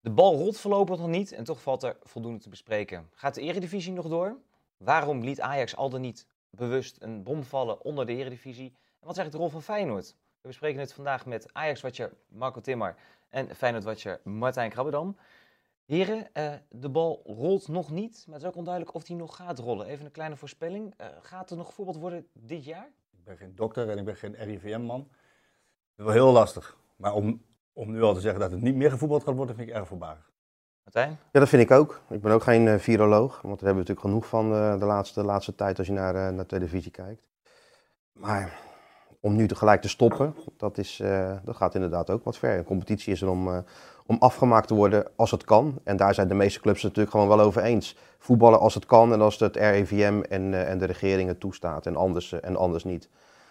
De 0.00 0.10
bal 0.10 0.34
rolt 0.34 0.58
voorlopig 0.58 0.98
nog 0.98 1.08
niet 1.08 1.32
en 1.32 1.44
toch 1.44 1.62
valt 1.62 1.82
er 1.82 1.96
voldoende 2.02 2.38
te 2.38 2.48
bespreken. 2.48 3.10
Gaat 3.12 3.34
de 3.34 3.40
Eredivisie 3.40 3.92
nog 3.92 4.08
door? 4.08 4.36
Waarom 4.76 5.20
liet 5.24 5.40
Ajax 5.40 5.76
al 5.76 5.90
dan 5.90 6.00
niet 6.00 6.26
bewust 6.50 6.96
een 7.00 7.22
bom 7.22 7.42
vallen 7.42 7.84
onder 7.84 8.06
de 8.06 8.12
Eredivisie? 8.12 8.68
En 8.68 9.06
wat 9.06 9.10
is 9.10 9.18
eigenlijk 9.18 9.32
de 9.32 9.38
rol 9.38 9.48
van 9.48 9.62
Feyenoord? 9.62 10.16
We 10.40 10.48
bespreken 10.48 10.80
het 10.80 10.92
vandaag 10.92 11.26
met 11.26 11.52
Ajax-watcher 11.52 12.12
Marco 12.28 12.60
Timmer 12.60 12.96
en 13.28 13.56
Feyenoord-watcher 13.56 14.20
Martijn 14.24 14.70
Krabbedam. 14.70 15.16
Heren, 15.84 16.28
uh, 16.34 16.54
de 16.68 16.88
bal 16.88 17.22
rolt 17.24 17.68
nog 17.68 17.90
niet, 17.90 18.24
maar 18.26 18.34
het 18.34 18.44
is 18.44 18.48
ook 18.48 18.56
onduidelijk 18.56 18.94
of 18.94 19.02
die 19.02 19.16
nog 19.16 19.36
gaat 19.36 19.58
rollen. 19.58 19.86
Even 19.86 20.04
een 20.04 20.10
kleine 20.10 20.36
voorspelling. 20.36 20.94
Uh, 21.00 21.06
gaat 21.20 21.50
er 21.50 21.56
nog 21.56 21.74
voetbal 21.74 21.98
worden 21.98 22.26
dit 22.32 22.64
jaar? 22.64 22.92
Ik 23.10 23.24
ben 23.24 23.36
geen 23.36 23.54
dokter 23.54 23.90
en 23.90 23.98
ik 23.98 24.04
ben 24.04 24.16
geen 24.16 24.34
RIVM-man. 24.34 25.00
Het 25.00 25.08
is 25.96 26.04
wel 26.04 26.12
heel 26.12 26.32
lastig. 26.32 26.78
Maar 26.96 27.14
om, 27.14 27.44
om 27.80 27.90
nu 27.90 28.02
al 28.02 28.14
te 28.14 28.20
zeggen 28.20 28.40
dat 28.40 28.50
het 28.50 28.60
niet 28.60 28.74
meer 28.74 28.90
gevoetbald 28.90 29.24
gaat 29.24 29.34
worden, 29.34 29.56
vind 29.56 29.68
ik 29.68 29.74
erg 29.74 29.86
voorbarig. 29.86 30.30
Martijn? 30.84 31.18
Ja, 31.32 31.40
dat 31.40 31.48
vind 31.48 31.62
ik 31.62 31.70
ook. 31.70 32.00
Ik 32.10 32.20
ben 32.20 32.32
ook 32.32 32.42
geen 32.42 32.66
uh, 32.66 32.74
viroloog, 32.74 33.40
want 33.42 33.58
daar 33.60 33.68
hebben 33.68 33.84
we 33.84 33.92
natuurlijk 33.92 34.06
genoeg 34.06 34.26
van 34.26 34.50
de 34.78 34.84
laatste, 34.84 35.24
laatste 35.24 35.54
tijd 35.54 35.78
als 35.78 35.86
je 35.86 35.92
naar, 35.92 36.32
naar 36.32 36.46
televisie 36.46 36.90
kijkt. 36.90 37.22
Maar 38.12 38.58
om 39.20 39.36
nu 39.36 39.48
tegelijk 39.48 39.82
te 39.82 39.88
stoppen, 39.88 40.34
dat, 40.56 40.78
is, 40.78 41.02
dat 41.44 41.56
gaat 41.56 41.74
inderdaad 41.74 42.10
ook 42.10 42.24
wat 42.24 42.38
ver. 42.38 42.58
Een 42.58 42.64
competitie 42.64 43.12
is 43.12 43.22
er 43.22 43.28
om, 43.28 43.64
om 44.10 44.16
afgemaakt 44.18 44.68
te 44.68 44.74
worden 44.74 45.06
als 45.16 45.30
het 45.30 45.44
kan. 45.44 45.78
En 45.84 45.96
daar 45.96 46.14
zijn 46.14 46.28
de 46.28 46.34
meeste 46.34 46.60
clubs 46.60 46.82
het 46.82 46.88
natuurlijk 46.96 47.16
gewoon 47.16 47.36
wel 47.36 47.46
over 47.46 47.62
eens. 47.62 47.96
Voetballen 48.18 48.60
als 48.60 48.74
het 48.74 48.86
kan 48.86 49.12
en 49.12 49.20
als 49.20 49.38
het 49.38 49.56
RIVM 49.56 50.20
en, 50.28 50.52
uh, 50.52 50.70
en 50.70 50.78
de 50.78 50.84
regering 50.84 51.28
het 51.28 51.40
toestaat 51.40 51.86
en 51.86 51.96
anders, 51.96 52.32
uh, 52.32 52.38
en 52.42 52.56
anders 52.56 52.84
niet. 52.84 53.08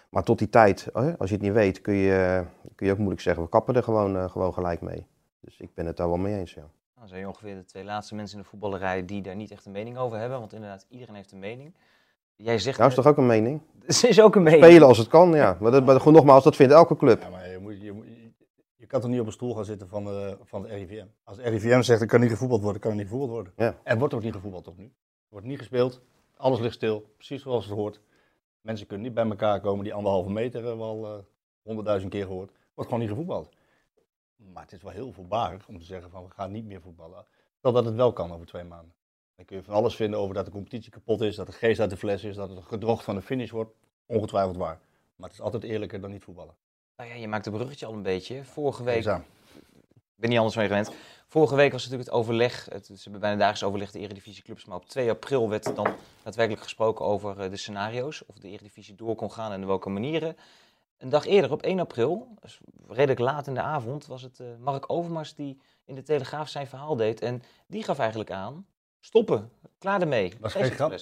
Maar 0.10 0.24
tot 0.24 0.38
die 0.38 0.50
tijd, 0.50 0.94
als 0.94 1.30
je 1.30 1.36
het 1.36 1.42
niet 1.42 1.54
weet, 1.54 1.82
kun 1.82 1.94
je, 1.94 2.46
kun 2.76 2.86
je 2.86 2.92
ook 2.92 2.98
moeilijk 2.98 3.22
zeggen, 3.22 3.44
we 3.44 3.50
kappen 3.50 3.76
er 3.76 3.84
gewoon, 3.84 4.30
gewoon 4.30 4.54
gelijk 4.54 4.82
mee. 4.82 5.08
Dus 5.40 5.60
ik 5.60 5.74
ben 5.74 5.86
het 5.86 5.98
daar 5.98 6.08
wel 6.08 6.18
mee 6.18 6.40
eens, 6.40 6.54
ja. 6.54 6.70
Dan 7.00 7.08
zijn 7.08 7.20
je 7.20 7.28
ongeveer 7.28 7.56
de 7.56 7.66
twee 7.66 7.84
laatste 7.84 8.16
mensen 8.16 8.38
in 8.38 8.44
de 8.44 8.50
voetballerij 8.50 9.06
die 9.06 9.22
daar 9.22 9.36
niet 9.36 9.52
echt 9.52 9.66
een 9.66 9.72
mening 9.72 9.98
over 9.98 10.18
hebben. 10.18 10.40
Want 10.40 10.54
inderdaad, 10.54 10.86
iedereen 10.90 11.16
heeft 11.16 11.32
een 11.32 11.40
mening. 11.40 11.74
Jij 12.36 12.60
zegt... 12.60 12.78
Nou, 12.78 12.90
is 12.90 12.96
toch 12.96 13.08
ook 13.08 13.18
een 13.18 13.26
mening? 13.26 13.62
Het 13.86 14.04
is 14.04 14.22
ook 14.22 14.36
een 14.36 14.44
mening. 14.44 14.64
Spelen 14.64 14.88
als 14.88 14.98
het 14.98 15.08
kan, 15.08 15.32
ja. 15.32 15.58
Maar, 15.60 15.72
dat, 15.72 15.86
maar 15.86 16.12
nogmaals, 16.12 16.44
dat 16.44 16.56
vindt 16.56 16.74
elke 16.74 16.98
club. 16.98 17.22
Ja, 17.22 17.30
maar 17.30 17.50
je 17.50 17.60
moet, 17.60 17.82
je 17.82 17.92
moet, 17.92 18.06
kan 18.90 19.02
toch 19.02 19.10
niet 19.10 19.20
op 19.20 19.26
een 19.26 19.32
stoel 19.32 19.56
gaan 19.56 19.66
zitten 19.66 19.88
van, 19.88 20.08
uh, 20.08 20.32
van 20.44 20.62
het 20.62 20.72
RIVM. 20.72 21.06
Als 21.24 21.38
het 21.38 21.46
RIVM 21.46 21.82
zegt, 21.82 22.02
er 22.02 22.08
kan 22.08 22.20
niet 22.20 22.30
gevoetbald 22.30 22.62
worden, 22.62 22.82
kan 22.82 22.92
er 22.92 22.98
niet 22.98 23.08
gevoetbald 23.08 23.32
worden. 23.32 23.54
Ja. 23.56 23.76
Er 23.84 23.98
wordt 23.98 24.14
ook 24.14 24.24
niet 24.24 24.34
gevoetbald 24.34 24.64
tot 24.64 24.78
nu. 24.78 24.84
Er 24.84 24.92
wordt 25.30 25.48
niet 25.48 25.58
gespeeld, 25.58 26.02
alles 26.38 26.60
ligt 26.60 26.74
stil, 26.74 27.14
precies 27.18 27.42
zoals 27.42 27.66
het 27.66 27.74
hoort. 27.74 28.02
Mensen 28.70 28.88
kunnen 28.88 29.06
niet 29.06 29.16
bij 29.16 29.26
elkaar 29.26 29.60
komen, 29.62 29.84
die 29.84 29.94
anderhalve 29.94 30.30
meter 30.30 30.64
hebben 30.64 30.78
we 30.78 30.84
al 30.84 31.26
honderdduizend 31.62 32.12
keer 32.12 32.26
gehoord. 32.26 32.52
Wordt 32.74 32.90
gewoon 32.90 33.00
niet 33.00 33.10
gevoetbald. 33.10 33.50
Maar 34.36 34.64
het 34.64 34.72
is 34.72 34.82
wel 34.82 34.92
heel 34.92 35.12
voorbarig 35.12 35.68
om 35.68 35.80
te 35.80 35.86
zeggen 35.86 36.10
van 36.10 36.24
we 36.24 36.30
gaan 36.30 36.52
niet 36.52 36.66
meer 36.66 36.82
voetballen. 36.82 37.26
Stel 37.58 37.72
dat 37.72 37.86
het 37.86 37.96
wel 37.96 38.14
kan 38.14 38.32
over 38.32 38.46
twee 38.46 38.64
maanden. 38.64 38.94
Dan 39.36 39.46
kun 39.46 39.58
je 39.58 39.64
van 39.64 39.74
alles 39.74 39.96
vinden 39.96 40.20
over 40.20 40.36
dat 40.36 40.46
de 40.46 40.52
competitie 40.52 40.92
kapot 40.92 41.22
is, 41.22 41.36
dat 41.36 41.46
de 41.46 41.52
geest 41.52 41.80
uit 41.80 41.90
de 41.90 41.98
fles 41.98 42.24
is, 42.24 42.36
dat 42.36 42.50
het 42.50 42.66
gedrocht 42.66 43.04
van 43.04 43.16
de 43.16 43.22
finish 43.22 43.50
wordt. 43.50 43.72
Ongetwijfeld 44.06 44.58
waar. 44.58 44.80
Maar 45.16 45.28
het 45.30 45.38
is 45.38 45.44
altijd 45.44 45.64
eerlijker 45.64 46.02
dan 46.02 46.12
niet 46.12 46.24
voetballen. 46.24 46.56
Nou 46.98 47.10
ja, 47.10 47.16
je 47.16 47.28
maakt 47.28 47.46
een 47.46 47.54
bruggetje 47.54 47.86
al 47.86 47.94
een 47.94 48.02
beetje. 48.02 48.44
Vorige 48.44 48.84
week. 48.84 49.22
Ben 50.20 50.30
niet 50.30 50.38
anders 50.38 50.56
je 50.56 50.62
gewend. 50.62 50.92
Vorige 51.28 51.56
week 51.56 51.72
was 51.72 51.84
natuurlijk 51.84 52.10
het 52.10 52.20
overleg. 52.20 52.68
Het, 52.70 52.86
ze 52.86 52.94
hebben 53.04 53.22
bijna 53.22 53.36
dagelijks 53.36 53.64
overleg 53.64 53.92
de 53.92 54.00
Eredivisieclubs. 54.00 54.66
Maar 54.66 54.78
op 54.78 54.90
2 54.90 55.10
april 55.10 55.50
werd 55.50 55.76
dan 55.76 55.96
daadwerkelijk 56.24 56.64
gesproken 56.64 57.06
over 57.06 57.40
eh, 57.40 57.50
de 57.50 57.58
scenario's. 57.58 58.24
Of 58.26 58.36
de 58.36 58.48
Eredivisie 58.48 58.96
door 58.96 59.16
kon 59.16 59.32
gaan 59.32 59.52
en 59.52 59.62
in 59.62 59.68
welke 59.68 59.90
manieren. 59.90 60.38
Een 60.98 61.10
dag 61.10 61.26
eerder, 61.26 61.52
op 61.52 61.62
1 61.62 61.80
april, 61.80 62.28
dus 62.42 62.60
redelijk 62.88 63.20
laat 63.20 63.48
in 63.48 63.54
de 63.54 63.62
avond, 63.62 64.08
was 64.08 64.22
het 64.22 64.40
uh, 64.40 64.48
Mark 64.60 64.92
Overmars 64.92 65.36
die 65.36 65.62
in 65.86 65.96
de 65.96 66.04
Telegraaf 66.04 66.50
zijn 66.50 66.68
verhaal 66.68 66.96
deed. 66.96 67.22
En 67.22 67.44
die 67.68 67.84
gaf 67.84 68.00
eigenlijk 68.00 68.32
aan: 68.32 68.66
stoppen, 69.00 69.52
klaar 69.78 70.02
ermee. 70.02 70.34
Dat 70.40 70.56
is 70.56 70.62
geen 70.62 70.72
grap. 70.72 70.98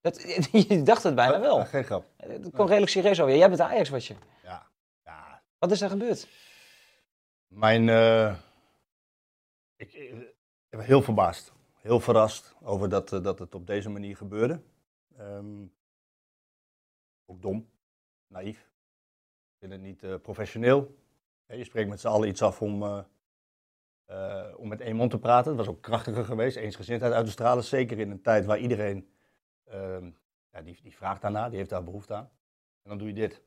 Dat, 0.00 0.22
je 0.68 0.82
dacht 0.82 1.02
het 1.02 1.14
bijna 1.14 1.40
wel. 1.40 1.58
Ja, 1.58 1.64
geen 1.64 1.84
grap. 1.84 2.04
Het 2.16 2.50
kwam 2.52 2.66
redelijk 2.66 2.92
serieus 2.92 3.20
over. 3.20 3.36
Jij 3.36 3.46
bent 3.46 3.58
de 3.58 3.64
Ajax, 3.66 3.88
wat 3.88 4.04
je. 4.04 4.14
Ja. 4.42 4.66
Wat 5.58 5.70
is 5.70 5.80
er 5.80 5.90
gebeurd? 5.90 6.26
Mijn. 7.48 7.88
Uh, 7.88 8.36
ik, 9.76 9.92
ik, 9.92 10.34
ben 10.68 10.80
heel 10.80 11.02
verbaasd. 11.02 11.52
Heel 11.74 12.00
verrast 12.00 12.54
over 12.62 12.88
dat, 12.88 13.12
uh, 13.12 13.22
dat 13.22 13.38
het 13.38 13.54
op 13.54 13.66
deze 13.66 13.90
manier 13.90 14.16
gebeurde. 14.16 14.60
Um, 15.20 15.72
ook 17.26 17.42
dom. 17.42 17.70
Naïef. 18.26 18.58
Ik 18.58 19.58
vind 19.58 19.72
het 19.72 19.80
niet 19.80 20.02
uh, 20.02 20.14
professioneel. 20.22 20.96
Je 21.46 21.64
spreekt 21.64 21.88
met 21.88 22.00
z'n 22.00 22.08
allen 22.08 22.28
iets 22.28 22.42
af 22.42 22.62
om, 22.62 22.82
om 24.56 24.68
met 24.68 24.80
één 24.80 24.96
mond 24.96 25.10
te 25.10 25.18
praten. 25.18 25.48
Het 25.56 25.66
was 25.66 25.74
ook 25.74 25.82
krachtiger 25.82 26.24
geweest. 26.24 26.56
Eensgezindheid 26.56 27.12
uit 27.12 27.24
te 27.24 27.30
stralen. 27.30 27.64
Zeker 27.64 27.98
in 27.98 28.10
een 28.10 28.22
tijd 28.22 28.44
waar 28.44 28.58
iedereen. 28.58 29.08
Ehm, 29.64 30.10
ja, 30.50 30.62
die, 30.62 30.78
die 30.82 30.96
vraagt 30.96 31.22
daarna, 31.22 31.48
die 31.48 31.58
heeft 31.58 31.70
daar 31.70 31.84
behoefte 31.84 32.14
aan. 32.14 32.30
En 32.82 32.88
dan 32.88 32.98
doe 32.98 33.08
je 33.08 33.14
dit 33.14 33.42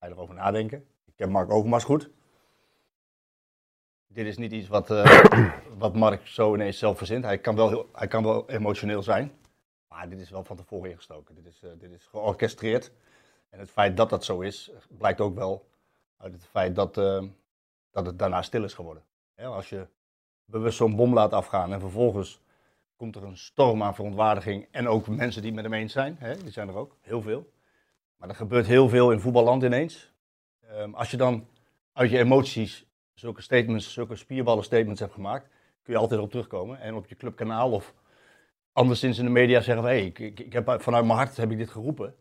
ga 0.00 0.06
je 0.06 0.12
erover 0.12 0.34
nadenken. 0.34 0.86
Ik 1.04 1.16
ken 1.16 1.30
Mark 1.30 1.50
Overmars 1.50 1.84
goed. 1.84 2.10
Dit 4.12 4.26
is 4.26 4.36
niet 4.36 4.52
iets 4.52 4.68
wat, 4.68 4.90
uh, 4.90 5.24
wat 5.78 5.94
Mark 5.94 6.26
zo 6.26 6.54
ineens 6.54 6.78
zelf 6.78 6.98
verzint. 6.98 7.24
Hij 7.24 7.38
kan, 7.38 7.56
wel 7.56 7.68
heel, 7.68 7.88
hij 7.92 8.06
kan 8.06 8.22
wel 8.22 8.48
emotioneel 8.48 9.02
zijn. 9.02 9.32
Maar 9.88 10.08
dit 10.08 10.18
is 10.18 10.30
wel 10.30 10.44
van 10.44 10.56
tevoren 10.56 10.90
ingestoken. 10.90 11.34
Dit 11.34 11.46
is, 11.46 11.60
uh, 11.64 11.70
dit 11.78 11.90
is 11.90 12.06
georchestreerd. 12.06 12.92
En 13.50 13.58
het 13.58 13.70
feit 13.70 13.96
dat 13.96 14.10
dat 14.10 14.24
zo 14.24 14.40
is, 14.40 14.70
blijkt 14.88 15.20
ook 15.20 15.34
wel 15.34 15.68
uit 16.16 16.32
het 16.32 16.44
feit 16.44 16.74
dat, 16.74 16.96
uh, 16.96 17.22
dat 17.90 18.06
het 18.06 18.18
daarna 18.18 18.42
stil 18.42 18.64
is 18.64 18.74
geworden. 18.74 19.02
Als 19.36 19.68
je 19.68 19.86
bewust 20.44 20.76
zo'n 20.76 20.96
bom 20.96 21.14
laat 21.14 21.32
afgaan 21.32 21.72
en 21.72 21.80
vervolgens 21.80 22.40
komt 22.96 23.16
er 23.16 23.24
een 23.24 23.36
storm 23.36 23.82
aan 23.82 23.94
verontwaardiging. 23.94 24.68
En 24.70 24.88
ook 24.88 25.08
mensen 25.08 25.42
die 25.42 25.52
met 25.52 25.64
hem 25.64 25.72
eens 25.72 25.92
zijn, 25.92 26.16
hè, 26.18 26.36
die 26.36 26.50
zijn 26.50 26.68
er 26.68 26.76
ook, 26.76 26.96
heel 27.00 27.22
veel. 27.22 27.52
Maar 28.16 28.28
er 28.28 28.34
gebeurt 28.34 28.66
heel 28.66 28.88
veel 28.88 29.12
in 29.12 29.20
voetballand 29.20 29.62
ineens. 29.62 30.12
Um, 30.72 30.94
als 30.94 31.10
je 31.10 31.16
dan 31.16 31.46
uit 31.92 32.10
je 32.10 32.18
emoties 32.18 32.89
zulke 33.20 33.42
statements, 33.42 33.92
zulke 33.92 34.16
spierballen 34.16 34.64
statements 34.64 35.00
hebt 35.00 35.12
gemaakt, 35.12 35.48
kun 35.82 35.92
je 35.92 35.98
altijd 35.98 36.20
op 36.20 36.30
terugkomen. 36.30 36.80
En 36.80 36.94
op 36.94 37.06
je 37.06 37.16
clubkanaal 37.16 37.72
of 37.72 37.94
anderszins 38.72 39.18
in 39.18 39.24
de 39.24 39.30
media 39.30 39.60
zeggen 39.60 39.82
van, 39.82 39.92
hé, 39.92 39.98
hey, 39.98 40.06
ik, 40.06 40.40
ik, 40.40 40.52
heb 40.52 40.82
vanuit 40.82 41.04
mijn 41.04 41.18
hart 41.18 41.36
heb 41.36 41.50
ik 41.50 41.58
dit 41.58 41.70
geroepen. 41.70 42.14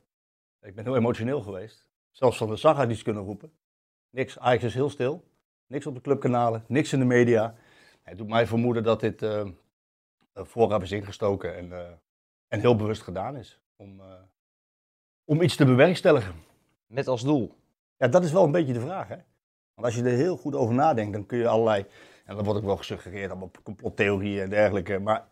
Ik 0.61 0.75
ben 0.75 0.83
heel 0.83 0.95
emotioneel 0.95 1.41
geweest. 1.41 1.89
Zelfs 2.11 2.37
van 2.37 2.47
de 2.47 2.55
Saga 2.55 2.85
die 2.85 2.95
ze 2.95 3.03
kunnen 3.03 3.23
roepen. 3.23 3.51
Niks, 4.09 4.39
Ajax 4.39 4.63
is 4.63 4.73
heel 4.73 4.89
stil. 4.89 5.23
Niks 5.67 5.85
op 5.85 5.95
de 5.95 6.01
clubkanalen, 6.01 6.63
niks 6.67 6.93
in 6.93 6.99
de 6.99 7.05
media. 7.05 7.55
Het 8.01 8.17
doet 8.17 8.27
mij 8.27 8.47
vermoeden 8.47 8.83
dat 8.83 8.99
dit 8.99 9.21
uh, 9.21 9.47
vooraf 10.33 10.81
is 10.81 10.91
ingestoken 10.91 11.55
en, 11.55 11.65
uh, 11.65 11.91
en 12.47 12.59
heel 12.59 12.75
bewust 12.75 13.01
gedaan 13.01 13.35
is. 13.35 13.61
Om, 13.75 13.99
uh, 13.99 14.05
om 15.23 15.41
iets 15.41 15.55
te 15.55 15.65
bewerkstelligen. 15.65 16.35
Met 16.85 17.07
als 17.07 17.23
doel? 17.23 17.55
Ja, 17.97 18.07
dat 18.07 18.23
is 18.23 18.31
wel 18.31 18.43
een 18.43 18.51
beetje 18.51 18.73
de 18.73 18.79
vraag. 18.79 19.07
Hè? 19.07 19.17
Want 19.79 19.93
als 19.93 20.03
je 20.03 20.09
er 20.09 20.17
heel 20.17 20.37
goed 20.37 20.55
over 20.55 20.75
nadenkt, 20.75 21.13
dan 21.13 21.25
kun 21.25 21.37
je 21.37 21.47
allerlei. 21.47 21.85
En 22.25 22.35
dat 22.35 22.45
wordt 22.45 22.59
ook 22.59 22.65
wel 22.65 22.77
gesuggereerd, 22.77 23.29
allemaal 23.29 23.51
complottheorieën 23.63 24.41
en 24.41 24.49
dergelijke. 24.49 24.99
Maar 24.99 25.27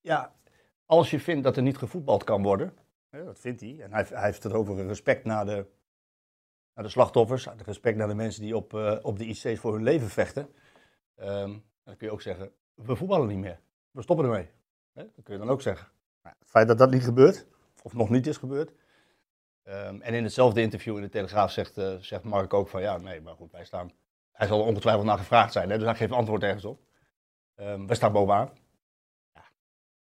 ja, 0.00 0.32
als 0.86 1.10
je 1.10 1.20
vindt 1.20 1.44
dat 1.44 1.56
er 1.56 1.62
niet 1.62 1.76
gevoetbald 1.76 2.24
kan 2.24 2.42
worden, 2.42 2.74
dat 3.10 3.38
vindt 3.38 3.60
hij. 3.60 3.80
En 3.80 3.92
hij, 3.92 4.06
hij, 4.08 4.24
heeft 4.24 4.42
het 4.42 4.52
over 4.52 4.86
respect 4.86 5.24
naar 5.24 5.44
de, 5.44 5.66
naar 6.74 6.84
de 6.84 6.90
slachtoffers, 6.90 7.48
respect 7.56 7.96
naar 7.96 8.08
de 8.08 8.14
mensen 8.14 8.42
die 8.42 8.56
op, 8.56 8.72
uh, 8.72 8.98
op 9.02 9.18
de 9.18 9.24
IC's 9.24 9.58
voor 9.58 9.72
hun 9.72 9.82
leven 9.82 10.08
vechten. 10.08 10.48
Um, 11.16 11.64
dan 11.84 11.96
kun 11.96 12.06
je 12.06 12.12
ook 12.12 12.22
zeggen, 12.22 12.52
we 12.74 12.96
voetballen 12.96 13.28
niet 13.28 13.38
meer. 13.38 13.60
We 13.90 14.02
stoppen 14.02 14.24
ermee. 14.24 14.48
Hè? 14.92 15.02
Dat 15.14 15.24
kun 15.24 15.34
je 15.34 15.40
dan 15.40 15.50
ook 15.50 15.62
zeggen. 15.62 15.88
Het 16.22 16.50
feit 16.50 16.68
dat 16.68 16.78
dat 16.78 16.90
niet 16.90 17.04
gebeurt, 17.04 17.46
of 17.82 17.94
nog 17.94 18.10
niet 18.10 18.26
is 18.26 18.36
gebeurd, 18.36 18.72
Um, 19.68 20.00
en 20.02 20.14
in 20.14 20.24
hetzelfde 20.24 20.60
interview 20.60 20.96
in 20.96 21.02
de 21.02 21.08
Telegraaf 21.08 21.50
zegt, 21.50 21.78
uh, 21.78 21.92
zegt 22.00 22.22
Mark 22.22 22.54
ook 22.54 22.68
van 22.68 22.80
ja, 22.80 22.96
nee, 22.96 23.20
maar 23.20 23.34
goed, 23.34 23.52
wij 23.52 23.64
staan. 23.64 23.90
Hij 24.32 24.46
zal 24.46 24.60
ongetwijfeld 24.60 25.04
naar 25.04 25.18
gevraagd 25.18 25.52
zijn, 25.52 25.70
hè, 25.70 25.76
dus 25.76 25.86
hij 25.86 25.94
geeft 25.94 26.12
antwoord 26.12 26.42
ergens 26.42 26.64
op. 26.64 26.78
Um, 27.60 27.86
wij 27.86 27.96
staan 27.96 28.12
bovenaan. 28.12 28.50
Ja, 29.34 29.42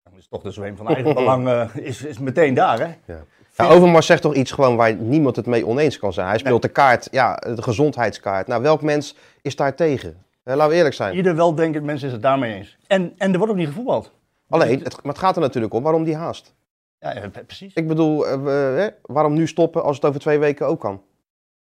dan 0.02 0.12
is 0.16 0.28
toch 0.28 0.42
de 0.42 0.50
zweem 0.50 0.76
van 0.76 0.88
eigen 0.88 1.14
belang 1.24 1.46
uh, 1.46 1.76
is, 1.76 2.04
is 2.04 2.18
meteen 2.18 2.54
daar, 2.54 2.78
hè? 2.78 2.94
Ja. 3.04 3.24
Ja, 3.56 3.68
Overmars 3.68 4.06
zegt 4.06 4.22
toch 4.22 4.34
iets 4.34 4.52
gewoon 4.52 4.76
waar 4.76 4.94
niemand 4.94 5.36
het 5.36 5.46
mee 5.46 5.66
oneens 5.66 5.98
kan 5.98 6.12
zijn. 6.12 6.28
Hij 6.28 6.38
speelt 6.38 6.62
nee. 6.62 6.72
de 6.72 6.80
kaart, 6.80 7.08
ja, 7.10 7.34
de 7.34 7.62
gezondheidskaart. 7.62 8.46
Nou, 8.46 8.62
welk 8.62 8.82
mens 8.82 9.16
is 9.42 9.56
daar 9.56 9.74
tegen? 9.74 10.08
Uh, 10.08 10.54
laten 10.54 10.68
we 10.68 10.76
eerlijk 10.76 10.94
zijn. 10.94 11.16
Ieder 11.16 11.36
weldenkend 11.36 11.84
mens 11.84 12.02
is 12.02 12.12
het 12.12 12.22
daarmee 12.22 12.54
eens. 12.54 12.78
En, 12.86 13.14
en 13.16 13.32
er 13.32 13.38
wordt 13.38 13.52
ook 13.52 13.58
niet 13.58 13.68
gevoetbald. 13.68 14.12
Alleen, 14.48 14.82
het, 14.82 15.02
maar 15.02 15.12
het 15.12 15.22
gaat 15.22 15.34
er 15.34 15.40
natuurlijk 15.40 15.74
om 15.74 15.82
waarom 15.82 16.04
die 16.04 16.16
haast. 16.16 16.54
Ja, 17.00 17.28
precies. 17.46 17.74
Ik 17.74 17.88
bedoel, 17.88 18.26
eh, 18.26 18.86
waarom 19.02 19.34
nu 19.34 19.46
stoppen 19.46 19.82
als 19.82 19.96
het 19.96 20.04
over 20.04 20.20
twee 20.20 20.38
weken 20.38 20.66
ook 20.66 20.80
kan? 20.80 21.02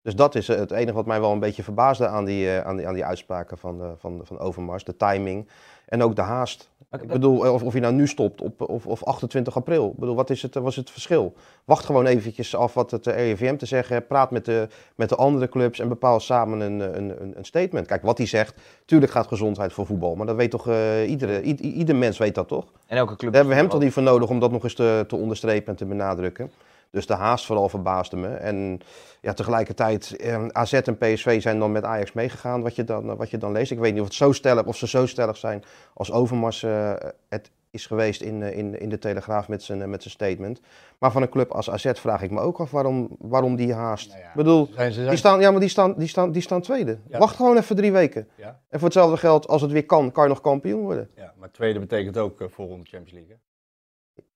Dus 0.07 0.15
dat 0.15 0.35
is 0.35 0.47
het 0.47 0.71
enige 0.71 0.93
wat 0.93 1.05
mij 1.05 1.19
wel 1.19 1.31
een 1.31 1.39
beetje 1.39 1.63
verbaasde 1.63 2.07
aan 2.07 2.25
die, 2.25 2.45
uh, 2.45 2.59
aan 2.59 2.77
die, 2.77 2.87
aan 2.87 2.93
die 2.93 3.05
uitspraken 3.05 3.57
van, 3.57 3.81
uh, 3.81 3.91
van, 3.97 4.21
van 4.23 4.39
Overmars. 4.39 4.83
De 4.83 4.95
timing 4.95 5.49
en 5.85 6.03
ook 6.03 6.15
de 6.15 6.21
haast. 6.21 6.71
Ik 6.91 7.07
bedoel, 7.07 7.53
of, 7.53 7.63
of 7.63 7.73
je 7.73 7.79
nou 7.79 7.93
nu 7.93 8.07
stopt 8.07 8.41
op, 8.41 8.61
of, 8.61 8.85
of 8.85 9.03
28 9.03 9.55
april. 9.55 9.89
Ik 9.89 9.99
bedoel, 9.99 10.15
wat 10.15 10.29
is 10.29 10.41
het, 10.41 10.55
was 10.55 10.75
het 10.75 10.91
verschil? 10.91 11.33
Wacht 11.65 11.85
gewoon 11.85 12.05
eventjes 12.05 12.55
af 12.55 12.73
wat 12.73 12.91
het 12.91 13.05
RIVM 13.05 13.55
te 13.55 13.65
zeggen 13.65 13.95
heeft. 13.95 14.07
Praat 14.07 14.31
met 14.31 14.45
de, 14.45 14.67
met 14.95 15.09
de 15.09 15.15
andere 15.15 15.49
clubs 15.49 15.79
en 15.79 15.87
bepaal 15.87 16.19
samen 16.19 16.59
een, 16.59 16.79
een, 16.79 17.37
een 17.37 17.45
statement. 17.45 17.87
Kijk, 17.87 18.01
wat 18.01 18.17
hij 18.17 18.27
zegt, 18.27 18.61
tuurlijk 18.85 19.11
gaat 19.11 19.27
gezondheid 19.27 19.73
voor 19.73 19.85
voetbal. 19.85 20.15
Maar 20.15 20.25
dat 20.25 20.35
weet 20.35 20.51
toch 20.51 20.67
uh, 20.67 21.09
iedere, 21.09 21.41
ieder 21.41 21.95
mens 21.95 22.17
weet 22.17 22.35
dat 22.35 22.47
toch? 22.47 22.65
En 22.85 22.97
elke 22.97 23.15
club... 23.15 23.31
Daar 23.31 23.41
hebben 23.41 23.55
we 23.55 23.61
hem 23.61 23.71
toch 23.71 23.81
niet 23.81 23.93
voor 23.93 24.03
nodig 24.03 24.29
om 24.29 24.39
dat 24.39 24.51
nog 24.51 24.63
eens 24.63 24.75
te, 24.75 25.05
te 25.07 25.15
onderstrepen 25.15 25.67
en 25.67 25.75
te 25.75 25.85
benadrukken. 25.85 26.51
Dus 26.91 27.07
de 27.07 27.13
haast 27.13 27.45
vooral 27.45 27.69
verbaasde 27.69 28.15
me. 28.15 28.27
En 28.27 28.79
ja, 29.21 29.33
tegelijkertijd, 29.33 30.15
eh, 30.15 30.47
AZ 30.47 30.73
en 30.73 30.97
PSV 30.97 31.41
zijn 31.41 31.59
dan 31.59 31.71
met 31.71 31.83
Ajax 31.83 32.13
meegegaan, 32.13 32.61
wat 32.61 32.75
je 32.75 32.83
dan, 32.83 33.15
wat 33.15 33.29
je 33.29 33.37
dan 33.37 33.51
leest. 33.51 33.71
Ik 33.71 33.79
weet 33.79 33.91
niet 33.91 34.01
of, 34.01 34.07
het 34.07 34.15
zo 34.15 34.31
stellig, 34.31 34.65
of 34.65 34.77
ze 34.77 34.87
zo 34.87 35.05
stellig 35.05 35.37
zijn 35.37 35.63
als 35.93 36.11
Overmars 36.11 36.63
uh, 36.63 36.93
het 37.29 37.51
is 37.69 37.85
geweest 37.85 38.21
in, 38.21 38.41
uh, 38.41 38.57
in, 38.57 38.79
in 38.79 38.89
de 38.89 38.99
Telegraaf 38.99 39.47
met 39.47 39.63
zijn, 39.63 39.89
met 39.89 40.01
zijn 40.01 40.13
statement. 40.13 40.61
Maar 40.97 41.11
van 41.11 41.21
een 41.21 41.29
club 41.29 41.51
als 41.51 41.69
AZ 41.69 41.91
vraag 41.93 42.21
ik 42.21 42.31
me 42.31 42.39
ook 42.39 42.59
af 42.59 42.71
waarom, 42.71 43.15
waarom 43.19 43.55
die 43.55 43.73
haast. 43.73 44.07
Nou 44.07 44.19
ja, 44.19 44.27
ik 44.27 44.35
bedoel, 44.35 44.69
zijn 44.73 44.91
ze, 44.91 44.97
zijn... 44.97 45.09
Die, 45.09 45.17
staan, 45.17 45.39
ja, 45.39 45.51
maar 45.51 45.59
die, 45.59 45.69
staan, 45.69 45.93
die, 45.97 46.07
staan, 46.07 46.31
die 46.31 46.41
staan 46.41 46.61
tweede. 46.61 46.97
Ja. 47.07 47.19
Wacht 47.19 47.35
gewoon 47.35 47.57
even 47.57 47.75
drie 47.75 47.91
weken. 47.91 48.27
Ja. 48.35 48.59
En 48.69 48.79
voor 48.79 48.87
hetzelfde 48.87 49.17
geld, 49.17 49.47
als 49.47 49.61
het 49.61 49.71
weer 49.71 49.85
kan, 49.85 50.11
kan 50.11 50.23
je 50.23 50.29
nog 50.29 50.41
kampioen 50.41 50.81
worden. 50.81 51.09
Ja, 51.15 51.33
maar 51.37 51.51
tweede 51.51 51.79
betekent 51.79 52.17
ook 52.17 52.41
uh, 52.41 52.47
voorronde 52.47 52.85
Champions 52.85 53.11
League. 53.11 53.37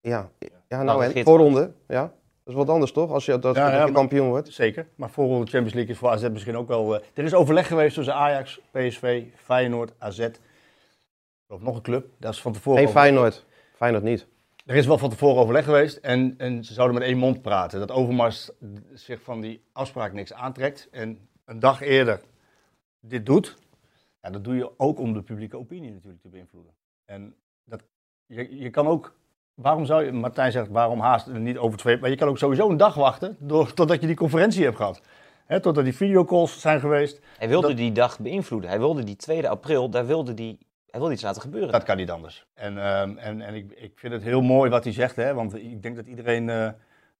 Ja, 0.01 0.29
ja, 0.67 0.83
nou, 0.83 1.03
en 1.05 1.23
voorronde, 1.23 1.71
ja. 1.87 2.13
Dat 2.43 2.53
is 2.53 2.59
wat 2.59 2.69
anders 2.69 2.91
toch, 2.91 3.11
als 3.11 3.25
je, 3.25 3.39
dat, 3.39 3.55
ja, 3.55 3.89
kampioen 3.91 4.27
wordt? 4.27 4.53
Zeker, 4.53 4.87
maar 4.95 5.09
voorronde 5.09 5.51
Champions 5.51 5.73
League 5.73 5.91
is 5.91 5.97
voor 5.97 6.09
AZ 6.09 6.27
misschien 6.29 6.57
ook 6.57 6.67
wel... 6.67 6.95
Uh, 6.95 7.01
er 7.13 7.23
is 7.23 7.33
overleg 7.33 7.67
geweest 7.67 7.95
tussen 7.95 8.15
Ajax, 8.15 8.61
PSV, 8.71 9.23
Feyenoord, 9.35 9.93
AZ. 9.97 10.29
Of 11.47 11.61
nog 11.61 11.75
een 11.75 11.81
club, 11.81 12.07
dat 12.17 12.33
is 12.33 12.41
van 12.41 12.53
tevoren... 12.53 12.83
Geen 12.83 12.89
Feyenoord, 12.91 13.45
Feyenoord 13.75 14.03
niet. 14.03 14.27
Er 14.65 14.75
is 14.75 14.85
wel 14.85 14.97
van 14.97 15.09
tevoren 15.09 15.41
overleg 15.41 15.65
geweest 15.65 15.97
en, 15.97 16.35
en 16.37 16.63
ze 16.63 16.73
zouden 16.73 16.97
met 16.97 17.07
één 17.07 17.17
mond 17.17 17.41
praten. 17.41 17.79
Dat 17.79 17.91
Overmars 17.91 18.51
zich 18.93 19.21
van 19.21 19.41
die 19.41 19.63
afspraak 19.71 20.13
niks 20.13 20.33
aantrekt 20.33 20.87
en 20.91 21.29
een 21.45 21.59
dag 21.59 21.81
eerder 21.81 22.21
dit 22.99 23.25
doet. 23.25 23.57
Ja, 24.21 24.29
dat 24.29 24.43
doe 24.43 24.55
je 24.55 24.79
ook 24.79 24.99
om 24.99 25.13
de 25.13 25.21
publieke 25.21 25.57
opinie 25.57 25.91
natuurlijk 25.91 26.21
te 26.21 26.29
beïnvloeden. 26.29 26.73
En 27.05 27.35
dat, 27.63 27.81
je, 28.25 28.57
je 28.57 28.69
kan 28.69 28.87
ook 28.87 29.15
waarom 29.55 29.85
zou 29.85 30.05
je, 30.05 30.11
Martijn 30.11 30.51
zegt, 30.51 30.69
waarom 30.69 30.99
haast 30.99 31.27
niet 31.27 31.57
over 31.57 31.77
twee, 31.77 31.97
maar 31.97 32.09
je 32.09 32.15
kan 32.15 32.27
ook 32.27 32.37
sowieso 32.37 32.69
een 32.69 32.77
dag 32.77 32.95
wachten 32.95 33.35
door, 33.39 33.73
totdat 33.73 34.01
je 34.01 34.07
die 34.07 34.15
conferentie 34.15 34.63
hebt 34.63 34.75
gehad. 34.75 35.01
He, 35.45 35.59
totdat 35.59 35.83
die 35.83 35.95
videocalls 35.95 36.61
zijn 36.61 36.79
geweest. 36.79 37.19
Hij 37.37 37.47
wilde 37.47 37.73
die 37.73 37.91
dag 37.91 38.19
beïnvloeden. 38.19 38.69
Hij 38.69 38.79
wilde 38.79 39.03
die 39.03 39.15
2 39.15 39.49
april, 39.49 39.89
daar 39.89 40.05
wilde 40.05 40.33
die, 40.33 40.57
hij 40.89 40.99
wilde 40.99 41.13
iets 41.13 41.23
laten 41.23 41.41
gebeuren. 41.41 41.71
Dat 41.71 41.83
kan 41.83 41.97
niet 41.97 42.11
anders. 42.11 42.45
En, 42.53 42.77
ehm, 42.77 43.17
en, 43.17 43.41
en 43.41 43.53
ik, 43.55 43.71
ik 43.71 43.91
vind 43.95 44.13
het 44.13 44.23
heel 44.23 44.41
mooi 44.41 44.69
wat 44.69 44.83
hij 44.83 44.93
zegt, 44.93 45.15
hè, 45.15 45.33
want 45.33 45.55
ik 45.55 45.81
denk 45.81 45.95
dat 45.95 46.07
iedereen 46.07 46.47
uh, 46.47 46.69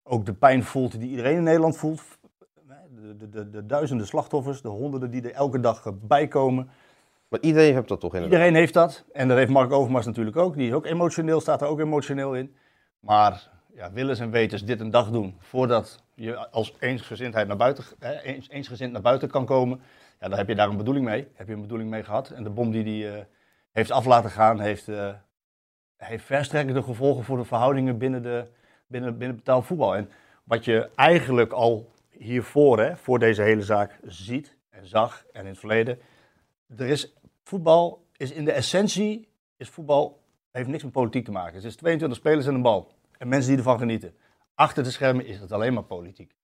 ook 0.03 0.25
de 0.25 0.33
pijn 0.33 0.63
voelt 0.63 0.99
die 0.99 1.09
iedereen 1.09 1.35
in 1.35 1.43
Nederland 1.43 1.77
voelt. 1.77 2.01
De, 2.89 3.17
de, 3.17 3.29
de, 3.29 3.49
de 3.49 3.65
duizenden 3.65 4.07
slachtoffers, 4.07 4.61
de 4.61 4.69
honderden 4.69 5.11
die 5.11 5.21
er 5.21 5.31
elke 5.31 5.59
dag 5.59 5.91
bijkomen. 6.01 6.69
Maar 7.31 7.39
iedereen 7.39 7.73
heeft 7.73 7.87
dat 7.87 7.99
toch 7.99 8.15
in 8.15 8.23
Iedereen 8.23 8.55
heeft 8.55 8.73
dat. 8.73 9.03
En 9.13 9.27
dat 9.27 9.37
heeft 9.37 9.51
Mark 9.51 9.71
Overmars 9.71 10.05
natuurlijk 10.05 10.37
ook. 10.37 10.55
Die 10.55 10.67
is 10.67 10.73
ook 10.73 10.85
emotioneel, 10.85 11.41
staat 11.41 11.61
er 11.61 11.67
ook 11.67 11.79
emotioneel 11.79 12.35
in. 12.35 12.55
Maar 12.99 13.49
ja, 13.73 13.91
willens 13.91 14.19
en 14.19 14.31
wetens 14.31 14.65
dit 14.65 14.79
een 14.79 14.89
dag 14.89 15.11
doen 15.11 15.35
voordat 15.39 16.03
je 16.15 16.49
als 16.49 16.75
eensgezindheid 16.79 17.47
naar 17.47 17.57
buiten, 17.57 17.83
eens, 18.23 18.49
eensgezind 18.49 18.91
naar 18.91 19.01
buiten 19.01 19.29
kan 19.29 19.45
komen. 19.45 19.81
Ja, 20.19 20.27
dan 20.27 20.37
heb 20.37 20.47
je 20.47 20.55
daar 20.55 20.69
een 20.69 20.77
bedoeling 20.77 21.05
mee. 21.05 21.27
Heb 21.33 21.47
je 21.47 21.53
een 21.53 21.61
bedoeling 21.61 21.89
mee 21.89 22.03
gehad. 22.03 22.29
En 22.29 22.43
de 22.43 22.49
bom 22.49 22.71
die 22.71 22.83
hij 22.83 23.17
uh, 23.17 23.23
heeft 23.71 23.91
af 23.91 24.05
laten 24.05 24.29
gaan, 24.29 24.59
heeft, 24.59 24.87
uh, 24.87 25.13
heeft 25.97 26.25
verstrekkende 26.25 26.83
gevolgen 26.83 27.23
voor 27.23 27.37
de 27.37 27.45
verhoudingen 27.45 27.97
binnen, 27.97 28.23
de, 28.23 28.45
binnen, 28.87 29.17
binnen 29.17 29.37
betaald 29.37 29.65
voetbal. 29.65 29.95
En 29.95 30.09
wat 30.43 30.65
je 30.65 30.89
eigenlijk 30.95 31.51
al 31.51 31.91
hiervoor, 32.09 32.79
hè, 32.79 32.97
voor 32.97 33.19
deze 33.19 33.41
hele 33.41 33.63
zaak, 33.63 33.99
ziet 34.05 34.57
en 34.69 34.87
zag 34.87 35.25
en 35.33 35.41
in 35.41 35.47
het 35.47 35.59
verleden. 35.59 35.99
Er 36.77 36.87
is 36.87 37.13
voetbal 37.43 38.05
is 38.17 38.31
in 38.31 38.45
de 38.45 38.51
essentie, 38.51 39.27
is 39.57 39.69
voetbal, 39.69 40.21
heeft 40.51 40.67
niks 40.67 40.83
met 40.83 40.91
politiek 40.91 41.25
te 41.25 41.31
maken. 41.31 41.55
Het 41.55 41.63
is 41.63 41.75
22 41.75 42.17
spelers 42.17 42.45
en 42.45 42.53
een 42.53 42.61
bal. 42.61 42.91
En 43.17 43.27
mensen 43.27 43.49
die 43.49 43.57
ervan 43.57 43.79
genieten. 43.79 44.13
Achter 44.55 44.83
de 44.83 44.91
schermen 44.91 45.25
is 45.25 45.39
het 45.39 45.51
alleen 45.51 45.73
maar 45.73 45.83
politiek. 45.83 46.35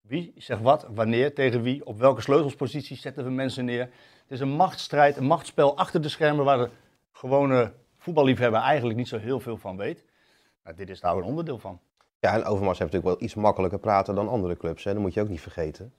Wie 0.00 0.32
zegt 0.36 0.60
wat, 0.60 0.86
wanneer, 0.90 1.34
tegen 1.34 1.62
wie, 1.62 1.86
op 1.86 1.98
welke 1.98 2.20
sleutelsposities 2.20 3.00
zetten 3.00 3.24
we 3.24 3.30
mensen 3.30 3.64
neer. 3.64 3.80
Het 4.22 4.30
is 4.30 4.40
een 4.40 4.48
machtsstrijd, 4.48 5.16
een 5.16 5.26
machtsspel 5.26 5.76
achter 5.76 6.02
de 6.02 6.08
schermen 6.08 6.44
waar 6.44 6.58
de 6.58 6.70
gewone 7.12 7.72
voetballiefhebber 7.96 8.60
eigenlijk 8.60 8.98
niet 8.98 9.08
zo 9.08 9.18
heel 9.18 9.40
veel 9.40 9.56
van 9.56 9.76
weet. 9.76 10.04
Dit 10.76 10.90
is 10.90 11.00
daar 11.00 11.16
een 11.16 11.22
onderdeel 11.22 11.58
van. 11.58 11.80
Ja, 12.20 12.34
en 12.34 12.44
Overmars 12.44 12.78
heeft 12.78 12.92
natuurlijk 12.92 13.18
wel 13.18 13.28
iets 13.28 13.34
makkelijker 13.34 13.78
praten 13.78 14.14
dan 14.14 14.28
andere 14.28 14.56
clubs. 14.56 14.84
Hè? 14.84 14.92
Dat 14.92 15.02
moet 15.02 15.14
je 15.14 15.20
ook 15.20 15.28
niet 15.28 15.40
vergeten. 15.40 15.92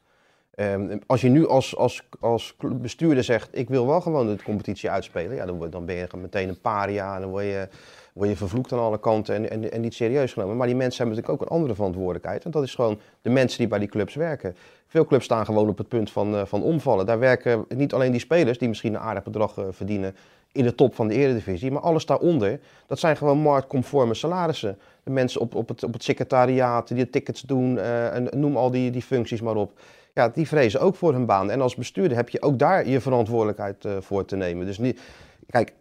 Um, 0.59 0.99
als 1.05 1.21
je 1.21 1.29
nu 1.29 1.47
als, 1.47 1.75
als, 1.75 2.03
als 2.19 2.55
bestuurder 2.59 3.23
zegt, 3.23 3.49
ik 3.51 3.69
wil 3.69 3.87
wel 3.87 4.01
gewoon 4.01 4.27
de 4.27 4.43
competitie 4.43 4.89
uitspelen, 4.89 5.35
ja, 5.35 5.45
dan, 5.45 5.69
dan 5.69 5.85
ben 5.85 5.95
je 5.95 6.07
meteen 6.17 6.49
een 6.49 6.61
paria 6.61 7.15
en 7.15 7.21
dan 7.21 7.29
word 7.29 7.43
je, 7.43 7.67
word 8.13 8.29
je 8.29 8.35
vervloekt 8.35 8.73
aan 8.73 8.79
alle 8.79 8.99
kanten 8.99 9.35
en, 9.35 9.49
en, 9.49 9.71
en 9.71 9.81
niet 9.81 9.93
serieus 9.93 10.33
genomen. 10.33 10.57
Maar 10.57 10.67
die 10.67 10.75
mensen 10.75 10.97
hebben 10.97 11.15
natuurlijk 11.15 11.41
ook 11.41 11.49
een 11.49 11.55
andere 11.55 11.75
verantwoordelijkheid 11.75 12.45
en 12.45 12.51
dat 12.51 12.63
is 12.63 12.75
gewoon 12.75 12.99
de 13.21 13.29
mensen 13.29 13.57
die 13.57 13.67
bij 13.67 13.79
die 13.79 13.87
clubs 13.87 14.15
werken. 14.15 14.55
Veel 14.87 15.05
clubs 15.05 15.25
staan 15.25 15.45
gewoon 15.45 15.69
op 15.69 15.77
het 15.77 15.87
punt 15.87 16.11
van, 16.11 16.35
uh, 16.35 16.45
van 16.45 16.63
omvallen. 16.63 17.05
Daar 17.05 17.19
werken 17.19 17.65
niet 17.75 17.93
alleen 17.93 18.11
die 18.11 18.19
spelers 18.19 18.57
die 18.57 18.67
misschien 18.67 18.93
een 18.93 18.99
aardig 18.99 19.23
bedrag 19.23 19.57
uh, 19.57 19.65
verdienen 19.69 20.15
in 20.51 20.63
de 20.63 20.75
top 20.75 20.95
van 20.95 21.07
de 21.07 21.13
eredivisie, 21.13 21.71
maar 21.71 21.81
alles 21.81 22.05
daaronder, 22.05 22.59
dat 22.87 22.99
zijn 22.99 23.17
gewoon 23.17 23.37
marktconforme 23.37 24.13
salarissen. 24.13 24.77
De 25.03 25.11
mensen 25.11 25.41
op, 25.41 25.55
op, 25.55 25.67
het, 25.67 25.83
op 25.83 25.93
het 25.93 26.03
secretariaat 26.03 26.87
die 26.87 26.97
de 26.97 27.09
tickets 27.09 27.41
doen 27.41 27.75
uh, 27.75 28.15
en 28.15 28.29
noem 28.31 28.57
al 28.57 28.71
die, 28.71 28.91
die 28.91 29.01
functies 29.01 29.41
maar 29.41 29.55
op 29.55 29.79
ja, 30.17 30.29
die 30.29 30.47
vrezen 30.47 30.79
ook 30.79 30.95
voor 30.95 31.13
hun 31.13 31.25
baan. 31.25 31.51
En 31.51 31.61
als 31.61 31.75
bestuurder 31.75 32.17
heb 32.17 32.29
je 32.29 32.41
ook 32.41 32.59
daar 32.59 32.87
je 32.87 33.01
verantwoordelijkheid 33.01 33.85
uh, 33.85 33.97
voor 33.99 34.25
te 34.25 34.35
nemen. 34.35 34.65
Dus 34.65 34.77
niet, 34.77 35.01
kijk, 35.49 35.73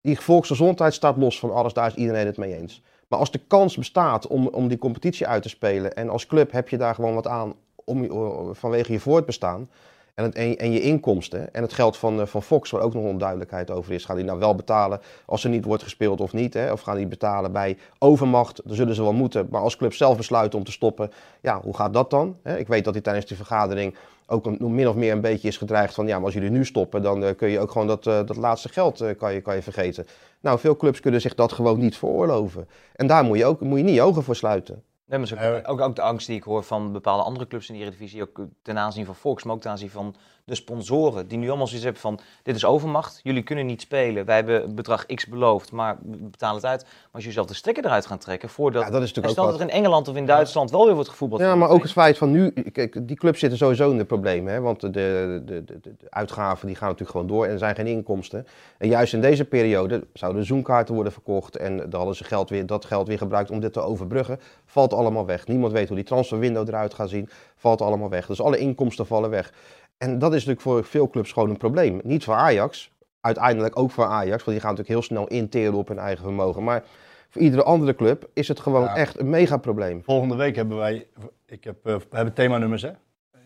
die 0.00 0.20
volksgezondheid 0.20 0.94
staat 0.94 1.16
los 1.16 1.38
van 1.38 1.52
alles, 1.52 1.72
daar 1.72 1.86
is 1.86 1.94
iedereen 1.94 2.26
het 2.26 2.36
mee 2.36 2.56
eens. 2.56 2.82
Maar 3.08 3.18
als 3.18 3.30
de 3.30 3.40
kans 3.46 3.76
bestaat 3.76 4.26
om, 4.26 4.46
om 4.46 4.68
die 4.68 4.78
competitie 4.78 5.26
uit 5.26 5.42
te 5.42 5.48
spelen 5.48 5.94
en 5.94 6.08
als 6.08 6.26
club 6.26 6.52
heb 6.52 6.68
je 6.68 6.76
daar 6.76 6.94
gewoon 6.94 7.14
wat 7.14 7.26
aan 7.26 7.54
om, 7.84 8.06
vanwege 8.54 8.92
je 8.92 9.00
voortbestaan, 9.00 9.68
en, 10.14 10.32
en, 10.32 10.72
je 10.72 10.80
inkomsten 10.80 11.54
en 11.54 11.62
het 11.62 11.72
geld 11.72 11.96
van, 11.96 12.20
eh, 12.20 12.26
van 12.26 12.42
Fox, 12.42 12.70
waar 12.70 12.82
ook 12.82 12.94
nog 12.94 13.04
onduidelijkheid 13.04 13.70
over 13.70 13.92
is. 13.92 14.04
Gaan 14.04 14.16
die 14.16 14.24
nou 14.24 14.38
wel 14.38 14.54
betalen 14.54 15.00
als 15.26 15.44
er 15.44 15.50
niet 15.50 15.64
wordt 15.64 15.82
gespeeld 15.82 16.20
of 16.20 16.32
niet? 16.32 16.54
Hè? 16.54 16.72
Of 16.72 16.80
gaan 16.80 16.96
die 16.96 17.06
betalen 17.06 17.52
bij 17.52 17.78
overmacht? 17.98 18.60
Dan 18.64 18.76
zullen 18.76 18.94
ze 18.94 19.02
wel 19.02 19.12
moeten. 19.12 19.46
Maar 19.50 19.60
als 19.60 19.76
club 19.76 19.92
zelf 19.92 20.16
besluit 20.16 20.54
om 20.54 20.64
te 20.64 20.72
stoppen, 20.72 21.10
ja, 21.40 21.60
hoe 21.60 21.74
gaat 21.74 21.92
dat 21.92 22.10
dan? 22.10 22.36
Ik 22.56 22.66
weet 22.66 22.84
dat 22.84 22.94
hij 22.94 23.02
tijdens 23.02 23.26
die 23.26 23.36
vergadering 23.36 23.96
ook 24.26 24.46
een, 24.46 24.74
min 24.74 24.88
of 24.88 24.94
meer 24.94 25.12
een 25.12 25.20
beetje 25.20 25.48
is 25.48 25.56
gedreigd 25.56 25.94
van... 25.94 26.06
ja, 26.06 26.16
maar 26.16 26.24
als 26.24 26.34
jullie 26.34 26.50
nu 26.50 26.64
stoppen, 26.64 27.02
dan 27.02 27.22
uh, 27.22 27.30
kun 27.36 27.48
je 27.48 27.60
ook 27.60 27.70
gewoon 27.70 27.86
dat, 27.86 28.06
uh, 28.06 28.14
dat 28.14 28.36
laatste 28.36 28.68
geld 28.68 29.04
kan 29.18 29.34
je, 29.34 29.40
kan 29.40 29.54
je 29.54 29.62
vergeten. 29.62 30.06
Nou, 30.40 30.58
veel 30.58 30.76
clubs 30.76 31.00
kunnen 31.00 31.20
zich 31.20 31.34
dat 31.34 31.52
gewoon 31.52 31.78
niet 31.78 31.96
veroorloven. 31.96 32.68
En 32.96 33.06
daar 33.06 33.24
moet 33.24 33.38
je, 33.38 33.44
ook, 33.44 33.60
moet 33.60 33.78
je 33.78 33.84
niet 33.84 34.00
ogen 34.00 34.22
voor 34.22 34.36
sluiten. 34.36 34.82
Nee, 35.06 35.18
maar 35.18 35.64
ook, 35.66 35.80
ook, 35.80 35.96
de 35.96 36.02
angst 36.02 36.26
die 36.26 36.36
ik 36.36 36.42
hoor 36.42 36.64
van 36.64 36.92
bepaalde 36.92 37.22
andere 37.22 37.46
clubs 37.46 37.68
in 37.68 37.74
de 37.74 37.80
Eredivisie, 37.80 38.22
ook 38.22 38.40
ten 38.62 38.78
aanzien 38.78 39.04
van 39.04 39.14
Volks, 39.14 39.42
maar 39.42 39.54
ook 39.54 39.60
ten 39.60 39.70
aanzien 39.70 39.90
van 39.90 40.16
de 40.44 40.54
sponsoren, 40.54 41.28
die 41.28 41.38
nu 41.38 41.48
allemaal 41.48 41.66
zoiets 41.66 41.84
hebben 41.84 42.02
van, 42.02 42.20
dit 42.42 42.56
is 42.56 42.64
overmacht, 42.64 43.20
jullie 43.22 43.42
kunnen 43.42 43.66
niet 43.66 43.80
spelen, 43.80 44.24
wij 44.24 44.36
hebben 44.36 44.74
bedrag 44.74 45.06
X 45.06 45.26
beloofd, 45.26 45.72
maar 45.72 45.98
we 46.02 46.16
betalen 46.16 46.56
het 46.56 46.64
uit. 46.64 46.82
Maar 46.82 46.92
als 47.12 47.22
jullie 47.22 47.32
zelf 47.32 47.46
de 47.46 47.54
stekker 47.54 47.84
eruit 47.84 48.06
gaan 48.06 48.18
trekken, 48.18 48.48
voordat, 48.48 48.82
ja, 48.82 48.90
dat 48.90 49.02
is 49.02 49.08
natuurlijk 49.08 49.34
stel 49.34 49.46
dat 49.46 49.54
er 49.54 49.60
in 49.60 49.70
Engeland 49.70 50.08
of 50.08 50.16
in 50.16 50.26
Duitsland 50.26 50.70
wel 50.70 50.84
weer 50.84 50.94
wordt 50.94 51.08
gevoetbald. 51.08 51.40
Ja, 51.40 51.54
maar 51.54 51.68
ook 51.68 51.82
het 51.82 51.92
feit 51.92 52.18
van 52.18 52.30
nu, 52.30 52.50
kijk, 52.50 53.08
die 53.08 53.16
clubs 53.16 53.38
zitten 53.38 53.58
sowieso 53.58 53.90
in 53.90 53.98
de 53.98 54.04
problemen, 54.04 54.52
hè, 54.52 54.60
want 54.60 54.80
de, 54.80 54.90
de, 54.90 55.42
de, 55.44 55.64
de, 55.64 55.94
uitgaven 56.08 56.66
die 56.66 56.76
gaan 56.76 56.88
natuurlijk 56.88 57.16
gewoon 57.16 57.26
door 57.26 57.44
en 57.44 57.52
er 57.52 57.58
zijn 57.58 57.74
geen 57.74 57.86
inkomsten. 57.86 58.46
En 58.78 58.88
juist 58.88 59.12
in 59.12 59.20
deze 59.20 59.44
periode 59.44 60.06
zouden 60.12 60.44
zoomkaarten 60.44 60.94
worden 60.94 61.12
verkocht 61.12 61.56
en 61.56 61.76
dan 61.76 61.94
hadden 61.94 62.16
ze 62.16 62.24
geld 62.24 62.50
weer, 62.50 62.66
dat 62.66 62.84
geld 62.84 63.08
weer 63.08 63.18
gebruikt 63.18 63.50
om 63.50 63.60
dit 63.60 63.72
te 63.72 63.80
overbruggen, 63.80 64.40
valt 64.66 64.92
allemaal 64.92 65.26
weg. 65.26 65.46
Niemand 65.46 65.72
weet 65.72 65.86
hoe 65.86 65.96
die 65.96 66.06
transferwindow 66.06 66.68
eruit 66.68 66.94
gaat 66.94 67.08
zien, 67.08 67.28
valt 67.56 67.80
allemaal 67.80 68.08
weg. 68.08 68.26
Dus 68.26 68.40
alle 68.40 68.58
inkomsten 68.58 69.06
vallen 69.06 69.30
weg. 69.30 69.52
En 69.98 70.18
dat 70.18 70.30
is 70.30 70.44
natuurlijk 70.44 70.60
voor 70.60 70.84
veel 70.84 71.10
clubs 71.10 71.32
gewoon 71.32 71.50
een 71.50 71.56
probleem. 71.56 72.00
Niet 72.02 72.24
voor 72.24 72.34
Ajax, 72.34 72.92
uiteindelijk 73.20 73.78
ook 73.78 73.90
voor 73.90 74.04
Ajax, 74.04 74.44
want 74.44 74.44
die 74.44 74.60
gaan 74.60 74.74
natuurlijk 74.74 74.88
heel 74.88 75.02
snel 75.02 75.26
interen 75.26 75.74
op 75.74 75.88
hun 75.88 75.98
eigen 75.98 76.24
vermogen. 76.24 76.64
Maar 76.64 76.84
voor 77.28 77.42
iedere 77.42 77.62
andere 77.62 77.94
club 77.94 78.28
is 78.32 78.48
het 78.48 78.60
gewoon 78.60 78.88
echt 78.88 79.18
een 79.18 79.30
mega 79.30 79.56
probleem. 79.56 80.02
Volgende 80.02 80.36
week 80.36 80.56
hebben 80.56 80.76
wij, 80.76 81.06
ik 81.46 81.64
heb, 81.64 81.86
uh, 81.86 81.94
we 81.94 82.16
hebben 82.16 82.34
themanummers 82.34 82.82
hè, 82.82 82.90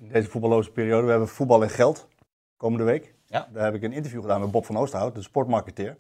in 0.01 0.09
deze 0.13 0.29
voetballoze 0.29 0.71
periode. 0.71 1.05
We 1.05 1.11
hebben 1.11 1.29
voetbal 1.29 1.63
en 1.63 1.71
geld, 1.71 2.09
komende 2.57 2.85
week. 2.85 3.15
Ja. 3.27 3.49
Daar 3.53 3.65
heb 3.65 3.75
ik 3.75 3.83
een 3.83 3.93
interview 3.93 4.21
gedaan 4.21 4.41
met 4.41 4.51
Bob 4.51 4.65
van 4.65 4.77
Oosterhout, 4.77 5.15
de 5.15 5.23
sportmarketeer. 5.23 5.97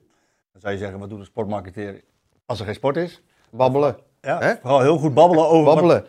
Dan 0.53 0.61
zou 0.61 0.73
je 0.73 0.79
zeggen, 0.79 0.99
wat 0.99 1.09
doet 1.09 1.19
een 1.19 1.25
sportmarketeer 1.25 2.03
als 2.47 2.59
er 2.59 2.65
geen 2.65 2.75
sport 2.75 2.97
is? 2.97 3.23
Babbelen. 3.51 3.97
Ja, 4.21 4.59
vooral 4.61 4.81
heel 4.81 4.99
goed 4.99 5.15
babbelen 5.15 5.49
over 5.49 5.65
babbelen. 5.65 6.07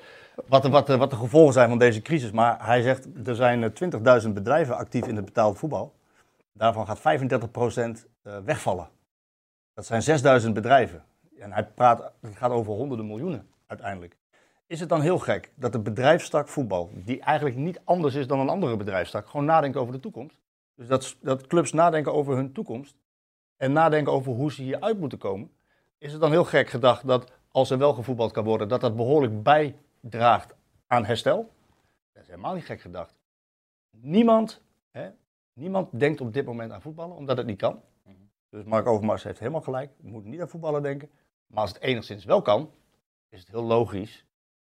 Wat, 0.47 0.67
wat, 0.67 0.87
wat, 0.87 0.97
wat, 0.97 1.09
de 1.09 1.15
gevolgen 1.15 1.53
zijn 1.53 1.69
van 1.69 1.77
deze 1.77 2.01
crisis. 2.01 2.31
Maar 2.31 2.65
hij 2.65 2.81
zegt, 2.81 3.07
er 3.27 3.35
zijn 3.35 3.73
20.000 3.83 3.99
eh, 4.01 4.31
bedrijven 4.31 4.75
actief 4.75 5.07
in 5.07 5.15
het 5.15 5.25
betaald 5.25 5.57
voetbal. 5.57 5.93
Daarvan 6.53 6.85
gaat 6.85 6.99
35% 6.99 7.01
eh, 8.21 8.37
wegvallen. 8.45 8.89
Dat 9.73 9.85
zijn 9.85 10.01
6000 10.01 10.53
bedrijven. 10.53 11.03
En 11.39 11.51
hij 11.51 11.65
praat, 11.65 12.11
het 12.21 12.35
gaat 12.35 12.51
over 12.51 12.73
honderden 12.73 13.07
miljoenen 13.07 13.47
uiteindelijk. 13.67 14.17
Is 14.67 14.79
het 14.79 14.89
dan 14.89 15.01
heel 15.01 15.19
gek 15.19 15.51
dat 15.55 15.71
de 15.71 15.79
bedrijfstak 15.79 16.47
voetbal, 16.47 16.89
die 16.93 17.19
eigenlijk 17.19 17.55
niet 17.55 17.79
anders 17.83 18.15
is 18.15 18.27
dan 18.27 18.39
een 18.39 18.49
andere 18.49 18.77
bedrijfstak, 18.77 19.27
gewoon 19.27 19.45
nadenkt 19.45 19.77
over 19.77 19.93
de 19.93 19.99
toekomst? 19.99 20.37
Dus 20.75 20.87
dat, 20.87 21.15
dat 21.21 21.47
clubs 21.47 21.73
nadenken 21.73 22.13
over 22.13 22.35
hun 22.35 22.53
toekomst 22.53 22.95
en 23.57 23.71
nadenken 23.71 24.13
over 24.13 24.31
hoe 24.31 24.51
ze 24.51 24.61
hieruit 24.61 24.99
moeten 24.99 25.17
komen. 25.17 25.51
Is 25.97 26.11
het 26.11 26.21
dan 26.21 26.31
heel 26.31 26.43
gek 26.43 26.69
gedacht 26.69 27.07
dat 27.07 27.31
als 27.51 27.69
er 27.69 27.77
wel 27.77 27.93
gevoetbald 27.93 28.31
kan 28.31 28.43
worden, 28.43 28.67
dat 28.67 28.81
dat 28.81 28.95
behoorlijk 28.95 29.43
bijdraagt 29.99 30.55
aan 30.87 31.05
herstel? 31.05 31.53
Dat 32.11 32.21
is 32.21 32.29
helemaal 32.29 32.53
niet 32.53 32.65
gek 32.65 32.81
gedacht. 32.81 33.15
Niemand, 33.89 34.61
hè, 34.91 35.09
niemand 35.53 35.99
denkt 35.99 36.21
op 36.21 36.33
dit 36.33 36.45
moment 36.45 36.71
aan 36.71 36.81
voetballen, 36.81 37.15
omdat 37.15 37.37
het 37.37 37.45
niet 37.45 37.57
kan. 37.57 37.81
Dus 38.49 38.63
Mark 38.63 38.87
Overmars 38.87 39.23
heeft 39.23 39.39
helemaal 39.39 39.61
gelijk. 39.61 39.91
We 39.97 40.09
moeten 40.09 40.29
niet 40.29 40.41
aan 40.41 40.49
voetballen 40.49 40.83
denken. 40.83 41.09
Maar 41.47 41.61
als 41.61 41.69
het 41.73 41.81
enigszins 41.81 42.25
wel 42.25 42.41
kan, 42.41 42.71
is 43.29 43.39
het 43.39 43.47
heel 43.47 43.63
logisch 43.63 44.25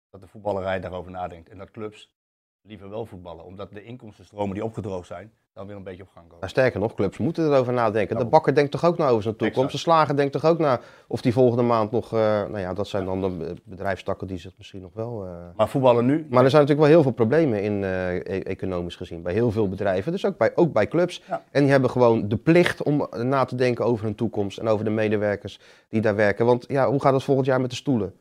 dat 0.09 0.21
de 0.21 0.27
voetballerij 0.27 0.79
daarover 0.79 1.11
nadenkt. 1.11 1.49
En 1.49 1.57
dat 1.57 1.71
clubs 1.71 2.13
liever 2.61 2.89
wel 2.89 3.05
voetballen. 3.05 3.45
Omdat 3.45 3.71
de 3.71 3.83
inkomstenstromen 3.83 4.53
die 4.53 4.63
opgedroogd 4.63 5.07
zijn, 5.07 5.33
dan 5.55 5.67
weer 5.67 5.75
een 5.75 5.83
beetje 5.83 6.03
op 6.03 6.09
gang 6.09 6.25
komen. 6.25 6.39
Nou, 6.39 6.51
sterker 6.51 6.79
nog, 6.79 6.93
clubs 6.93 7.17
moeten 7.17 7.45
erover 7.45 7.73
nadenken. 7.73 8.17
De 8.17 8.25
bakker 8.25 8.55
denkt 8.55 8.71
toch 8.71 8.85
ook 8.85 8.97
na 8.97 9.07
over 9.07 9.23
zijn 9.23 9.35
toekomst. 9.35 9.71
De 9.71 9.77
slager 9.77 10.15
denkt 10.15 10.31
toch 10.31 10.45
ook 10.45 10.59
na 10.59 10.79
of 11.07 11.21
die 11.21 11.33
volgende 11.33 11.63
maand 11.63 11.91
nog... 11.91 12.13
Uh, 12.13 12.19
nou 12.19 12.59
ja, 12.59 12.73
dat 12.73 12.87
zijn 12.87 13.05
dan 13.05 13.21
de 13.21 13.55
bedrijfstakken 13.63 14.27
die 14.27 14.37
zich 14.37 14.51
misschien 14.57 14.81
nog 14.81 14.91
wel... 14.93 15.25
Uh... 15.25 15.31
Maar 15.55 15.69
voetballen 15.69 16.05
nu? 16.05 16.27
Maar 16.29 16.43
er 16.43 16.49
zijn 16.49 16.61
natuurlijk 16.61 16.87
wel 16.87 16.97
heel 16.97 17.01
veel 17.01 17.11
problemen 17.11 17.61
in 17.61 17.81
uh, 17.81 18.15
e 18.15 18.19
economisch 18.43 18.95
gezien. 18.95 19.21
Bij 19.21 19.33
heel 19.33 19.51
veel 19.51 19.69
bedrijven, 19.69 20.11
dus 20.11 20.25
ook 20.25 20.37
bij, 20.37 20.51
ook 20.55 20.73
bij 20.73 20.87
clubs. 20.87 21.23
Ja. 21.27 21.43
En 21.51 21.61
die 21.61 21.71
hebben 21.71 21.89
gewoon 21.89 22.27
de 22.27 22.37
plicht 22.37 22.83
om 22.83 23.07
na 23.17 23.45
te 23.45 23.55
denken 23.55 23.85
over 23.85 24.05
hun 24.05 24.15
toekomst. 24.15 24.57
En 24.57 24.67
over 24.67 24.85
de 24.85 24.91
medewerkers 24.91 25.59
die 25.89 26.01
daar 26.01 26.15
werken. 26.15 26.45
Want 26.45 26.65
ja, 26.67 26.89
hoe 26.89 27.01
gaat 27.01 27.13
het 27.13 27.23
volgend 27.23 27.47
jaar 27.47 27.61
met 27.61 27.69
de 27.69 27.75
stoelen? 27.75 28.13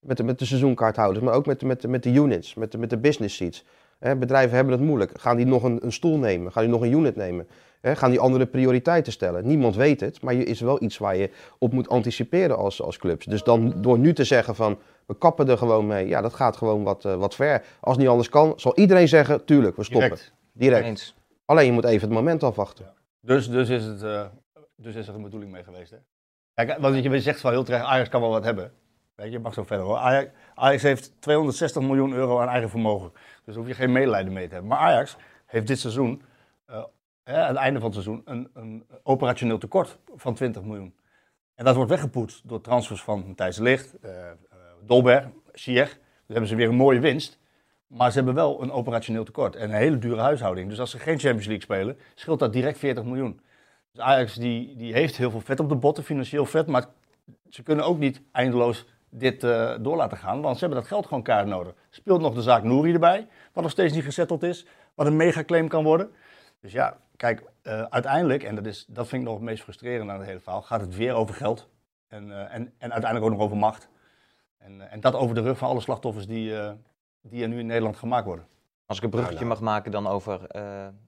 Met 0.00 0.16
de, 0.16 0.22
met 0.22 0.38
de 0.38 0.44
seizoenkaarthouders, 0.44 1.24
maar 1.24 1.34
ook 1.34 1.46
met, 1.46 1.62
met, 1.62 1.86
met 1.86 2.02
de 2.02 2.12
units, 2.12 2.54
met 2.54 2.72
de, 2.72 2.78
met 2.78 2.90
de 2.90 2.98
business 2.98 3.36
seats. 3.36 3.64
Bedrijven 4.00 4.56
hebben 4.56 4.74
het 4.74 4.82
moeilijk. 4.82 5.20
Gaan 5.20 5.36
die 5.36 5.46
nog 5.46 5.62
een, 5.62 5.84
een 5.84 5.92
stoel 5.92 6.18
nemen? 6.18 6.52
Gaan 6.52 6.62
die 6.62 6.72
nog 6.72 6.80
een 6.82 6.92
unit 6.92 7.16
nemen? 7.16 7.48
Hè, 7.80 7.96
gaan 7.96 8.10
die 8.10 8.20
andere 8.20 8.46
prioriteiten 8.46 9.12
stellen? 9.12 9.46
Niemand 9.46 9.76
weet 9.76 10.00
het, 10.00 10.22
maar 10.22 10.34
je 10.34 10.44
is 10.44 10.60
wel 10.60 10.82
iets 10.82 10.98
waar 10.98 11.16
je 11.16 11.30
op 11.58 11.72
moet 11.72 11.88
anticiperen 11.88 12.56
als, 12.56 12.82
als 12.82 12.98
clubs. 12.98 13.26
Dus 13.26 13.42
dan 13.42 13.74
door 13.82 13.98
nu 13.98 14.12
te 14.12 14.24
zeggen 14.24 14.54
van 14.54 14.78
we 15.06 15.18
kappen 15.18 15.48
er 15.48 15.58
gewoon 15.58 15.86
mee, 15.86 16.08
ja, 16.08 16.20
dat 16.20 16.34
gaat 16.34 16.56
gewoon 16.56 16.82
wat, 16.82 17.04
uh, 17.04 17.14
wat 17.14 17.34
ver. 17.34 17.64
Als 17.80 17.92
het 17.94 17.98
niet 17.98 18.08
anders 18.08 18.28
kan, 18.28 18.52
zal 18.56 18.76
iedereen 18.76 19.08
zeggen, 19.08 19.44
tuurlijk, 19.44 19.76
we 19.76 19.84
stoppen. 19.84 20.08
Direct. 20.52 20.84
Direct. 20.84 21.14
Alleen 21.44 21.66
je 21.66 21.72
moet 21.72 21.84
even 21.84 22.08
het 22.08 22.16
moment 22.16 22.42
afwachten. 22.42 22.84
Ja. 22.84 22.94
Dus, 23.20 23.50
dus, 23.50 23.68
is 23.68 23.84
het, 23.84 24.02
uh, 24.02 24.22
dus 24.76 24.94
is 24.94 25.08
er 25.08 25.14
een 25.14 25.22
bedoeling 25.22 25.52
mee 25.52 25.64
geweest, 25.64 25.90
hè? 25.90 25.96
Kijk, 26.54 26.78
want 26.78 27.02
je 27.04 27.20
zegt 27.20 27.42
wel 27.42 27.52
heel 27.52 27.64
terecht, 27.64 27.84
Ajax 27.84 28.08
kan 28.08 28.20
wel 28.20 28.30
wat 28.30 28.44
hebben. 28.44 28.72
Je, 29.28 29.38
mag 29.38 29.54
zo 29.54 29.62
verder 29.62 29.86
hoor. 29.86 29.96
Ajax, 30.54 30.82
heeft 30.82 31.12
260 31.20 31.82
miljoen 31.82 32.12
euro 32.12 32.40
aan 32.40 32.48
eigen 32.48 32.70
vermogen. 32.70 33.12
Dus 33.44 33.56
hoef 33.56 33.66
je 33.66 33.74
geen 33.74 33.92
medelijden 33.92 34.32
mee 34.32 34.46
te 34.46 34.52
hebben. 34.52 34.70
Maar 34.70 34.78
Ajax 34.78 35.16
heeft 35.46 35.66
dit 35.66 35.78
seizoen, 35.78 36.22
uh, 36.70 36.76
aan 37.24 37.48
het 37.48 37.56
einde 37.56 37.80
van 37.80 37.90
het 37.90 38.02
seizoen, 38.02 38.22
een, 38.24 38.50
een, 38.54 38.86
operationeel 39.02 39.58
tekort 39.58 39.98
van 40.14 40.34
20 40.34 40.62
miljoen. 40.62 40.94
En 41.54 41.64
dat 41.64 41.74
wordt 41.74 41.90
weggepoetst 41.90 42.48
door 42.48 42.60
transfers 42.60 43.02
van 43.02 43.24
Matthijs 43.26 43.58
Licht, 43.58 43.94
uh, 44.04 44.10
uh, 44.10 44.26
Dolberg, 44.86 45.28
Sier. 45.52 45.84
Dus 45.84 45.98
hebben 46.26 46.48
ze 46.48 46.54
weer 46.54 46.68
een 46.68 46.74
mooie 46.74 47.00
winst. 47.00 47.38
Maar 47.86 48.10
ze 48.10 48.16
hebben 48.16 48.34
wel 48.34 48.62
een 48.62 48.72
operationeel 48.72 49.24
tekort 49.24 49.56
en 49.56 49.70
een 49.70 49.76
hele 49.76 49.98
dure 49.98 50.20
huishouding. 50.20 50.68
Dus 50.68 50.80
als 50.80 50.90
ze 50.90 50.98
geen 50.98 51.18
Champions 51.18 51.46
League 51.46 51.62
spelen, 51.62 51.98
scheelt 52.14 52.38
dat 52.38 52.52
direct 52.52 52.78
40 52.78 53.04
miljoen. 53.04 53.40
Dus 53.92 54.02
Ajax 54.02 54.34
die, 54.34 54.76
die 54.76 54.92
heeft 54.92 55.16
heel 55.16 55.30
veel 55.30 55.40
vet 55.40 55.60
op 55.60 55.68
de 55.68 55.74
botten, 55.74 56.04
financieel 56.04 56.46
vet. 56.46 56.66
Maar 56.66 56.86
ze 57.48 57.62
kunnen 57.62 57.84
ook 57.84 57.98
niet 57.98 58.22
eindeloos 58.32 58.86
dit 59.10 59.44
uh, 59.44 59.74
door 59.80 59.96
laten 59.96 60.18
gaan. 60.18 60.40
Want 60.40 60.54
ze 60.54 60.64
hebben 60.64 60.78
dat 60.78 60.88
geld 60.88 61.06
gewoon 61.06 61.22
kaart 61.22 61.46
nodig. 61.46 61.74
Speelt 61.90 62.20
nog 62.20 62.34
de 62.34 62.42
zaak 62.42 62.62
Nouri 62.62 62.92
erbij, 62.92 63.28
wat 63.52 63.62
nog 63.62 63.72
steeds 63.72 63.94
niet 63.94 64.04
gezetteld 64.04 64.42
is. 64.42 64.66
Wat 64.94 65.06
een 65.06 65.16
megaclaim 65.16 65.68
kan 65.68 65.84
worden. 65.84 66.12
Dus 66.60 66.72
ja, 66.72 66.96
kijk, 67.16 67.42
uh, 67.62 67.82
uiteindelijk, 67.82 68.42
en 68.42 68.54
dat, 68.54 68.66
is, 68.66 68.84
dat 68.88 69.08
vind 69.08 69.22
ik 69.22 69.28
nog 69.28 69.36
het 69.36 69.46
meest 69.46 69.62
frustrerende 69.62 70.12
aan 70.12 70.18
het 70.18 70.28
hele 70.28 70.40
verhaal, 70.40 70.62
gaat 70.62 70.80
het 70.80 70.96
weer 70.96 71.14
over 71.14 71.34
geld. 71.34 71.68
En, 72.08 72.28
uh, 72.28 72.54
en, 72.54 72.72
en 72.78 72.92
uiteindelijk 72.92 73.24
ook 73.24 73.30
nog 73.30 73.40
over 73.40 73.56
macht. 73.56 73.88
En, 74.58 74.90
en 74.90 75.00
dat 75.00 75.14
over 75.14 75.34
de 75.34 75.40
rug 75.40 75.58
van 75.58 75.68
alle 75.68 75.80
slachtoffers 75.80 76.26
die, 76.26 76.54
die 77.20 77.42
er 77.42 77.48
nu 77.48 77.58
in 77.58 77.66
Nederland 77.66 77.96
gemaakt 77.96 78.26
worden. 78.26 78.46
Als 78.86 78.98
ik 78.98 79.04
een 79.04 79.10
bruggetje 79.10 79.44
mag 79.44 79.60
maken 79.60 79.90
dan 79.90 80.06
over, 80.06 80.40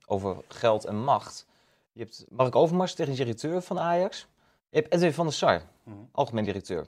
over 0.06 0.36
geld 0.48 0.84
en 0.84 0.96
macht. 0.96 1.46
Je 1.92 2.00
hebt 2.00 2.24
Mark 2.28 2.56
Overmars, 2.56 2.94
technisch 2.94 3.16
directeur 3.16 3.62
van 3.62 3.78
Ajax. 3.78 4.28
Je 4.68 4.78
hebt 4.78 4.92
Edwin 4.92 5.12
van 5.12 5.26
der 5.26 5.34
Sar, 5.34 5.62
mm 5.82 5.92
-hmm. 5.92 6.08
algemeen 6.12 6.44
directeur. 6.44 6.86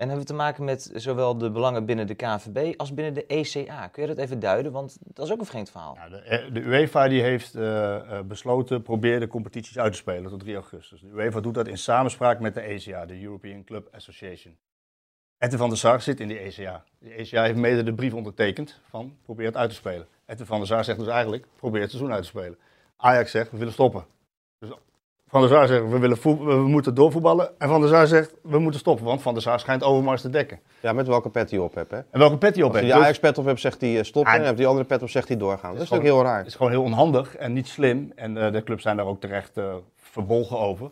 En 0.00 0.08
hebben 0.08 0.26
we 0.26 0.32
te 0.32 0.38
maken 0.38 0.64
met 0.64 0.90
zowel 0.94 1.38
de 1.38 1.50
belangen 1.50 1.84
binnen 1.86 2.06
de 2.06 2.14
KNVB 2.14 2.74
als 2.76 2.94
binnen 2.94 3.14
de 3.14 3.26
ECA. 3.26 3.88
Kun 3.88 4.02
je 4.02 4.08
dat 4.08 4.18
even 4.18 4.40
duiden? 4.40 4.72
Want 4.72 4.98
dat 5.00 5.26
is 5.26 5.32
ook 5.32 5.40
een 5.40 5.46
vreemd 5.46 5.70
verhaal. 5.70 5.98
De, 6.10 6.48
de, 6.52 6.60
UEFA 6.60 7.08
die 7.08 7.22
heeft 7.22 7.56
uh, 7.56 8.20
besloten, 8.20 8.82
probeer 8.82 9.20
de 9.20 9.26
competities 9.26 9.78
uit 9.78 9.92
te 9.92 9.98
spelen 9.98 10.30
tot 10.30 10.40
3 10.40 10.54
augustus. 10.54 11.00
De 11.00 11.06
UEFA 11.06 11.40
doet 11.40 11.54
dat 11.54 11.68
in 11.68 11.78
samenspraak 11.78 12.40
met 12.40 12.54
de 12.54 12.60
ECA, 12.60 13.06
de 13.06 13.22
European 13.22 13.64
Club 13.64 13.88
Association. 13.92 14.56
Etten 15.38 15.58
van 15.58 15.68
der 15.68 15.78
Sar 15.78 16.00
zit 16.00 16.20
in 16.20 16.28
de 16.28 16.38
ECA. 16.38 16.84
De 16.98 17.10
ECA 17.10 17.42
heeft 17.42 17.58
mede 17.58 17.82
de 17.82 17.94
brief 17.94 18.14
ondertekend 18.14 18.80
van 18.88 19.16
probeer 19.22 19.46
het 19.46 19.56
uit 19.56 19.70
te 19.70 19.76
spelen. 19.76 20.06
Etten 20.24 20.46
van 20.46 20.58
der 20.58 20.66
Sar 20.66 20.84
zegt 20.84 20.98
dus 20.98 21.08
eigenlijk, 21.08 21.46
probeer 21.56 21.80
het 21.80 21.90
seizoen 21.90 22.12
uit 22.12 22.22
te 22.22 22.28
spelen. 22.28 22.58
Ajax 22.96 23.30
zegt, 23.30 23.50
we 23.50 23.58
willen 23.58 23.72
stoppen. 23.72 24.04
Dus 24.58 24.70
van 25.30 25.40
der 25.40 25.50
Sar 25.50 25.66
zegt, 25.66 25.88
we, 25.88 25.98
willen 25.98 26.18
we 26.22 26.68
moeten 26.68 26.94
doorvoetballen. 26.94 27.50
En 27.58 27.68
Van 27.68 27.80
der 27.80 27.88
Sar 27.88 28.06
zegt, 28.06 28.34
we 28.42 28.58
moeten 28.58 28.80
stoppen, 28.80 29.04
want 29.04 29.22
Van 29.22 29.32
der 29.32 29.42
Sar 29.42 29.60
schijnt 29.60 29.82
Overmars 29.82 30.22
te 30.22 30.30
dekken. 30.30 30.60
Ja, 30.80 30.92
met 30.92 31.06
welke 31.06 31.30
pet 31.30 31.50
hij 31.50 31.58
op 31.58 31.74
hebt, 31.74 31.90
hè? 31.90 31.96
En 31.96 32.18
welke 32.18 32.38
pet 32.38 32.54
hij 32.54 32.64
op 32.64 32.72
hebt. 32.72 32.84
Als 32.84 32.92
hij 32.92 33.00
de 33.00 33.04
Ajax-pet 33.04 33.38
op 33.38 33.44
hebt, 33.44 33.60
zegt 33.60 33.80
hij 33.80 33.96
uh, 33.96 34.02
stoppen. 34.02 34.32
Ah, 34.32 34.46
en 34.46 34.54
die 34.54 34.66
andere 34.66 34.86
pet 34.86 35.02
op, 35.02 35.08
zegt 35.08 35.28
hij 35.28 35.36
doorgaan. 35.36 35.72
Dat 35.74 35.82
is, 35.82 35.90
natuurlijk 35.90 36.16
heel 36.16 36.22
raar. 36.22 36.38
Het 36.38 36.46
is 36.46 36.54
gewoon 36.54 36.72
heel 36.72 36.82
onhandig 36.82 37.36
en 37.36 37.52
niet 37.52 37.68
slim. 37.68 38.12
En 38.14 38.36
uh, 38.36 38.52
de 38.52 38.62
clubs 38.62 38.82
zijn 38.82 38.96
daar 38.96 39.06
ook 39.06 39.20
terecht 39.20 39.58
uh, 39.58 39.74
verbolgen 39.96 40.58
over. 40.58 40.90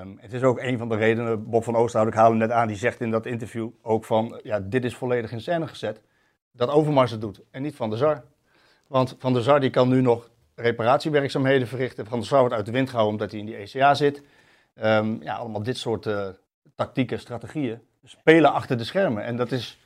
Um, 0.00 0.16
het 0.20 0.32
is 0.32 0.42
ook 0.42 0.58
een 0.60 0.78
van 0.78 0.88
de 0.88 0.96
redenen, 0.96 1.50
Bob 1.50 1.64
van 1.64 1.76
Oosterhout, 1.76 2.08
ik 2.08 2.14
haal 2.14 2.28
hem 2.28 2.38
net 2.38 2.50
aan, 2.50 2.66
die 2.66 2.76
zegt 2.76 3.00
in 3.00 3.10
dat 3.10 3.26
interview 3.26 3.68
ook 3.82 4.04
van, 4.04 4.40
ja, 4.42 4.60
dit 4.60 4.84
is 4.84 4.96
volledig 4.96 5.32
in 5.32 5.40
scène 5.40 5.66
gezet. 5.66 6.00
Dat 6.52 6.70
Overmars 6.70 7.10
het 7.10 7.20
doet 7.20 7.40
en 7.50 7.62
niet 7.62 7.76
Van 7.76 7.90
der 7.90 7.98
Sar. 7.98 8.22
Want 8.86 9.16
Van 9.18 9.32
der 9.32 9.42
Sar 9.42 9.60
die 9.60 9.70
kan 9.70 9.88
nu 9.88 10.00
nog 10.00 10.30
reparatiewerkzaamheden 10.56 11.68
verrichten. 11.68 12.06
Van 12.06 12.24
Sar 12.24 12.40
wordt 12.40 12.54
uit 12.54 12.66
de 12.66 12.72
wind 12.72 12.88
gehouden 12.88 13.14
omdat 13.14 13.30
hij 13.30 13.40
in 13.40 13.46
die 13.46 13.56
ECA 13.56 13.94
zit. 13.94 14.22
Um, 14.82 15.22
ja, 15.22 15.34
allemaal 15.34 15.62
dit 15.62 15.76
soort 15.76 16.06
uh, 16.06 16.28
tactieken, 16.74 17.20
strategieën. 17.20 17.80
Spelen 18.04 18.52
achter 18.52 18.76
de 18.78 18.84
schermen. 18.84 19.24
En 19.24 19.36
dat 19.36 19.52
is, 19.52 19.80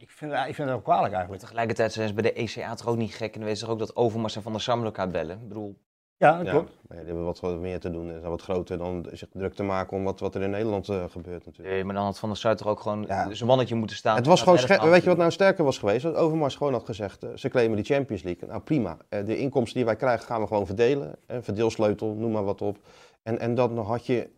ik 0.00 0.10
vind, 0.10 0.32
ik 0.32 0.54
vind 0.54 0.68
dat 0.68 0.76
ook 0.76 0.84
kwalijk 0.84 1.12
eigenlijk. 1.12 1.42
Tegelijkertijd 1.42 1.92
zijn 1.92 2.08
ze 2.08 2.14
bij 2.14 2.22
de 2.22 2.32
ECA 2.32 2.74
toch 2.74 2.86
ook 2.86 2.96
niet 2.96 3.14
gek. 3.14 3.34
En 3.34 3.44
weten 3.44 3.56
ze 3.56 3.66
ook 3.66 3.78
dat 3.78 3.96
Overmars 3.96 4.36
en 4.36 4.42
Van 4.42 4.52
der 4.52 4.60
Sam 4.60 4.84
elkaar 4.84 5.08
bellen. 5.08 5.40
Ik 5.40 5.48
bedoel... 5.48 5.76
Ja, 6.18 6.42
dat 6.42 6.48
klopt. 6.48 6.72
Ja, 6.88 6.96
die 6.96 7.04
hebben 7.04 7.24
wat 7.24 7.42
meer 7.42 7.80
te 7.80 7.90
doen. 7.90 8.06
Ze 8.06 8.18
zijn 8.18 8.30
wat 8.30 8.42
groter 8.42 8.78
dan 8.78 9.06
zich 9.12 9.28
druk 9.32 9.54
te 9.54 9.62
maken 9.62 9.96
om 9.96 10.04
wat, 10.04 10.20
wat 10.20 10.34
er 10.34 10.42
in 10.42 10.50
Nederland 10.50 10.88
uh, 10.88 11.04
gebeurt 11.10 11.44
natuurlijk. 11.44 11.74
Nee, 11.74 11.84
maar 11.84 11.94
dan 11.94 12.04
had 12.04 12.18
Van 12.18 12.28
der 12.28 12.38
Sar 12.38 12.56
toch 12.56 12.66
ook 12.66 12.80
gewoon 12.80 13.04
ja. 13.08 13.34
zijn 13.34 13.48
mannetje 13.48 13.74
moeten 13.74 13.96
staan. 13.96 14.16
Het 14.16 14.26
was 14.26 14.42
gewoon 14.42 14.90
Weet 14.90 15.02
je 15.02 15.08
wat 15.08 15.18
nou 15.18 15.30
sterker 15.30 15.64
was 15.64 15.78
geweest? 15.78 16.02
Dat 16.02 16.14
Overmars 16.14 16.56
gewoon 16.56 16.72
had 16.72 16.84
gezegd, 16.84 17.24
uh, 17.24 17.30
ze 17.34 17.48
claimen 17.48 17.76
die 17.76 17.84
Champions 17.84 18.22
League. 18.22 18.48
Nou 18.48 18.60
prima, 18.60 18.96
uh, 19.10 19.26
de 19.26 19.38
inkomsten 19.38 19.76
die 19.76 19.84
wij 19.84 19.96
krijgen 19.96 20.26
gaan 20.26 20.40
we 20.40 20.46
gewoon 20.46 20.66
verdelen. 20.66 21.14
verdeelsleutel, 21.28 22.14
noem 22.14 22.32
maar 22.32 22.44
wat 22.44 22.62
op. 22.62 22.78
En, 23.22 23.38
en 23.38 23.54
dan 23.54 23.78
had 23.78 24.06
je, 24.06 24.30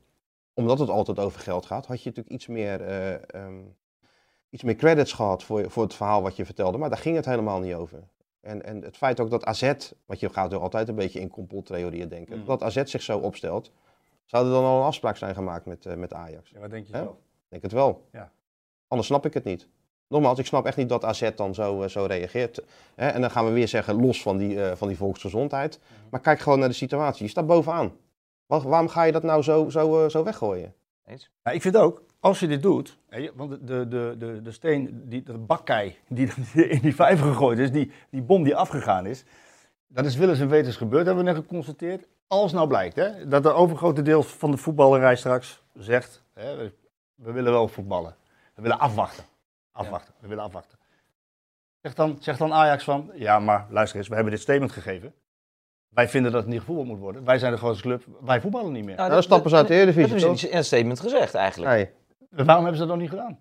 omdat 0.55 0.79
het 0.79 0.89
altijd 0.89 1.19
over 1.19 1.41
geld 1.41 1.67
gaat, 1.67 1.87
had 1.87 2.03
je 2.03 2.09
natuurlijk 2.09 2.35
iets 2.35 2.47
meer, 2.47 2.81
um, 3.35 3.77
iets 4.51 4.63
meer 4.63 4.77
credits 4.77 5.13
gehad 5.13 5.43
voor, 5.43 5.71
voor 5.71 5.83
het 5.83 5.95
verhaal 5.95 6.23
wat 6.23 6.37
je 6.37 6.45
vertelde. 6.45 6.79
Maar 6.79 6.89
daar 6.89 6.99
ging 6.99 7.17
het 7.17 7.25
helemaal 7.25 7.61
niet 7.61 7.75
over. 7.75 8.03
En, 8.41 8.65
en 8.65 8.83
het 8.83 8.97
feit 8.97 9.21
ook 9.21 9.31
dat 9.31 9.45
AZ, 9.45 9.73
want 10.07 10.21
je 10.21 10.29
gaat 10.29 10.53
er 10.53 10.61
altijd 10.61 10.89
een 10.89 10.95
beetje 10.95 11.21
in 11.21 11.29
complottheorieën 11.29 12.09
denken, 12.09 12.39
mm. 12.39 12.45
dat 12.45 12.63
AZ 12.63 12.83
zich 12.83 13.03
zo 13.03 13.19
opstelt, 13.19 13.71
zou 14.25 14.47
er 14.47 14.53
dan 14.53 14.65
al 14.65 14.79
een 14.79 14.87
afspraak 14.87 15.17
zijn 15.17 15.35
gemaakt 15.35 15.67
met, 15.67 15.85
uh, 15.85 15.95
met 15.95 16.13
Ajax? 16.13 16.51
Ja, 16.51 16.61
wat 16.61 16.71
denk 16.71 16.87
je 16.87 16.93
He? 16.93 17.03
zelf? 17.03 17.17
Ik 17.17 17.49
denk 17.49 17.63
het 17.63 17.73
wel. 17.73 18.07
Ja. 18.13 18.31
Anders 18.89 19.09
snap 19.09 19.27
ik 19.27 19.35
het 19.35 19.45
niet. 19.45 19.69
Nogmaals, 20.09 20.39
ik 20.39 20.47
snap 20.47 20.67
echt 20.67 20.77
niet 20.77 20.89
dat 20.89 21.05
AZ 21.05 21.31
dan 21.35 21.55
zo, 21.55 21.83
uh, 21.83 21.89
zo 21.89 22.05
reageert. 22.05 22.63
Hè? 22.95 23.09
En 23.09 23.21
dan 23.21 23.31
gaan 23.31 23.45
we 23.45 23.51
weer 23.51 23.69
zeggen, 23.69 24.01
los 24.01 24.23
van 24.23 24.37
die, 24.37 24.55
uh, 24.55 24.73
van 24.73 24.89
die 24.89 24.97
volksgezondheid. 24.97 25.79
Mm. 25.79 26.09
Maar 26.11 26.21
kijk 26.21 26.41
gewoon 26.41 26.59
naar 26.59 26.69
de 26.69 26.75
situatie. 26.75 27.25
Je 27.25 27.31
staat 27.31 27.47
bovenaan. 27.47 27.97
Waar, 28.47 28.69
waarom 28.69 28.89
ga 28.89 29.03
je 29.03 29.13
dat 29.13 29.23
nou 29.23 29.43
zo, 29.43 29.69
zo, 29.71 30.09
zo 30.09 30.25
weggooien? 30.25 30.75
Eens? 31.05 31.31
Ja, 31.43 31.51
ik 31.51 31.63
vind 31.63 31.77
ook, 31.77 32.03
als 32.21 32.41
je 32.41 32.47
dit 32.47 32.63
doet, 32.63 32.99
want 33.35 33.51
de, 33.51 33.89
de, 33.89 34.15
de, 34.19 34.43
de 34.43 34.53
steen, 34.53 35.03
die, 35.05 35.23
de 35.23 35.39
bakkei 35.39 35.97
die 36.09 36.33
in 36.69 36.81
die 36.81 36.95
vijver 36.95 37.27
gegooid 37.27 37.59
is, 37.59 37.71
die, 37.71 37.91
die 38.11 38.23
bom 38.23 38.43
die 38.43 38.57
afgegaan 38.57 39.07
is, 39.07 39.25
dat 39.87 40.05
is 40.05 40.17
willens 40.17 40.41
en 40.41 40.49
wetens 40.49 40.77
gebeurd, 40.77 41.07
hebben 41.07 41.25
we 41.25 41.31
net 41.31 41.41
geconstateerd. 41.41 42.07
Als 42.27 42.53
nou 42.53 42.69
blijkt 42.69 42.97
hè, 42.97 43.29
dat 43.29 43.43
de 43.43 43.53
overgrote 43.53 44.03
deel 44.03 44.23
van 44.23 44.51
de 44.51 44.57
voetballerij 44.57 45.17
straks 45.17 45.63
zegt, 45.75 46.23
hè, 46.35 46.57
we 47.15 47.33
willen 47.33 47.53
wel 47.53 47.69
voetballen. 47.69 48.15
We 48.55 48.63
willen 48.63 48.79
afwachten. 48.79 49.25
Afwachten, 49.73 50.13
ja. 50.15 50.23
we 50.23 50.29
willen 50.29 50.45
afwachten. 50.45 50.79
Zeg 51.83 51.95
dan, 51.95 52.17
zeg 52.21 52.37
dan 52.37 52.53
Ajax 52.53 52.85
van, 52.85 53.11
ja 53.15 53.39
maar 53.39 53.67
luister 53.71 53.99
eens, 53.99 54.09
we 54.09 54.15
hebben 54.15 54.33
dit 54.33 54.43
statement 54.43 54.73
gegeven. 54.73 55.15
wij 55.89 56.09
vinden 56.09 56.33
dat 56.33 56.41
het 56.41 56.51
niet 56.51 56.61
gevoetbald 56.61 56.89
moet 56.89 56.99
worden. 56.99 57.25
Wij 57.25 57.39
zijn 57.39 57.53
de 57.53 57.59
grootste 57.59 57.83
club, 57.83 58.05
wij 58.21 58.41
voetballen 58.41 58.73
niet 58.73 58.85
meer. 58.85 58.97
Nou, 58.97 59.11
dan 59.11 59.23
stappen 59.23 59.51
ze 59.51 59.57
uit 59.57 59.69
de 59.69 59.75
Eredivisie, 59.75 60.11
Dat 60.11 60.21
hebben 60.21 60.39
ze 60.39 60.49
in 60.49 60.57
een 60.57 60.65
statement 60.65 61.01
gezegd 61.01 61.35
eigenlijk. 61.35 61.73
Nee. 61.73 61.91
Waarom 62.29 62.65
hebben 62.65 62.81
ze 62.81 62.87
dat 62.87 62.89
nog 62.89 62.99
niet 62.99 63.11
gedaan? 63.11 63.39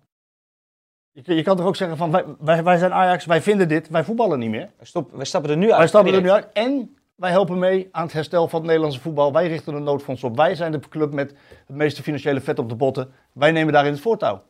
Je, 1.12 1.36
je 1.36 1.44
kan 1.44 1.58
toch 1.58 1.65
ook 1.65 1.75
zeggen 1.75 1.98
van 1.98 2.12
wij, 2.12 2.25
wij, 2.39 2.63
wij 2.63 2.77
zijn 2.77 2.94
Ajax, 2.94 3.25
wij 3.25 3.41
vinden 3.41 3.67
dit, 3.67 3.89
wij 3.89 4.03
voetballen 4.03 4.39
niet 4.39 4.50
meer. 4.50 4.72
Wij, 4.77 4.86
stop, 4.86 5.12
wij 5.12 5.25
stappen 5.25 5.50
er 5.51 5.58
nu 5.58 5.70
uit. 5.70 5.77
Wij 5.77 5.88
stappen 5.88 6.13
er 6.13 6.22
nu 6.22 6.29
uit 6.29 6.51
en 6.53 6.98
wij 7.15 7.32
helpen 7.32 7.60
mee 7.60 7.88
aan 7.91 8.03
het 8.03 8.13
herstel 8.13 8.48
van 8.48 8.60
het 8.60 8.67
Nederlandse 8.67 9.00
voetbal. 9.00 9.34
Wij 9.34 9.48
richten 9.48 9.74
een 9.74 9.84
noodfonds 9.84 10.24
op. 10.24 10.36
Wij 10.36 10.56
zijn 10.56 10.72
de 10.72 10.79
club 10.79 11.13
met 11.13 11.34
het 11.65 11.75
meeste 11.75 12.03
financiële 12.03 12.41
vet 12.41 12.60
op 12.60 12.70
de 12.70 12.75
botten. 12.75 13.12
Wij 13.34 13.51
nemen 13.51 13.74
daarin 13.74 13.91
het 13.91 14.01
voortouw. 14.01 14.44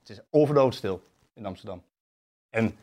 Het 0.00 0.08
is 0.08 0.20
overdoodstil 0.30 1.02
in 1.34 1.46
Amsterdam. 1.46 1.82
En 2.50 2.76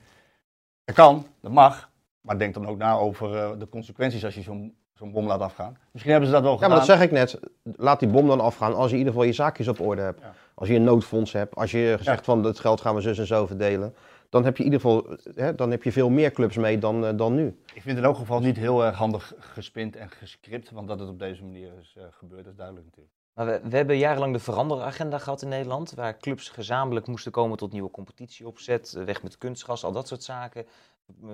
dat 0.84 0.96
kan, 0.96 1.26
dat 1.42 1.52
mag, 1.52 1.90
maar 2.22 2.38
denk 2.38 2.54
dan 2.54 2.68
ook 2.68 2.78
na 2.78 2.94
over 2.94 3.36
eh, 3.38 3.52
de 3.60 3.70
consequenties 3.70 4.26
als 4.26 4.36
je 4.36 4.42
zo'n 4.42 4.76
zo'n 4.94 5.12
bom 5.12 5.28
laat 5.28 5.42
afgaan. 5.42 5.78
Misschien 5.92 6.12
hebben 6.12 6.30
ze 6.30 6.36
dat 6.36 6.44
wel 6.44 6.52
Ja, 6.52 6.58
gedaan. 6.58 6.78
maar 6.78 6.88
dat 6.88 6.98
zeg 6.98 7.06
ik 7.06 7.12
net. 7.12 7.40
Laat 7.64 8.00
die 8.00 8.10
bom 8.10 8.28
dan 8.28 8.40
afgaan 8.40 8.76
als 8.76 8.86
je 8.86 8.92
in 8.92 8.98
ieder 8.98 9.14
geval 9.14 9.28
je 9.28 9.34
zaakjes 9.34 9.68
op 9.68 9.80
orde 9.80 10.02
hebt. 10.02 10.22
Ja. 10.22 10.34
Als 10.60 10.70
je 10.70 10.76
een 10.76 10.84
noodfonds 10.84 11.32
hebt. 11.32 11.56
Als 11.56 11.72
je 11.72 11.94
gezegd 11.98 12.26
van 12.26 12.44
het 12.44 12.60
geld 12.60 12.82
gaan 12.82 12.96
we 12.96 13.02
zus 13.02 13.18
en 13.18 13.28
zo 13.28 13.46
verdelen. 13.46 13.96
Dan 14.30 14.44
heb 14.44 14.58
je 14.58 14.64
in 14.64 14.72
ieder 14.72 14.82
geval 14.82 15.18
hè, 15.36 15.56
dan 15.56 15.72
heb 15.72 15.84
je 15.84 15.92
veel 15.92 16.10
meer 16.10 16.32
clubs 16.32 16.56
mee 16.56 16.78
dan, 16.78 17.06
eh, 17.06 17.18
dan 17.18 17.36
nu. 17.36 17.48
Ik 17.48 17.82
vind 17.82 17.86
het 17.86 17.98
in 17.98 18.04
elk 18.04 18.18
geval 18.18 18.40
niet 18.40 18.58
heel 18.58 18.86
erg 18.86 18.96
handig 18.96 19.34
gespind 19.40 19.96
en 19.96 20.10
gescript, 20.10 20.72
want 20.72 20.88
dat 20.88 21.00
het 21.00 21.10
op 21.10 21.20
deze 21.20 21.44
manier 21.44 21.72
is 21.80 21.96
eh, 21.98 22.04
gebeurd, 22.12 22.46
is 22.46 22.56
duidelijk 22.56 22.86
natuurlijk. 22.86 23.16
Maar 23.34 23.46
we, 23.46 23.70
we 23.70 23.76
hebben 23.76 23.98
jarenlang 23.98 24.34
de 24.34 24.40
veranderagenda 24.40 25.18
gehad 25.18 25.42
in 25.42 25.48
Nederland, 25.48 25.94
waar 25.94 26.18
clubs 26.18 26.50
gezamenlijk 26.50 27.08
moesten 27.08 27.32
komen 27.32 27.58
tot 27.58 27.72
nieuwe 27.72 27.92
competitieopzet, 27.92 28.94
eh, 28.94 29.04
weg 29.04 29.24
met 29.24 29.38
kunstgas, 29.38 29.84
al 29.84 29.92
dat 29.92 30.08
soort 30.08 30.24
zaken, 30.24 30.66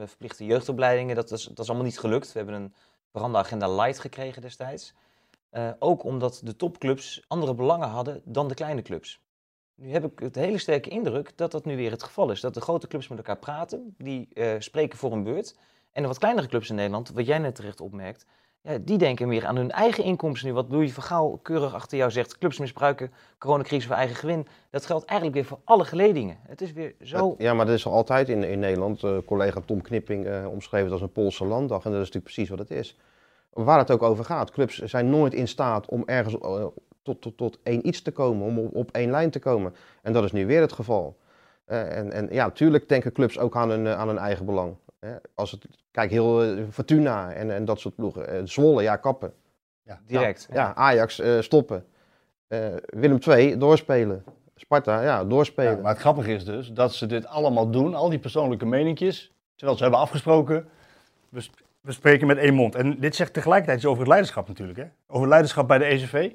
verplichte 0.06 0.46
jeugdopleidingen, 0.46 1.16
dat 1.16 1.32
is, 1.32 1.44
dat 1.44 1.60
is 1.60 1.68
allemaal 1.68 1.88
niet 1.88 2.00
gelukt. 2.00 2.32
We 2.32 2.40
hebben 2.40 2.56
een 2.56 2.74
veranderagenda 3.12 3.76
light 3.76 4.00
gekregen 4.00 4.42
destijds. 4.42 4.94
Eh, 5.54 5.70
ook 5.80 6.04
omdat 6.04 6.42
de 6.44 6.56
topclubs 6.56 7.24
andere 7.28 7.54
belangen 7.54 7.88
hadden 7.88 8.22
dan 8.24 8.48
de 8.48 8.54
kleine 8.54 8.82
clubs. 8.82 9.22
Nu 9.76 9.92
heb 9.92 10.06
ik 10.06 10.20
het 10.20 10.36
hele 10.36 10.58
sterke 10.58 10.90
indruk 10.90 11.38
dat 11.38 11.52
dat 11.52 11.66
nu 11.66 11.76
weer 11.76 11.92
het 11.92 12.04
geval 12.04 12.32
is. 12.32 12.42
Dat 12.42 12.54
de 12.54 12.62
grote 12.62 12.88
clubs 12.88 13.08
met 13.08 13.18
elkaar 13.18 13.38
praten, 13.38 13.96
die 13.98 14.28
eh, 14.34 14.56
spreken 14.60 14.98
voor 14.98 15.12
een 15.12 15.24
beurt. 15.24 15.58
En 15.92 16.02
de 16.02 16.08
wat 16.08 16.18
kleinere 16.18 16.48
clubs 16.48 16.70
in 16.70 16.76
Nederland, 16.76 17.10
wat 17.10 17.26
jij 17.26 17.38
net 17.38 17.56
terecht 17.56 17.82
opmerkt, 17.82 18.26
ja, 18.62 18.78
die 18.78 18.98
denken 18.98 19.28
meer 19.28 19.46
aan 19.46 19.56
hun 19.56 19.72
eigen 19.72 20.04
inkomsten 20.04 20.48
nu. 20.48 20.54
Wat 20.54 20.70
Louis 20.70 20.94
van 20.94 21.04
Gaal 21.04 21.38
keurig 21.38 21.74
achter 21.74 21.98
jou 21.98 22.12
zegt, 22.12 22.38
clubs 22.38 22.60
misbruiken, 22.60 23.12
coronacrisis 23.38 23.88
voor 23.88 23.96
eigen 23.96 24.16
gewin. 24.16 24.48
Dat 24.70 24.86
geldt 24.86 25.06
eigenlijk 25.06 25.40
weer 25.40 25.48
voor 25.48 25.60
alle 25.64 25.86
geledingen. 25.86 26.38
Het 26.42 26.62
is 26.62 26.72
weer 26.72 26.96
zo... 27.02 27.36
Ja, 27.38 27.54
maar 27.54 27.66
dat 27.66 27.76
is 27.76 27.86
al 27.86 27.94
altijd 27.94 28.30
in, 28.30 28.44
in 28.44 28.60
Nederland. 28.60 29.04
Eh, 29.04 29.18
collega 29.26 29.62
Tom 29.66 29.82
Knipping 29.82 30.46
omschreven 30.46 30.86
het 30.86 30.94
als 30.94 31.02
een 31.02 31.12
Poolse 31.12 31.46
landdag. 31.46 31.86
En 31.86 31.92
dat 31.92 32.02
is 32.02 32.08
natuurlijk 32.08 32.34
precies 32.34 32.50
wat 32.50 32.60
het 32.60 32.72
is. 32.72 32.98
Waar 33.54 33.78
het 33.78 33.92
ook 33.92 34.04
over 34.04 34.26
gaat. 34.26 34.52
Clubs 34.52 34.78
zijn 34.78 35.10
nooit 35.10 35.34
in 35.34 35.48
staat 35.48 35.86
om 35.86 36.04
ergens 36.06 36.38
eh, 36.38 36.66
tot, 37.02 37.22
tot, 37.22 37.38
tot 37.38 37.60
één 37.64 37.88
iets 37.88 38.02
te 38.02 38.12
komen. 38.12 38.48
Om 38.48 38.60
op, 38.60 38.76
op 38.76 38.92
één 38.92 39.12
lijn 39.12 39.30
te 39.30 39.40
komen. 39.40 39.76
En 40.02 40.14
dat 40.14 40.24
is 40.24 40.32
nu 40.32 40.46
weer 40.46 40.62
het 40.62 40.74
geval. 40.74 41.18
Eh, 41.66 41.98
en, 41.98 42.12
en 42.12 42.28
ja, 42.32 42.46
natuurlijk 42.46 42.90
denken 42.90 43.12
clubs 43.12 43.40
ook 43.40 43.56
aan 43.56 43.70
hun, 43.70 43.88
eh, 43.88 44.00
aan 44.00 44.08
hun 44.08 44.18
eigen 44.18 44.46
belang. 44.46 44.76
Hè. 45.00 45.16
Als 45.36 45.52
het, 45.52 45.66
kijk, 45.92 46.12
heel 46.12 46.56
Fortuna 46.72 47.32
en, 47.32 47.52
en 47.52 47.66
dat 47.66 47.80
soort 47.80 47.96
ploegen. 47.96 48.48
Zwolle, 48.48 48.82
ja, 48.82 48.96
kappen. 48.96 49.34
Ja. 49.86 50.00
Direct. 50.06 50.48
Ja, 50.52 50.74
Ajax, 50.76 51.20
eh, 51.20 51.42
stoppen. 51.42 51.86
Eh, 52.48 52.68
Willem 52.86 53.20
II, 53.28 53.58
doorspelen. 53.58 54.24
Sparta, 54.56 55.02
ja, 55.02 55.26
doorspelen. 55.26 55.76
Ja, 55.76 55.82
maar 55.82 55.92
het 55.92 56.02
grappige 56.02 56.34
is 56.34 56.46
dus 56.46 56.72
dat 56.72 56.94
ze 56.94 57.06
dit 57.06 57.26
allemaal 57.26 57.70
doen, 57.70 57.94
al 57.96 58.10
die 58.10 58.20
persoonlijke 58.20 58.66
meninkjes, 58.66 59.32
terwijl 59.56 59.78
ze 59.78 59.84
hebben 59.84 60.02
afgesproken, 60.02 60.70
we 61.84 61.92
spreken 61.92 62.28
met 62.28 62.38
één 62.38 62.54
mond. 62.54 62.76
En 62.76 63.00
dit 63.00 63.16
zegt 63.16 63.34
tegelijkertijd 63.34 63.78
iets 63.78 63.88
over 63.88 64.00
het 64.00 64.08
leiderschap 64.08 64.48
natuurlijk. 64.48 64.78
Hè? 64.78 64.86
Over 65.08 65.20
het 65.22 65.30
leiderschap 65.30 65.68
bij 65.68 65.78
de 65.78 65.86
ECV. 65.86 66.32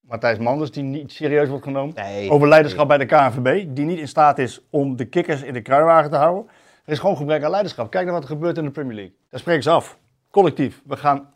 Matthijs 0.00 0.38
Manders, 0.38 0.70
die 0.70 0.82
niet 0.82 1.12
serieus 1.12 1.48
wordt 1.48 1.64
genomen. 1.64 1.94
Nee. 1.94 2.30
Over 2.30 2.48
leiderschap 2.48 2.88
bij 2.88 2.98
de 2.98 3.06
KNVB, 3.06 3.66
die 3.74 3.84
niet 3.84 3.98
in 3.98 4.08
staat 4.08 4.38
is 4.38 4.60
om 4.70 4.96
de 4.96 5.04
kikkers 5.04 5.42
in 5.42 5.52
de 5.52 5.60
kruiwagen 5.62 6.10
te 6.10 6.16
houden. 6.16 6.46
Er 6.84 6.92
is 6.92 6.98
gewoon 6.98 7.16
gebrek 7.16 7.42
aan 7.42 7.50
leiderschap. 7.50 7.90
Kijk 7.90 8.04
naar 8.04 8.12
wat 8.14 8.22
er 8.22 8.28
gebeurt 8.28 8.56
in 8.58 8.64
de 8.64 8.70
Premier 8.70 8.94
League. 8.94 9.14
Daar 9.30 9.40
spreken 9.40 9.62
ze 9.62 9.70
af. 9.70 9.98
Collectief. 10.30 10.82
We 10.86 10.96
gaan 10.96 11.32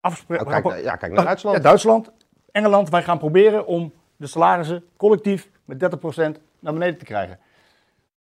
afspreken. 0.00 0.46
Kijk, 0.46 0.64
naar- 0.64 0.82
ja, 0.82 0.96
kijk 0.96 1.12
naar 1.12 1.24
Duitsland. 1.24 1.56
Ja, 1.56 1.62
Duitsland, 1.62 2.10
Engeland. 2.52 2.88
Wij 2.90 3.02
gaan 3.02 3.18
proberen 3.18 3.66
om 3.66 3.92
de 4.16 4.26
salarissen 4.26 4.84
collectief 4.96 5.48
met 5.64 5.78
30% 5.78 6.40
naar 6.60 6.72
beneden 6.72 6.98
te 6.98 7.04
krijgen. 7.04 7.38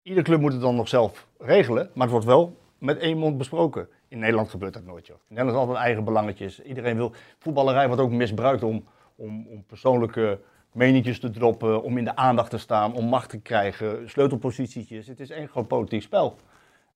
Iedere 0.02 0.26
club 0.26 0.40
moet 0.40 0.52
het 0.52 0.62
dan 0.62 0.76
nog 0.76 0.88
zelf 0.88 1.28
regelen, 1.40 1.90
maar 1.94 2.04
het 2.04 2.12
wordt 2.12 2.26
wel 2.26 2.58
met 2.78 2.98
één 2.98 3.18
mond 3.18 3.38
besproken. 3.38 3.88
In 4.08 4.20
Nederland 4.20 4.50
gebeurt 4.50 4.74
dat 4.74 4.86
nooit, 4.86 5.08
joh. 5.08 5.18
Nederland 5.28 5.56
is 5.56 5.62
altijd 5.62 5.86
eigen 5.86 6.04
belangetjes. 6.04 6.62
Iedereen 6.62 6.96
wil... 6.96 7.12
Voetballerij 7.38 7.88
wordt 7.88 8.02
ook 8.02 8.12
misbruikt 8.12 8.64
om, 8.64 8.86
om, 9.16 9.48
om 9.48 9.64
persoonlijke 9.64 10.40
meningjes 10.72 11.20
te 11.20 11.30
droppen, 11.30 11.84
om 11.84 11.98
in 11.98 12.04
de 12.04 12.16
aandacht 12.16 12.50
te 12.50 12.58
staan, 12.58 12.94
om 12.94 13.06
macht 13.06 13.30
te 13.30 13.40
krijgen, 13.40 14.10
sleutelpositietjes. 14.10 15.08
Het 15.08 15.20
is 15.20 15.30
één 15.30 15.48
groot 15.48 15.68
politiek 15.68 16.02
spel. 16.02 16.38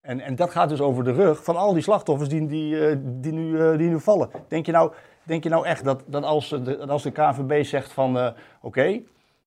En, 0.02 0.20
en 0.20 0.36
dat 0.36 0.50
gaat 0.50 0.70
dus 0.70 0.82
over 0.82 1.04
de 1.04 1.12
rug 1.12 1.44
van 1.44 1.56
al 1.56 1.74
die 1.74 1.84
slachtoffers 1.84 2.30
die, 2.30 2.46
die, 2.48 2.88
eh, 2.88 2.98
die, 3.02 3.32
nu, 3.32 3.60
eh, 3.60 3.78
die 3.78 3.90
nu 3.90 4.00
vallen. 4.00 4.30
Denk 4.48 4.66
je 4.66 4.72
nou, 4.72 4.92
denk 5.24 5.44
je 5.44 5.50
nou 5.50 5.66
echt 5.66 5.84
dat, 5.84 6.04
dat, 6.06 6.24
als, 6.24 6.50
de, 6.50 6.62
dat 6.62 6.90
als 6.90 7.04
de 7.04 7.12
KNVB 7.12 7.64
zegt 7.64 7.92
van 7.92 8.18
eh, 8.18 8.32
oké, 8.62 9.02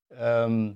ehm, 0.09 0.71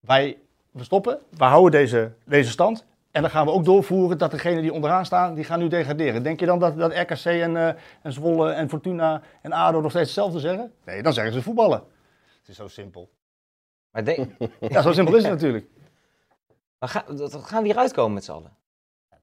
wij 0.00 0.38
we 0.70 0.84
stoppen, 0.84 1.18
we 1.30 1.44
houden 1.44 1.80
deze, 1.80 2.12
deze 2.24 2.50
stand. 2.50 2.86
En 3.10 3.22
dan 3.22 3.30
gaan 3.30 3.46
we 3.46 3.52
ook 3.52 3.64
doorvoeren 3.64 4.18
dat 4.18 4.30
degenen 4.30 4.62
die 4.62 4.72
onderaan 4.72 5.04
staan, 5.04 5.34
die 5.34 5.44
gaan 5.44 5.58
nu 5.58 5.68
degraderen. 5.68 6.22
Denk 6.22 6.40
je 6.40 6.46
dan 6.46 6.58
dat, 6.58 6.78
dat 6.78 6.92
RKC 6.92 7.24
en, 7.24 7.56
eh, 7.56 7.68
en 8.02 8.12
Zwolle 8.12 8.50
en 8.50 8.68
Fortuna 8.68 9.22
en 9.42 9.52
ADO 9.52 9.80
nog 9.80 9.90
steeds 9.90 10.06
hetzelfde 10.06 10.38
zeggen? 10.38 10.72
Nee, 10.84 11.02
dan 11.02 11.12
zeggen 11.12 11.32
ze 11.32 11.42
voetballen. 11.42 11.82
Het 12.38 12.48
is 12.48 12.56
zo 12.56 12.68
simpel. 12.68 13.10
Maar, 13.90 14.04
denk- 14.04 14.28
Ja, 14.60 14.82
zo 14.82 14.92
simpel 14.92 15.16
is 15.16 15.22
het 15.22 15.32
natuurlijk. 15.32 15.66
maar 16.78 16.88
ga, 16.88 17.04
dat, 17.06 17.30
dat 17.32 17.44
gaan 17.44 17.62
we 17.62 17.68
hier 17.68 17.78
uitkomen 17.78 18.14
met 18.14 18.24
z'n 18.24 18.32
allen. 18.32 18.58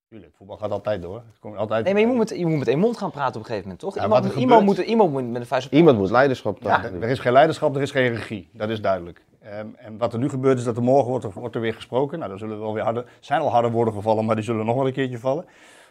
Tuurlijk, 0.09 0.35
voetbal 0.35 0.57
gaat 0.57 0.71
altijd 0.71 1.01
door. 1.01 1.15
Het 1.15 1.39
komt 1.39 1.57
altijd 1.57 1.83
Nee, 1.83 1.93
maar 1.93 2.01
je 2.01 2.07
moet, 2.07 2.17
met, 2.17 2.29
je 2.29 2.45
moet 2.45 2.57
met 2.57 2.67
één 2.67 2.79
mond 2.79 2.97
gaan 2.97 3.11
praten 3.11 3.35
op 3.35 3.39
een 3.41 3.45
gegeven 3.45 3.63
moment, 3.63 3.79
toch? 3.79 3.95
Ja, 3.95 4.03
iemand, 4.03 4.33
iemand, 4.35 4.65
moet, 4.65 4.77
iemand 4.77 5.11
moet 5.11 5.29
met 5.31 5.41
een 5.41 5.47
vuist 5.47 5.65
op 5.67 5.73
Iemand 5.73 5.97
moet 5.97 6.09
leiderschap 6.09 6.61
Ja, 6.63 6.83
er 6.83 7.03
is 7.03 7.19
geen 7.19 7.31
leiderschap, 7.31 7.75
er 7.75 7.81
is 7.81 7.91
geen 7.91 8.07
regie. 8.09 8.49
Dat 8.53 8.69
is 8.69 8.81
duidelijk. 8.81 9.25
Ehm, 9.51 9.67
en 9.77 9.97
wat 9.97 10.13
er 10.13 10.19
nu 10.19 10.29
gebeurt 10.29 10.57
is 10.57 10.63
dat 10.63 10.77
er 10.77 10.83
morgen 10.83 11.09
wordt 11.09 11.25
er, 11.25 11.31
wordt 11.33 11.55
er 11.55 11.61
weer 11.61 11.73
gesproken. 11.73 12.17
Nou, 12.17 12.29
dan 12.29 12.39
zullen 12.39 12.55
er 12.55 12.61
wel 12.61 12.73
weer 12.73 12.83
harde, 12.83 13.05
zijn 13.19 13.41
al 13.41 13.49
harde 13.49 13.69
woorden 13.69 13.93
gevallen, 13.93 14.25
maar 14.25 14.35
die 14.35 14.43
zullen 14.43 14.65
nog 14.65 14.75
wel 14.75 14.87
een 14.87 14.93
keertje 14.93 15.19
vallen. 15.19 15.45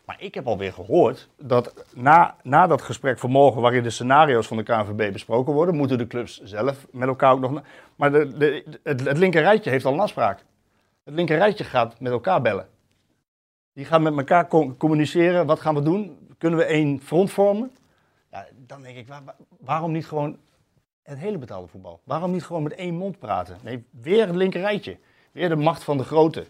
Maar 0.05 0.16
ik 0.19 0.35
heb 0.35 0.47
alweer 0.47 0.73
gehoord 0.73 1.29
dat 1.37 1.85
na, 1.95 2.37
na 2.42 2.66
dat 2.66 2.83
gesprek 2.83 3.19
van 3.19 3.31
morgen, 3.31 3.61
waarin 3.61 3.83
de 3.83 3.90
scenario's 3.90 4.47
van 4.47 4.57
de 4.57 4.62
KNVB 4.62 5.12
besproken 5.12 5.53
worden, 5.53 5.77
moeten 5.77 5.99
de 5.99 6.07
clubs 6.07 6.40
zelf 6.42 6.87
met 6.90 7.09
elkaar 7.09 7.33
ook 7.33 7.40
nog. 7.40 7.62
Maar 7.97 8.12
de, 8.12 8.64
het, 8.83 9.05
het 9.05 9.19
linker 9.19 9.42
rijtje 9.42 9.71
heeft 9.71 9.85
al 9.85 9.92
een 9.92 10.01
afspraak. 10.01 10.45
Het 11.05 11.14
linker 11.14 11.37
rijtje 11.37 11.64
gaat 11.64 12.01
met 12.01 12.12
elkaar 12.12 12.42
bellen. 12.42 12.69
Die 13.73 13.85
gaan 13.85 14.03
met 14.03 14.16
elkaar 14.16 14.49
co- 14.49 14.75
communiceren. 14.79 15.47
Wat 15.47 15.61
gaan 15.61 15.75
we 15.75 15.83
doen? 15.83 16.19
Kunnen 16.38 16.59
we 16.59 16.64
één 16.64 17.01
front 17.01 17.31
vormen? 17.31 17.71
Ja, 18.31 18.47
dan 18.66 18.83
denk 18.83 18.97
ik, 18.97 19.09
waar- 19.09 19.25
waar- 19.25 19.37
waarom 19.61 19.92
niet 19.92 20.07
gewoon 20.07 20.37
het 21.07 21.19
hele 21.19 21.38
betaalde 21.38 21.69
voetbal. 21.69 22.01
Waarom 22.05 22.31
niet 22.31 22.45
gewoon 22.45 22.62
met 22.62 22.75
één 22.75 22.95
mond 22.95 23.19
praten? 23.19 23.59
Nee, 23.62 23.87
weer 23.90 24.27
het 24.27 24.37
linker 24.37 24.61
rijtje. 24.61 24.99
Weer 25.33 25.49
de 25.49 25.57
macht 25.57 25.85
van 25.85 25.97
de 25.97 26.05
grote. 26.05 26.47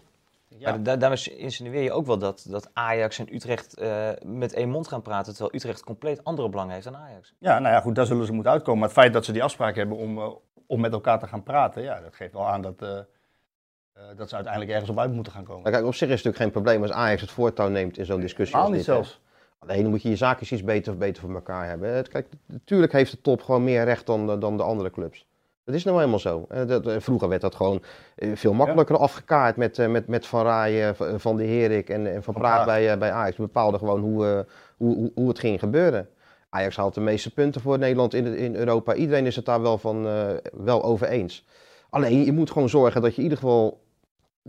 Ja, 0.47 0.69
Maar 0.69 0.83
da 0.83 0.95
daarmee 0.95 1.37
insinueer 1.37 1.83
je 1.83 1.91
ook 1.91 2.05
wel 2.05 2.17
dat, 2.17 2.45
dat 2.49 2.69
Ajax 2.73 3.19
en 3.19 3.35
Utrecht 3.35 3.77
eh, 3.77 4.09
met 4.25 4.53
één 4.53 4.69
mond 4.69 4.87
gaan 4.87 5.01
praten, 5.01 5.33
terwijl 5.33 5.55
Utrecht 5.55 5.83
compleet 5.83 6.23
andere 6.23 6.49
belangen 6.49 6.73
heeft 6.73 6.83
dan 6.83 6.95
Ajax. 6.97 7.33
ja, 7.39 7.59
nou 7.59 7.73
ja, 7.73 7.81
goed, 7.81 7.95
daar 7.95 8.05
zullen 8.05 8.25
ze 8.25 8.33
moeten 8.33 8.51
uitkomen. 8.51 8.79
Maar 8.79 8.89
het 8.89 8.97
feit 8.97 9.13
dat 9.13 9.25
ze 9.25 9.31
die 9.31 9.43
afspraak 9.43 9.75
hebben 9.75 9.97
om, 9.97 10.17
eh, 10.17 10.29
om 10.67 10.79
met 10.79 10.91
elkaar 10.91 11.19
te 11.19 11.27
gaan 11.27 11.43
praten, 11.43 11.83
ja, 11.83 12.01
dat 12.01 12.15
geeft 12.15 12.33
wel 12.33 12.47
aan 12.47 12.61
dat, 12.61 12.81
eh, 12.81 12.97
eh, 12.97 13.03
dat 14.15 14.29
ze 14.29 14.35
uiteindelijk 14.35 14.73
ergens 14.73 14.91
op 14.91 14.99
uit 14.99 15.11
moeten 15.11 15.33
gaan 15.33 15.43
komen. 15.43 15.61
Nou, 15.61 15.75
kijk, 15.75 15.85
op 15.85 15.95
zich 15.95 16.07
is 16.09 16.13
het 16.13 16.23
natuurlijk 16.23 16.43
geen 16.43 16.63
probleem 16.63 16.81
als 16.81 16.91
Ajax 16.91 17.21
het 17.21 17.31
voortouw 17.31 17.69
neemt 17.69 17.97
in 17.97 18.05
zo'n 18.05 18.21
discussie. 18.21 18.57
Als 18.57 18.67
niet 18.69 18.77
dit, 18.77 18.85
hè. 18.85 18.93
zelfs. 18.93 19.21
Alleen 19.59 19.81
dan 19.81 19.91
moet 19.91 20.01
je 20.01 20.09
je 20.09 20.15
zaakjes 20.15 20.51
iets 20.51 20.63
beter, 20.63 20.97
beter 20.97 21.21
voor 21.21 21.33
elkaar 21.33 21.67
hebben. 21.67 22.07
Kijk, 22.09 22.27
natuurlijk 22.45 22.91
heeft 22.91 23.11
de 23.11 23.21
top 23.21 23.41
gewoon 23.41 23.63
meer 23.63 23.83
recht 23.83 24.05
dan, 24.05 24.27
de- 24.27 24.37
dan 24.37 24.57
de 24.57 24.63
andere 24.63 24.91
clubs. 24.91 25.25
Dat 25.63 25.75
is 25.75 25.83
nou 25.83 25.97
helemaal 25.97 26.19
zo. 26.19 26.45
Eh, 26.49 26.75
eh, 26.95 27.01
Vroeger 27.01 27.29
werd 27.29 27.41
dat 27.41 27.55
gewoon 27.55 27.83
eh, 28.15 28.29
veel 28.35 28.53
makkelijker 28.53 28.97
afgekaart 28.97 29.55
met, 29.55 29.87
met, 29.89 30.07
met 30.07 30.25
Van 30.27 30.43
Raayen, 30.45 30.95
V- 30.95 31.01
Van 31.15 31.37
de 31.37 31.43
Herik 31.45 31.89
en, 31.89 32.13
en 32.13 32.23
Van 32.23 32.33
Praag. 32.33 32.65
bij, 32.65 32.97
bij 32.97 33.11
Ajax. 33.11 33.35
Die 33.35 33.45
bepaalden 33.45 33.79
gewoon 33.79 33.99
hoe, 34.01 34.45
hoe, 34.77 35.11
hoe, 35.15 35.27
het 35.27 35.39
ging 35.39 35.59
gebeuren. 35.59 36.09
Ajax 36.49 36.75
haalt 36.75 36.93
de 36.93 37.01
meeste 37.01 37.33
punten 37.33 37.61
voor 37.61 37.77
Nederland 37.77 38.13
in, 38.13 38.25
in 38.37 38.55
Europa. 38.55 38.93
Iedereen 38.93 39.25
is 39.25 39.35
het 39.35 39.45
daar 39.45 39.61
wel, 39.61 39.77
van, 39.77 40.03
wel 40.53 40.83
over 40.83 41.07
eens. 41.07 41.45
Alleen 41.89 42.25
je 42.25 42.31
moet 42.31 42.51
gewoon 42.51 42.69
zorgen 42.69 43.01
dat 43.01 43.11
je 43.11 43.17
in 43.17 43.23
ieder 43.23 43.37
geval, 43.37 43.81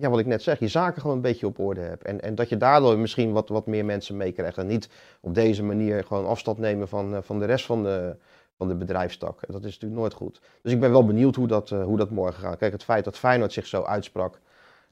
ja, 0.01 0.11
wat 0.11 0.19
ik 0.19 0.27
net 0.27 0.43
zeg, 0.43 0.59
je 0.59 0.69
zaken 0.69 1.01
gewoon 1.01 1.17
een 1.17 1.23
beetje 1.23 1.47
op 1.47 1.59
orde 1.59 1.81
hebt. 1.81 2.05
En, 2.05 2.21
en 2.21 2.35
dat 2.35 2.49
je 2.49 2.57
daardoor 2.57 2.99
misschien 2.99 3.33
wat, 3.33 3.49
wat 3.49 3.67
meer 3.67 3.85
mensen 3.85 4.17
meekrijgt. 4.17 4.59
En 4.59 4.67
niet 4.67 4.89
op 5.21 5.35
deze 5.35 5.63
manier 5.63 6.05
gewoon 6.05 6.27
afstand 6.27 6.59
nemen 6.59 6.89
van, 6.89 7.15
eh, 7.15 7.23
van 7.23 7.39
de 7.39 7.45
rest 7.45 7.67
van 7.67 7.83
de, 7.83 8.17
van 8.57 8.69
de 8.69 8.75
bedrijfstak. 8.75 9.41
Dat 9.47 9.65
is 9.65 9.73
natuurlijk 9.73 10.01
nooit 10.01 10.15
goed. 10.15 10.41
Dus 10.63 10.73
ik 10.73 10.81
ben 10.81 10.91
wel 10.91 11.05
benieuwd 11.05 11.35
hoe 11.35 11.47
dat, 11.47 11.71
eh, 11.71 11.85
hoe 11.85 11.97
dat 11.97 12.11
morgen 12.11 12.43
gaat. 12.43 12.59
Kijk, 12.59 12.73
het 12.73 12.85
feit 12.85 13.05
dat 13.05 13.19
Feyenoord 13.19 13.53
zich 13.53 13.67
zo 13.67 13.83
uitsprak, 13.83 14.41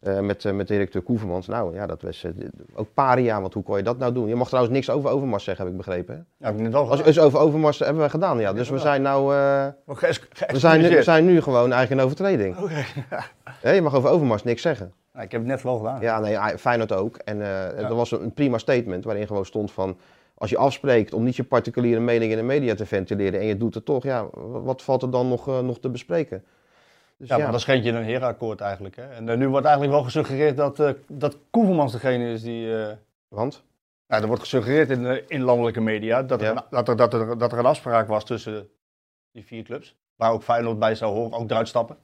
Uh, 0.03 0.21
met, 0.21 0.45
uh, 0.45 0.53
met 0.53 0.69
directeur 0.69 1.03
Koevermans. 1.03 1.47
Nou 1.47 1.75
ja, 1.75 1.87
dat 1.87 2.03
was 2.03 2.25
uh, 2.25 2.33
ook 2.75 2.89
paria, 2.95 3.41
want 3.41 3.55
hoe 3.55 3.63
kon 3.63 3.77
je 3.77 3.83
dat 3.83 3.99
nou 3.99 4.13
doen? 4.13 4.29
Je 4.29 4.35
mag 4.35 4.47
trouwens 4.47 4.75
niks 4.75 4.91
over 4.91 5.11
Overmars 5.11 5.45
zeggen, 5.45 5.65
heb 5.65 5.73
ik 5.73 5.81
begrepen. 5.81 6.15
Hè? 6.15 6.21
Ja, 6.21 6.47
heb 6.47 6.55
ik 6.55 6.61
net 6.61 6.73
wel 6.73 6.91
Als, 6.91 7.03
dus 7.03 7.21
over 7.21 7.39
Overmars 7.39 7.79
hebben 7.79 8.03
we 8.03 8.11
gedaan, 8.11 8.39
ja. 8.39 8.53
Dus 8.53 8.69
we 8.69 8.79
zijn 8.79 9.03
nou... 9.03 9.27
we, 9.27 10.59
zijn 10.59 10.81
nu, 10.81 10.89
we 10.89 11.03
zijn 11.03 11.25
nu 11.25 11.41
gewoon 11.41 11.73
eigenlijk 11.73 11.91
in 11.91 12.07
overtreding. 12.07 12.57
Okay. 12.57 12.85
Ja, 13.63 13.71
je 13.71 13.83
mag 13.83 13.95
over 13.95 14.11
Overmars 14.11 14.43
niks 14.43 14.63
zeggen. 14.63 14.93
Ik 15.15 15.33
heb 15.33 15.41
het 15.41 15.47
net 15.47 15.63
wel 15.63 15.77
gedaan. 15.77 16.01
Ja, 16.01 16.21
nee, 16.21 16.59
Feyenoord 16.59 16.93
ook. 16.93 17.17
En 17.17 17.39
ja. 17.39 17.73
dat 17.73 17.97
was 17.97 18.11
een 18.11 18.35
prima 18.35 18.59
statement 18.59 19.05
waarin 19.05 19.27
gewoon 19.27 19.47
stond 19.47 19.73
van... 19.73 19.97
Als 20.39 20.51
je 20.51 20.57
afspreekt 20.57 21.15
om 21.15 21.25
niet 21.25 21.37
je 21.37 21.45
particuliere 21.45 22.01
mening 22.01 22.31
in 22.31 22.37
de 22.37 22.45
media 22.45 22.75
te 22.75 22.87
ventileren 22.87 23.41
en 23.41 23.47
je 23.47 23.57
doet 23.57 23.75
het 23.75 23.85
toch, 23.85 24.03
ja, 24.03 24.27
wat 24.63 24.83
valt 24.83 25.03
er 25.03 25.11
dan 25.11 25.29
nog, 25.29 25.63
nog 25.63 25.79
te 25.79 25.89
bespreken? 25.89 26.45
Dus 27.19 27.29
ja, 27.29 27.39
maar 27.39 27.51
dan 27.51 27.61
schenk 27.61 27.85
je 27.85 27.93
een 27.93 28.05
herenakkoord 28.05 28.61
eigenlijk. 28.61 28.97
Hè? 28.97 29.07
En 29.07 29.29
uh, 29.29 29.37
nu 29.37 29.49
wordt 29.49 29.67
eigenlijk 29.67 29.95
wel 29.95 30.05
gesuggereerd 30.05 30.57
dat, 30.57 30.81
uh, 30.81 30.91
dat 31.07 31.37
Koevermans 31.51 31.93
degene 31.93 32.33
is 32.33 32.43
die... 32.43 32.67
Uh... 32.67 32.89
Want? 33.29 33.65
Nou, 34.07 34.23
er 34.23 34.29
wordt 34.29 34.43
gesuggereerd 34.43 34.91
in, 34.91 35.03
de, 35.03 35.25
in 35.27 35.43
landelijke 35.43 35.81
media 35.81 36.23
dat 36.23 36.43
er, 36.43 36.63
dat, 36.71 36.89
er, 36.89 36.97
dat, 36.97 37.15
er, 37.15 37.39
dat 37.39 37.53
er 37.53 37.59
een 37.59 37.67
afspraak 37.67 38.09
was 38.09 38.25
tussen 38.25 38.69
die 39.33 39.45
vier 39.45 39.63
clubs. 39.63 39.97
Waar 40.17 40.33
ook 40.33 40.43
Feyenoord 40.43 40.79
bij 40.79 40.95
zou 40.95 41.15
horen, 41.15 41.39
ook 41.39 41.51
eruit 41.51 41.69
stappen. 41.69 41.97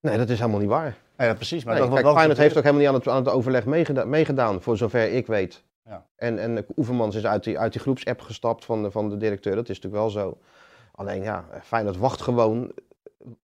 Nee, 0.00 0.18
dat 0.18 0.28
is 0.28 0.38
helemaal 0.38 0.60
niet 0.60 0.68
waar. 0.68 0.96
Ja, 1.16 1.34
precies. 1.34 1.64
Maar 1.64 1.74
nee, 1.74 1.82
dat 1.82 1.92
kijk, 1.92 2.04
wel 2.04 2.14
Feyenoord 2.14 2.38
heeft 2.38 2.56
ook 2.56 2.62
helemaal 2.62 2.82
niet 2.82 2.90
aan 2.90 2.98
het, 2.98 3.08
aan 3.08 3.24
het 3.24 3.34
overleg 3.34 3.64
meegedaan, 3.64 4.08
meegedaan, 4.08 4.62
voor 4.62 4.76
zover 4.76 5.12
ik 5.12 5.26
weet. 5.26 5.62
Ja. 5.84 6.06
En, 6.16 6.38
en 6.38 6.66
Oevermans 6.76 7.14
is 7.14 7.26
uit 7.26 7.44
die, 7.44 7.58
uit 7.58 7.72
die 7.72 7.80
groepsapp 7.80 8.20
gestapt 8.20 8.64
van 8.64 8.82
de, 8.82 8.90
van 8.90 9.08
de 9.08 9.16
directeur, 9.16 9.54
dat 9.54 9.68
is 9.68 9.80
natuurlijk 9.80 10.02
wel 10.02 10.10
zo. 10.10 10.38
Alleen 10.92 11.22
ja, 11.22 11.44
Feyenoord 11.62 11.96
wacht 11.96 12.22
gewoon 12.22 12.72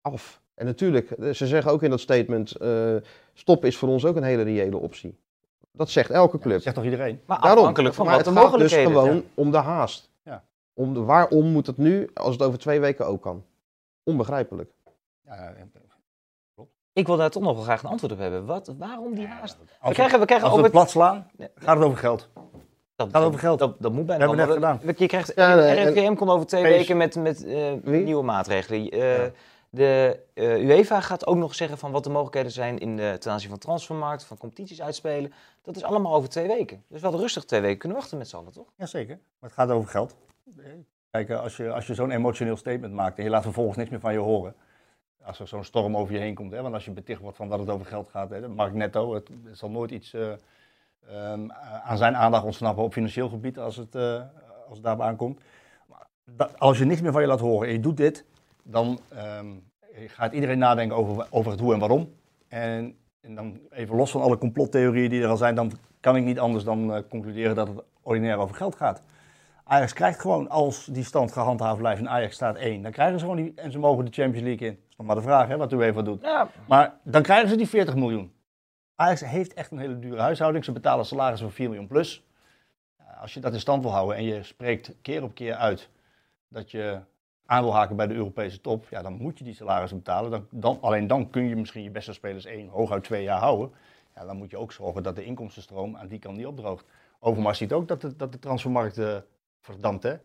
af. 0.01 0.43
En 0.55 0.65
natuurlijk, 0.65 1.09
ze 1.31 1.47
zeggen 1.47 1.71
ook 1.71 1.83
in 1.83 1.89
dat 1.89 1.99
statement, 1.99 2.61
uh, 2.61 2.95
stop 3.33 3.65
is 3.65 3.77
voor 3.77 3.89
ons 3.89 4.05
ook 4.05 4.15
een 4.15 4.23
hele 4.23 4.41
reële 4.41 4.77
optie. 4.77 5.17
Dat 5.71 5.89
zegt 5.89 6.09
elke 6.09 6.37
club. 6.39 6.47
Ja, 6.47 6.53
dat 6.53 6.63
zegt 6.63 6.75
toch 6.75 6.85
iedereen? 6.85 7.21
Maar 7.25 7.37
afhankelijk 7.37 7.95
van 7.95 8.05
maar 8.05 8.15
wat 8.15 8.23
de 8.25 8.29
het 8.39 8.39
gaat 8.39 8.59
dus 8.59 8.73
gewoon 8.73 9.15
ja. 9.15 9.21
om 9.33 9.51
de 9.51 9.57
haast. 9.57 10.09
Ja. 10.23 10.43
Om 10.73 10.93
de, 10.93 10.99
waarom 10.99 11.45
moet 11.51 11.67
het 11.67 11.77
nu, 11.77 12.09
als 12.13 12.31
het 12.31 12.41
over 12.41 12.59
twee 12.59 12.79
weken 12.79 13.07
ook 13.07 13.21
kan? 13.21 13.43
Onbegrijpelijk. 14.03 14.71
Ja, 15.25 15.53
Ik 16.93 17.07
wil 17.07 17.17
daar 17.17 17.29
toch 17.29 17.43
nog 17.43 17.55
wel 17.55 17.63
graag 17.63 17.83
een 17.83 17.89
antwoord 17.89 18.11
op 18.13 18.19
hebben. 18.19 18.45
Wat, 18.45 18.73
waarom 18.77 19.15
die 19.15 19.27
haast? 19.27 19.57
We 19.81 19.93
krijgen, 19.93 20.19
we 20.19 20.25
krijgen 20.25 20.47
als 20.47 20.57
we 20.57 20.63
het 20.63 20.71
plat 20.71 20.89
slaan, 20.89 21.31
gaat 21.55 21.75
het 21.77 21.85
over 21.85 21.97
geld. 21.97 22.29
Dat, 22.95 23.09
gaat 23.11 23.23
over 23.23 23.39
geld. 23.39 23.59
Dat, 23.59 23.75
dat 23.79 23.91
moet 23.91 24.05
bijna 24.05 24.29
We 24.29 24.35
hebben 24.35 24.59
wel, 24.59 24.69
net 24.69 24.79
gedaan. 24.81 24.95
Je 24.97 25.07
krijgt, 25.07 25.31
Ja, 25.35 25.55
nee, 25.55 25.75
en- 25.75 25.93
RIVM 25.93 26.13
komt 26.15 26.29
over 26.29 26.45
twee 26.47 26.63
Pees. 26.63 26.77
weken 26.77 26.97
met, 26.97 27.15
met 27.15 27.45
eh, 27.45 27.73
nieuwe 27.83 28.23
maatregelen. 28.23 28.89
Eh, 28.89 29.17
Ja. 29.17 29.31
De 29.75 30.19
eh, 30.33 30.67
UEFA 30.67 31.01
gaat 31.01 31.27
ook 31.27 31.35
nog 31.35 31.55
zeggen 31.55 31.77
van 31.77 31.91
wat 31.91 32.03
de 32.03 32.09
mogelijkheden 32.09 32.51
zijn 32.51 32.77
in 32.77 32.95
de, 32.95 33.15
ten 33.19 33.31
aanzien 33.31 33.49
van 33.49 33.57
transfermarkt, 33.57 34.23
van 34.23 34.37
competities 34.37 34.81
uitspelen. 34.81 35.33
Dat 35.61 35.75
is 35.75 35.83
allemaal 35.83 36.13
over 36.15 36.29
twee 36.29 36.47
weken. 36.47 36.83
Dus 36.87 37.01
wel 37.01 37.15
rustig 37.17 37.45
twee 37.45 37.61
weken 37.61 37.77
kunnen 37.77 37.97
wachten 37.97 38.17
met 38.17 38.27
z'n 38.27 38.35
allen, 38.35 38.51
toch? 38.51 38.67
Jazeker, 38.75 39.15
maar 39.39 39.49
het 39.49 39.59
gaat 39.59 39.69
over 39.69 39.89
geld. 39.89 40.15
Kijk, 41.11 41.29
eh, 41.29 41.39
als 41.41 41.57
je, 41.57 41.71
als 41.71 41.87
je 41.87 41.93
zo'n 41.93 42.11
emotioneel 42.11 42.57
statement 42.57 42.93
maakt 42.93 43.17
en 43.17 43.23
je 43.23 43.29
laat 43.29 43.43
vervolgens 43.43 43.77
niks 43.77 43.89
meer 43.89 43.99
van 43.99 44.13
je 44.13 44.19
horen. 44.19 44.55
Als 45.23 45.39
er 45.39 45.47
zo'n 45.47 45.63
storm 45.63 45.97
over 45.97 46.13
je 46.13 46.19
heen 46.19 46.35
komt, 46.35 46.51
hè, 46.51 46.61
want 46.61 46.73
als 46.73 46.85
je 46.85 46.91
beticht 46.91 47.21
wordt 47.21 47.37
van 47.37 47.49
dat 47.49 47.59
het 47.59 47.69
over 47.69 47.85
geld 47.85 48.07
gaat, 48.09 48.29
hè, 48.29 48.41
dat 48.41 48.49
Mark 48.49 48.73
Netto, 48.73 49.13
het, 49.13 49.29
zal 49.51 49.69
nooit 49.69 49.91
iets 49.91 50.13
eh, 50.13 50.31
ehm, 51.09 51.51
aan 51.83 51.97
zijn 51.97 52.15
aandacht 52.15 52.43
ontsnappen 52.43 52.83
op 52.83 52.93
financieel 52.93 53.29
gebied 53.29 53.59
als 53.59 53.75
het, 53.75 53.95
eh, 53.95 54.21
als 54.67 54.73
het 54.75 54.83
daarop 54.83 55.01
aankomt. 55.01 55.39
Maar 55.87 56.07
dat- 56.25 56.59
als 56.59 56.77
je 56.77 56.85
niks 56.85 57.01
meer 57.01 57.11
van 57.11 57.21
je 57.21 57.27
laat 57.27 57.39
horen 57.39 57.67
en 57.67 57.73
je 57.73 57.79
doet 57.79 57.97
dit, 57.97 58.25
dan 58.67 58.99
ehm, 59.09 59.47
gaat 60.07 60.33
iedereen 60.33 60.57
nadenken 60.57 60.97
over, 60.97 61.27
over 61.29 61.51
het 61.51 61.59
hoe 61.59 61.73
en 61.73 61.79
waarom. 61.79 62.13
En, 62.47 62.97
en 63.21 63.35
dan 63.35 63.59
even 63.69 63.95
los 63.95 64.11
van 64.11 64.21
alle 64.21 64.37
complottheorieën 64.37 65.09
die 65.09 65.21
er 65.21 65.29
al 65.29 65.37
zijn, 65.37 65.55
dan 65.55 65.71
kan 65.99 66.15
ik 66.15 66.23
niet 66.23 66.39
anders 66.39 66.63
dan 66.63 66.93
eh, 66.93 67.01
concluderen 67.09 67.55
dat 67.55 67.67
het 67.67 67.83
ordinair 68.01 68.37
over 68.37 68.55
geld 68.55 68.75
gaat. 68.75 69.01
Ajax 69.63 69.93
krijgt 69.93 70.19
gewoon, 70.19 70.49
als 70.49 70.85
die 70.85 71.03
stand 71.03 71.31
gehandhaafd 71.31 71.77
blijft 71.77 72.01
en 72.01 72.09
Ajax 72.09 72.35
staat 72.35 72.55
1, 72.55 72.81
dan 72.81 72.91
krijgen 72.91 73.19
ze 73.19 73.25
gewoon 73.25 73.43
die, 73.43 73.53
en 73.55 73.71
ze 73.71 73.79
mogen 73.79 74.05
de 74.05 74.11
Champions 74.11 74.47
League 74.47 74.67
in. 74.67 74.73
Dat 74.73 74.89
is 74.89 74.95
nog 74.97 75.07
maar 75.07 75.15
de 75.15 75.21
vraag 75.21 75.47
hè, 75.47 75.57
wat 75.57 75.71
u 75.71 75.81
even 75.81 76.05
doet. 76.05 76.21
Ja, 76.21 76.49
Maar 76.67 76.93
dan 77.03 77.21
krijgen 77.21 77.49
ze 77.49 77.55
die 77.55 77.69
40 77.69 77.95
miljoen. 77.95 78.33
Ajax 78.95 79.21
heeft 79.21 79.53
echt 79.53 79.71
een 79.71 79.77
hele 79.79 79.99
dure 79.99 80.21
huishouding. 80.21 80.65
Ze 80.65 80.71
betalen 80.71 81.05
salaris 81.05 81.39
van 81.39 81.51
4 81.51 81.67
miljoen 81.69 81.87
plus. 81.87 82.23
Als 83.21 83.33
je 83.33 83.39
dat 83.39 83.53
in 83.53 83.59
stand 83.59 83.81
wil 83.81 83.91
houden 83.91 84.15
en 84.15 84.23
je 84.23 84.43
spreekt 84.43 84.95
keer 85.01 85.23
op 85.23 85.33
keer 85.33 85.55
uit 85.55 85.89
dat 86.47 86.71
je 86.71 86.99
aan 87.45 87.63
wil 87.63 87.73
haken 87.73 87.95
bij 87.95 88.07
de 88.07 88.13
Europese 88.13 88.61
top, 88.61 88.85
ja, 88.89 89.01
dan 89.01 89.13
moet 89.13 89.37
je 89.37 89.43
die 89.43 89.53
salarissen 89.53 89.97
betalen. 89.97 90.31
Dan, 90.31 90.47
dan, 90.49 90.77
alleen 90.81 91.07
dan 91.07 91.29
kun 91.29 91.47
je 91.47 91.55
misschien 91.55 91.83
je 91.83 91.89
beste 91.89 92.13
spelers 92.13 92.45
één, 92.45 92.67
hooguit 92.67 93.03
twee 93.03 93.23
jaar 93.23 93.39
houden. 93.39 93.71
Ja, 94.15 94.25
dan 94.25 94.37
moet 94.37 94.51
je 94.51 94.57
ook 94.57 94.71
zorgen 94.71 95.03
dat 95.03 95.15
de 95.15 95.23
inkomstenstroom 95.23 95.97
aan 95.97 96.07
die 96.07 96.19
kant 96.19 96.37
niet 96.37 96.45
opdroogt. 96.45 96.85
Overmars 97.19 97.57
ziet 97.57 97.73
ook 97.73 97.87
dat 97.87 98.01
de, 98.01 98.15
dat 98.15 98.31
de 98.31 98.39
transfermarkt 98.39 98.97
eh, 98.97 99.17
verdampt, 99.59 100.03
hè? 100.03 100.15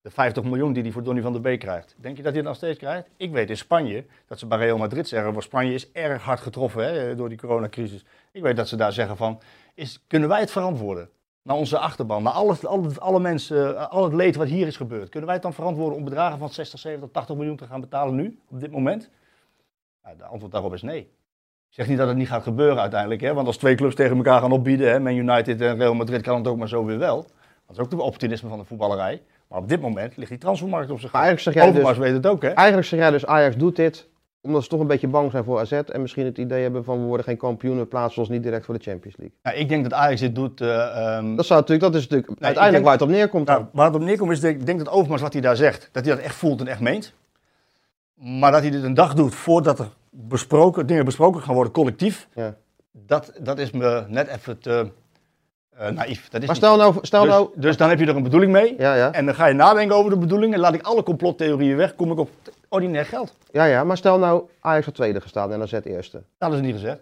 De 0.00 0.10
50 0.12 0.44
miljoen 0.44 0.72
die 0.72 0.82
hij 0.82 0.92
voor 0.92 1.02
Donny 1.02 1.20
van 1.20 1.32
der 1.32 1.40
Beek 1.40 1.60
krijgt. 1.60 1.94
Denk 1.98 2.16
je 2.16 2.22
dat 2.22 2.32
hij 2.32 2.40
het 2.40 2.50
nog 2.50 2.56
steeds 2.56 2.78
krijgt? 2.78 3.08
Ik 3.16 3.32
weet 3.32 3.50
in 3.50 3.56
Spanje 3.56 4.04
dat 4.26 4.38
ze 4.38 4.46
bij 4.46 4.58
Real 4.58 4.78
Madrid 4.78 5.08
zeggen, 5.08 5.32
want 5.32 5.44
Spanje 5.44 5.74
is 5.74 5.92
erg 5.92 6.22
hard 6.22 6.40
getroffen 6.40 6.84
hè, 6.84 7.14
door 7.14 7.28
die 7.28 7.38
coronacrisis. 7.38 8.04
Ik 8.32 8.42
weet 8.42 8.56
dat 8.56 8.68
ze 8.68 8.76
daar 8.76 8.92
zeggen 8.92 9.16
van, 9.16 9.40
is, 9.74 10.04
kunnen 10.06 10.28
wij 10.28 10.40
het 10.40 10.50
verantwoorden? 10.50 11.10
Naar 11.46 11.56
onze 11.56 11.78
achterban, 11.78 12.22
naar 12.22 12.32
alle, 12.32 12.56
alle, 12.62 12.88
alle 12.98 13.20
mensen, 13.20 13.76
eh, 13.76 13.88
al 13.88 14.04
het 14.04 14.12
leed 14.12 14.36
wat 14.36 14.46
hier 14.46 14.66
is 14.66 14.76
gebeurd. 14.76 15.08
Kunnen 15.08 15.24
wij 15.24 15.34
het 15.34 15.42
dan 15.42 15.52
verantwoorden 15.52 15.98
om 15.98 16.04
bedragen 16.04 16.38
van 16.38 16.50
60, 16.50 16.78
70, 16.78 17.08
80 17.12 17.36
miljoen 17.36 17.56
te 17.56 17.66
gaan 17.66 17.80
betalen 17.80 18.14
nu, 18.14 18.38
op 18.50 18.60
dit 18.60 18.70
moment? 18.70 19.10
De 20.16 20.24
antwoord 20.24 20.52
daarop 20.52 20.74
is 20.74 20.82
nee. 20.82 21.00
Ik 21.68 21.74
zeg 21.74 21.88
niet 21.88 21.98
dat 21.98 22.08
het 22.08 22.16
niet 22.16 22.28
gaat 22.28 22.42
gebeuren 22.42 22.80
uiteindelijk, 22.80 23.20
hè? 23.20 23.34
want 23.34 23.46
als 23.46 23.56
twee 23.56 23.74
clubs 23.74 23.94
tegen 23.94 24.16
elkaar 24.16 24.40
gaan 24.40 24.52
opbieden, 24.52 24.90
hè, 24.90 25.00
Man 25.00 25.16
United 25.16 25.60
en 25.60 25.76
Real 25.76 25.94
Madrid, 25.94 26.22
kan 26.22 26.36
het 26.36 26.46
ook 26.46 26.56
maar 26.56 26.68
zo 26.68 26.84
weer 26.84 26.98
wel. 26.98 27.22
Dat 27.66 27.76
is 27.76 27.78
ook 27.78 27.90
de 27.90 28.02
opportunisme 28.02 28.48
van 28.48 28.58
de 28.58 28.64
voetballerij. 28.64 29.22
Maar 29.48 29.58
op 29.58 29.68
dit 29.68 29.80
moment 29.80 30.16
ligt 30.16 30.30
die 30.30 30.38
transfermarkt 30.38 30.90
op 30.90 31.00
zijn 31.00 31.12
eigenlijk 31.12 31.42
zeg 31.42 31.54
jij 31.54 31.72
dus, 31.72 31.98
weet 31.98 32.12
het 32.12 32.26
ook, 32.26 32.42
hè? 32.42 32.48
eigenlijk 32.48 32.86
zeg 32.86 32.98
jij 32.98 33.10
dus 33.10 33.26
Ajax 33.26 33.56
doet 33.56 33.76
dit 33.76 34.08
omdat 34.40 34.62
ze 34.62 34.68
toch 34.68 34.80
een 34.80 34.86
beetje 34.86 35.08
bang 35.08 35.30
zijn 35.30 35.44
voor 35.44 35.58
AZ 35.60 35.72
en 35.72 36.00
misschien 36.00 36.24
het 36.24 36.38
idee 36.38 36.62
hebben 36.62 36.84
van 36.84 36.98
we 37.00 37.04
worden 37.06 37.26
geen 37.26 37.36
kampioen, 37.36 37.78
we 37.78 37.84
plaatsen 37.86 38.20
ons 38.20 38.28
niet 38.30 38.42
direct 38.42 38.64
voor 38.64 38.74
de 38.74 38.82
Champions 38.82 39.16
League. 39.16 39.36
Nou, 39.42 39.56
ik 39.56 39.68
denk 39.68 39.82
dat 39.82 39.92
Ajax 39.92 40.20
dit 40.20 40.34
doet. 40.34 40.60
eh, 40.60 41.16
ehm, 41.16 41.34
Dat, 41.36 41.46
zou 41.46 41.60
natuurlijk, 41.60 41.92
dat 41.92 42.02
is 42.02 42.08
natuurlijk 42.08 42.28
uiteindelijk 42.42 42.72
denk- 42.72 42.84
waar 42.84 42.92
het 42.92 43.02
op 43.02 43.08
neerkomt. 43.08 43.46
nou, 43.46 43.64
waar 43.72 43.86
het 43.86 43.94
op 43.94 44.00
neerkomt 44.02 44.30
is, 44.32 44.42
ik 44.42 44.66
denk 44.66 44.78
dat 44.78 44.88
Overmars 44.88 45.22
wat 45.22 45.32
hij 45.32 45.42
daar 45.42 45.56
zegt, 45.56 45.88
dat 45.92 46.04
hij 46.04 46.14
dat 46.14 46.24
echt 46.24 46.34
voelt 46.34 46.60
en 46.60 46.66
echt 46.66 46.80
meent. 46.80 47.12
Maar 48.14 48.52
dat 48.52 48.60
hij 48.60 48.70
dit 48.70 48.82
een 48.82 48.94
dag 48.94 49.14
doet 49.14 49.34
voordat 49.34 49.78
er 49.78 49.88
besproken, 50.10 50.86
dingen 50.86 51.04
besproken 51.04 51.42
gaan 51.42 51.54
worden 51.54 51.72
collectief, 51.72 52.28
Ja. 52.34 52.54
dat, 52.92 53.32
dat 53.40 53.58
is 53.58 53.70
me 53.70 54.04
net 54.08 54.28
even 54.28 54.58
te 54.58 54.90
eh, 55.76 55.88
naïef. 55.90 56.28
Dat 56.28 56.40
is 56.40 56.46
Maar 56.46 56.56
stel 56.56 56.76
nou, 56.76 56.94
stel 57.02 57.22
dus, 57.22 57.30
nou, 57.30 57.48
dus 57.54 57.76
dan 57.76 57.88
heb 57.88 57.98
je 57.98 58.06
er 58.06 58.16
een 58.16 58.22
bedoeling 58.22 58.52
mee. 58.52 58.74
ja, 58.78 58.94
ja, 58.94 59.12
En 59.12 59.24
dan 59.26 59.34
ga 59.34 59.46
je 59.46 59.54
nadenken 59.54 59.96
over 59.96 60.10
de 60.10 60.18
bedoeling 60.18 60.54
en 60.54 60.60
laat 60.60 60.74
ik 60.74 60.82
alle 60.82 61.02
complottheorieën 61.02 61.76
weg, 61.76 61.94
kom 61.94 62.10
ik 62.12 62.18
op 62.18 62.30
ordinair 62.68 63.04
geld. 63.04 63.36
ja, 63.50 63.64
ja, 63.64 63.84
maar 63.84 63.96
stel 63.96 64.18
nou 64.18 64.48
Ajax 64.60 64.84
had 64.84 64.94
tweede 64.94 65.20
gestaan 65.20 65.52
en 65.52 65.62
AZ 65.62 65.72
eerste. 65.72 66.22
Nou, 66.38 66.52
dat 66.52 66.60
is 66.60 66.66
niet 66.66 66.74
gezegd. 66.74 67.00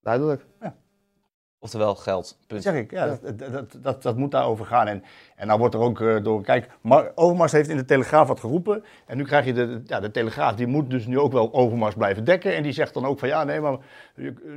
Duidelijk. 0.00 0.44
oftewel 1.58 1.94
geld. 1.94 2.38
Dat 2.46 2.62
zeg 2.62 2.74
ik, 2.74 2.90
ja, 2.90 3.06
Dat, 3.06 3.38
dat, 3.38 3.52
dat, 3.52 3.76
dat, 3.82 4.02
dat 4.02 4.16
moet 4.16 4.30
daarover 4.30 4.66
gaan. 4.66 4.86
En, 4.86 5.02
en 5.36 5.46
nou 5.46 5.58
wordt 5.58 5.74
er 5.74 5.80
ook 5.80 6.00
eh, 6.00 6.22
door, 6.22 6.42
kijk, 6.42 6.68
Mar 6.80 7.12
Overmars 7.14 7.52
heeft 7.52 7.68
in 7.68 7.76
de 7.76 7.84
Telegraaf 7.84 8.28
wat 8.28 8.40
geroepen. 8.40 8.84
En 9.06 9.16
nu 9.16 9.24
krijg 9.24 9.44
je 9.44 9.52
de, 9.52 9.82
ja, 9.86 10.00
de 10.00 10.10
Telegraaf, 10.10 10.54
die 10.54 10.66
moet 10.66 10.90
dus 10.90 11.06
nu 11.06 11.18
ook 11.18 11.32
wel 11.32 11.52
Overmars 11.52 11.94
blijven 11.94 12.24
dekken. 12.24 12.54
En 12.54 12.62
die 12.62 12.72
zegt 12.72 12.94
dan 12.94 13.06
ook 13.06 13.18
van, 13.18 13.28
ja, 13.28 13.44
nee, 13.44 13.60
maar 13.60 13.76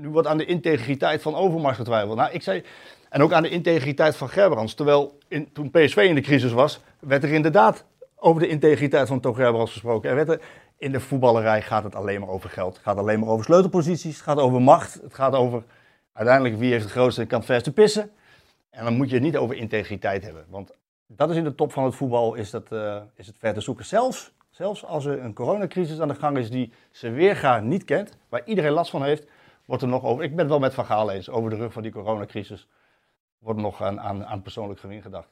nu 0.02 0.10
wordt 0.10 0.28
aan 0.28 0.38
de 0.38 0.46
integriteit 0.46 1.22
van 1.22 1.36
Overmars 1.36 1.78
getwijfeld. 1.78 2.18
Nou, 2.18 2.32
ik 2.32 2.42
zei, 2.42 2.64
en 3.10 3.22
ook 3.22 3.32
aan 3.32 3.44
de 3.44 3.50
integriteit 3.50 4.16
van 4.16 4.30
Gerbrands. 4.30 4.74
Terwijl 4.74 5.18
in, 5.28 5.52
toen 5.54 5.72
PSV 5.72 5.98
in 5.98 6.16
de 6.16 6.22
crisis 6.22 6.52
was, 6.52 6.82
werd 7.00 7.24
er 7.24 7.32
inderdaad 7.32 7.86
over 8.20 8.42
de 8.42 8.48
integriteit 8.48 9.08
van 9.08 9.20
Toon 9.20 9.36
Gerbrands 9.36 9.72
gesproken. 9.72 10.10
Er 10.10 10.16
werd 10.16 10.30
er, 10.30 10.42
in 10.78 10.92
de 10.92 11.00
voetballerij 11.00 11.62
gaat 11.62 11.84
het 11.84 11.96
alleen 11.96 12.20
maar 12.20 12.30
over 12.30 12.50
geld. 12.50 12.74
Het 12.74 12.84
gaat 12.84 12.98
alleen 12.98 13.20
maar 13.20 13.30
over 13.30 13.46
sleutelposities, 13.46 14.16
het 14.16 14.24
gaat 14.24 14.38
over 14.40 14.62
macht, 14.62 14.94
het 14.94 15.14
gaat 15.14 15.34
over 15.34 15.64
uiteindelijk 16.14 16.58
wie 16.58 16.72
heeft 16.72 16.84
het 16.84 16.94
grootste 16.94 17.26
kant 17.26 17.46
vers 17.46 17.64
te 17.64 17.74
pissen. 17.74 18.12
En 18.70 18.84
dan 18.84 18.96
moet 18.96 19.10
je 19.10 19.16
het 19.16 19.24
niet 19.24 19.38
over 19.38 19.56
integriteit 19.56 20.24
hebben. 20.24 20.46
Want 20.50 20.72
dat 21.08 21.30
is 21.30 21.36
in 21.36 21.44
de 21.44 21.56
top 21.56 21.72
van 21.72 21.84
het 21.84 21.96
voetbal, 21.96 22.34
is, 22.34 22.50
dat, 22.50 22.72
eh, 22.72 23.02
is 23.16 23.28
het 23.28 23.38
ver 23.38 23.54
te 23.54 23.62
zoeken. 23.62 23.86
Zelfs, 23.86 24.32
zelfs 24.50 24.86
als 24.86 25.06
er 25.06 25.24
een 25.24 25.34
coronacrisis 25.34 26.00
aan 26.00 26.08
de 26.08 26.16
gang 26.16 26.38
is 26.38 26.50
die 26.50 26.72
ze 26.92 27.10
weerga 27.10 27.60
niet 27.60 27.84
kent, 27.84 28.18
waar 28.30 28.42
iedereen 28.46 28.72
last 28.72 28.90
van 28.90 29.04
heeft, 29.04 29.28
wordt 29.66 29.84
er 29.84 29.90
nog 29.90 30.04
over. 30.04 30.24
Ik 30.24 30.30
ben 30.30 30.40
het 30.40 30.50
wel 30.50 30.60
met 30.60 30.74
Van 30.74 30.86
Gaal 30.86 31.12
eens, 31.12 31.30
over 31.30 31.50
de 31.50 31.56
rug 31.56 31.74
van 31.74 31.82
die 31.82 31.92
coronacrisis 31.92 32.68
wordt 33.40 33.60
nog 33.60 33.82
aan, 33.82 34.00
aan, 34.00 34.26
aan 34.26 34.42
persoonlijk 34.42 34.80
gewin 34.80 35.02
gedacht. 35.02 35.30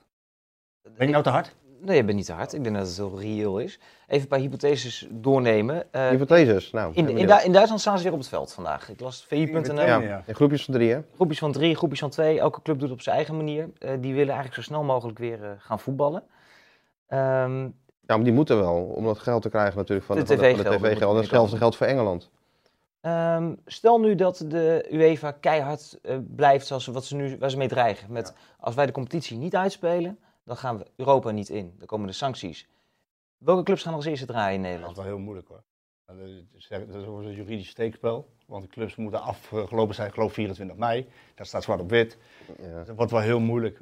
Ben 0.82 1.08
ik 1.08 1.10
nou 1.10 1.24
te 1.24 1.30
hard? 1.30 1.56
Nee, 1.82 1.96
je 1.96 2.04
bent 2.04 2.18
niet 2.18 2.26
te 2.26 2.34
hard. 2.34 2.54
Ik 2.54 2.64
denk 2.64 2.76
dat 2.76 2.88
het 2.88 2.98
heel 2.98 3.20
reëel 3.20 3.60
is. 3.60 3.80
Even 4.08 4.22
een 4.22 4.28
paar 4.28 4.40
hypotheses 4.40 5.08
doornemen. 5.12 5.94
Eh, 5.94 6.08
Hypotheses, 6.10 6.72
nou. 6.72 6.90
in, 6.90 6.96
in, 6.96 7.06
benieuwd. 7.06 7.40
Du- 7.40 7.46
in 7.46 7.52
Duitsland 7.52 7.82
staan 7.82 7.98
ze 7.98 8.04
weer 8.04 8.14
op 8.14 8.20
het 8.20 8.28
veld 8.28 8.54
vandaag. 8.54 8.90
Ik 8.90 9.00
las 9.00 9.26
VI.nl. 9.28 9.74
ja, 9.82 9.98
Ja. 10.00 10.24
in 10.26 10.36
groepjes 10.36 10.64
van 10.66 10.74
drie, 10.74 10.92
hè? 10.92 11.00
Groepjes 11.16 11.40
van 11.40 11.52
drie, 11.52 11.76
groepjes 11.76 12.00
van 12.00 12.10
twee. 12.10 12.40
Elke 12.40 12.62
club 12.62 12.76
doet 12.80 12.90
het 12.90 12.98
op 12.98 13.04
zijn 13.04 13.16
eigen 13.16 13.36
manier. 13.38 13.70
Eh, 13.80 13.90
die 14.00 14.12
willen 14.14 14.34
eigenlijk 14.34 14.54
zo 14.56 14.62
snel 14.62 14.84
mogelijk 14.84 15.18
weer 15.18 15.44
eh, 15.44 15.50
gaan 15.58 15.80
voetballen. 15.80 16.24
Ehm, 17.08 17.62
Ja, 18.08 18.16
maar 18.16 18.24
die 18.24 18.34
moeten 18.34 18.58
wel, 18.60 18.76
om 18.76 19.04
dat 19.04 19.20
geld 19.20 19.42
te 19.42 19.50
krijgen 19.50 19.78
natuurlijk 19.78 20.08
van 20.08 20.16
De 20.16 20.24
de 20.24 20.28
TV-gelden 20.36 20.64
tv-gelden. 20.64 21.00
moeten 21.00 21.22
Hetzelfde 21.22 21.58
geldt 21.58 21.76
voor 21.76 21.88
Engeland. 21.88 22.30
Ehm, 23.02 23.54
stel 23.66 24.00
nu 24.00 24.16
dat 24.16 24.46
de 24.48 24.88
UEFA 24.92 25.32
keihard 25.32 25.98
uh, 26.04 26.16
blijft 26.36 26.68
zoals 26.68 26.86
wat 26.88 27.06
ze 27.06 27.16
nu, 27.16 27.38
waar 27.40 27.50
ze 27.50 27.58
mee 27.58 27.68
dreigen. 27.68 28.12
Met, 28.12 28.34
Als 28.60 28.76
wij 28.76 28.86
de 28.86 28.92
competitie 28.92 29.38
niet 29.38 29.56
uitspelen, 29.56 30.18
dan 30.46 30.58
gaan 30.58 30.78
we 30.78 30.86
Europa 30.96 31.32
niet 31.32 31.50
in. 31.50 31.74
Dan 31.78 31.88
komen 31.88 32.08
de 32.08 32.14
sancties. 32.14 32.68
Welke 33.38 33.64
clubs 33.64 33.84
gaan 33.84 33.94
als 33.94 34.06
eerste 34.06 34.26
draaien 34.26 34.56
in 34.56 34.62
Nederland? 34.62 34.96
Dat 34.96 35.04
is 35.04 35.10
wel 35.10 35.16
heel 35.16 35.26
moeilijk 35.26 35.48
hoor. 35.48 35.64
Dat 36.06 36.18
is 36.18 36.46
een 36.92 37.34
juridisch 37.34 37.70
steekspel. 37.70 38.34
Want 38.46 38.64
de 38.64 38.70
clubs 38.70 38.96
moeten 38.96 39.22
afgelopen 39.22 39.96
zijn, 39.96 40.14
geloof 40.14 40.34
24 40.34 40.78
mei. 40.78 41.10
Daar 41.36 41.46
staat 41.46 41.64
zwart 41.64 41.82
op 41.82 41.90
wit. 41.90 42.18
Ja. 42.58 42.84
Dat 42.84 42.96
wordt 42.96 43.12
wel 43.12 43.22
heel 43.22 43.40
moeilijk 43.40 43.82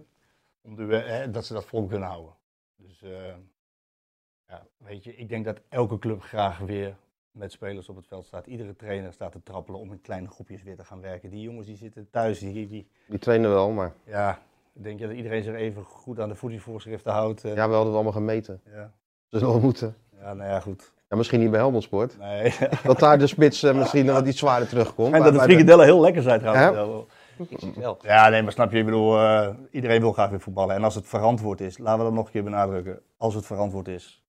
om 0.61 0.75
de, 0.75 0.83
hè, 0.83 1.31
dat 1.31 1.45
ze 1.45 1.53
dat 1.53 1.65
vol 1.65 1.85
kunnen 1.85 2.07
houden. 2.07 2.33
Dus 2.75 3.01
uh, 3.01 3.33
ja, 4.47 4.67
weet 4.77 5.03
je, 5.03 5.15
ik 5.15 5.29
denk 5.29 5.45
dat 5.45 5.61
elke 5.69 5.99
club 5.99 6.21
graag 6.21 6.57
weer 6.57 6.97
met 7.31 7.51
spelers 7.51 7.89
op 7.89 7.95
het 7.95 8.07
veld 8.07 8.25
staat. 8.25 8.47
Iedere 8.47 8.75
trainer 8.75 9.13
staat 9.13 9.31
te 9.31 9.43
trappelen 9.43 9.79
om 9.79 9.91
in 9.91 10.01
kleine 10.01 10.27
groepjes 10.27 10.63
weer 10.63 10.75
te 10.75 10.85
gaan 10.85 11.01
werken. 11.01 11.29
Die 11.29 11.41
jongens 11.41 11.67
die 11.67 11.75
zitten 11.75 12.09
thuis. 12.09 12.39
Die, 12.39 12.67
die, 12.67 12.87
die 13.07 13.19
trainen 13.19 13.49
wel, 13.49 13.71
maar... 13.71 13.93
Ja, 14.03 14.41
denk 14.73 14.99
je 14.99 15.07
dat 15.07 15.15
iedereen 15.15 15.43
zich 15.43 15.55
even 15.55 15.83
goed 15.83 16.19
aan 16.19 16.29
de 16.29 16.35
voedingsvoorschriften 16.35 17.11
houdt? 17.11 17.41
Ja, 17.41 17.53
we 17.53 17.59
hadden 17.59 17.85
het 17.85 17.93
allemaal 17.93 18.11
gemeten. 18.11 18.61
Ja. 18.73 18.91
Ze 19.27 19.39
zullen 19.39 19.61
moeten. 19.61 19.95
Ja, 20.19 20.33
nou 20.33 20.49
ja, 20.49 20.59
goed. 20.59 20.91
Ja, 21.09 21.17
misschien 21.17 21.39
niet 21.39 21.51
bij 21.51 21.59
Helmond 21.59 21.83
Sport. 21.83 22.17
Nee. 22.17 22.53
dat 22.83 22.99
daar 22.99 23.17
de 23.17 23.27
spits 23.27 23.63
uh, 23.63 23.75
misschien 23.75 24.05
wat 24.05 24.27
iets 24.27 24.39
zwaarder 24.39 24.67
terugkomt. 24.67 25.13
En 25.13 25.23
dat 25.23 25.33
de 25.33 25.39
frikadellen 25.39 25.85
heel 25.85 26.01
lekker 26.01 26.21
zijn 26.21 26.39
trouwens. 26.39 27.07
Ja? 27.77 27.95
Ja, 28.01 28.29
nee, 28.29 28.41
maar 28.41 28.51
snap 28.51 28.71
je, 28.71 28.77
ik 28.77 28.85
bedoel, 28.85 29.15
uh, 29.15 29.49
iedereen 29.71 30.01
wil 30.01 30.11
graag 30.11 30.29
weer 30.29 30.39
voetballen. 30.39 30.75
En 30.75 30.83
als 30.83 30.95
het 30.95 31.07
verantwoord 31.07 31.61
is, 31.61 31.77
laten 31.77 31.97
we 31.97 32.05
dat 32.05 32.13
nog 32.13 32.25
een 32.25 32.31
keer 32.31 32.43
benadrukken. 32.43 33.01
Als 33.17 33.33
het 33.33 33.45
verantwoord 33.45 33.87
is, 33.87 34.23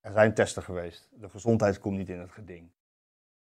er 0.00 0.12
zijn 0.12 0.34
testen 0.34 0.62
geweest. 0.62 1.08
De 1.20 1.28
gezondheid 1.28 1.80
komt 1.80 1.96
niet 1.96 2.08
in 2.08 2.18
het 2.18 2.32
geding. 2.32 2.70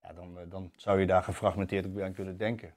Ja, 0.02 0.14
dan, 0.14 0.38
uh, 0.38 0.42
dan 0.50 0.72
zou 0.76 1.00
je 1.00 1.06
daar 1.06 1.24
gefragmenteerd 1.24 1.86
ook 1.86 1.94
weer 1.94 2.04
aan 2.04 2.14
kunnen 2.14 2.38
denken. 2.38 2.74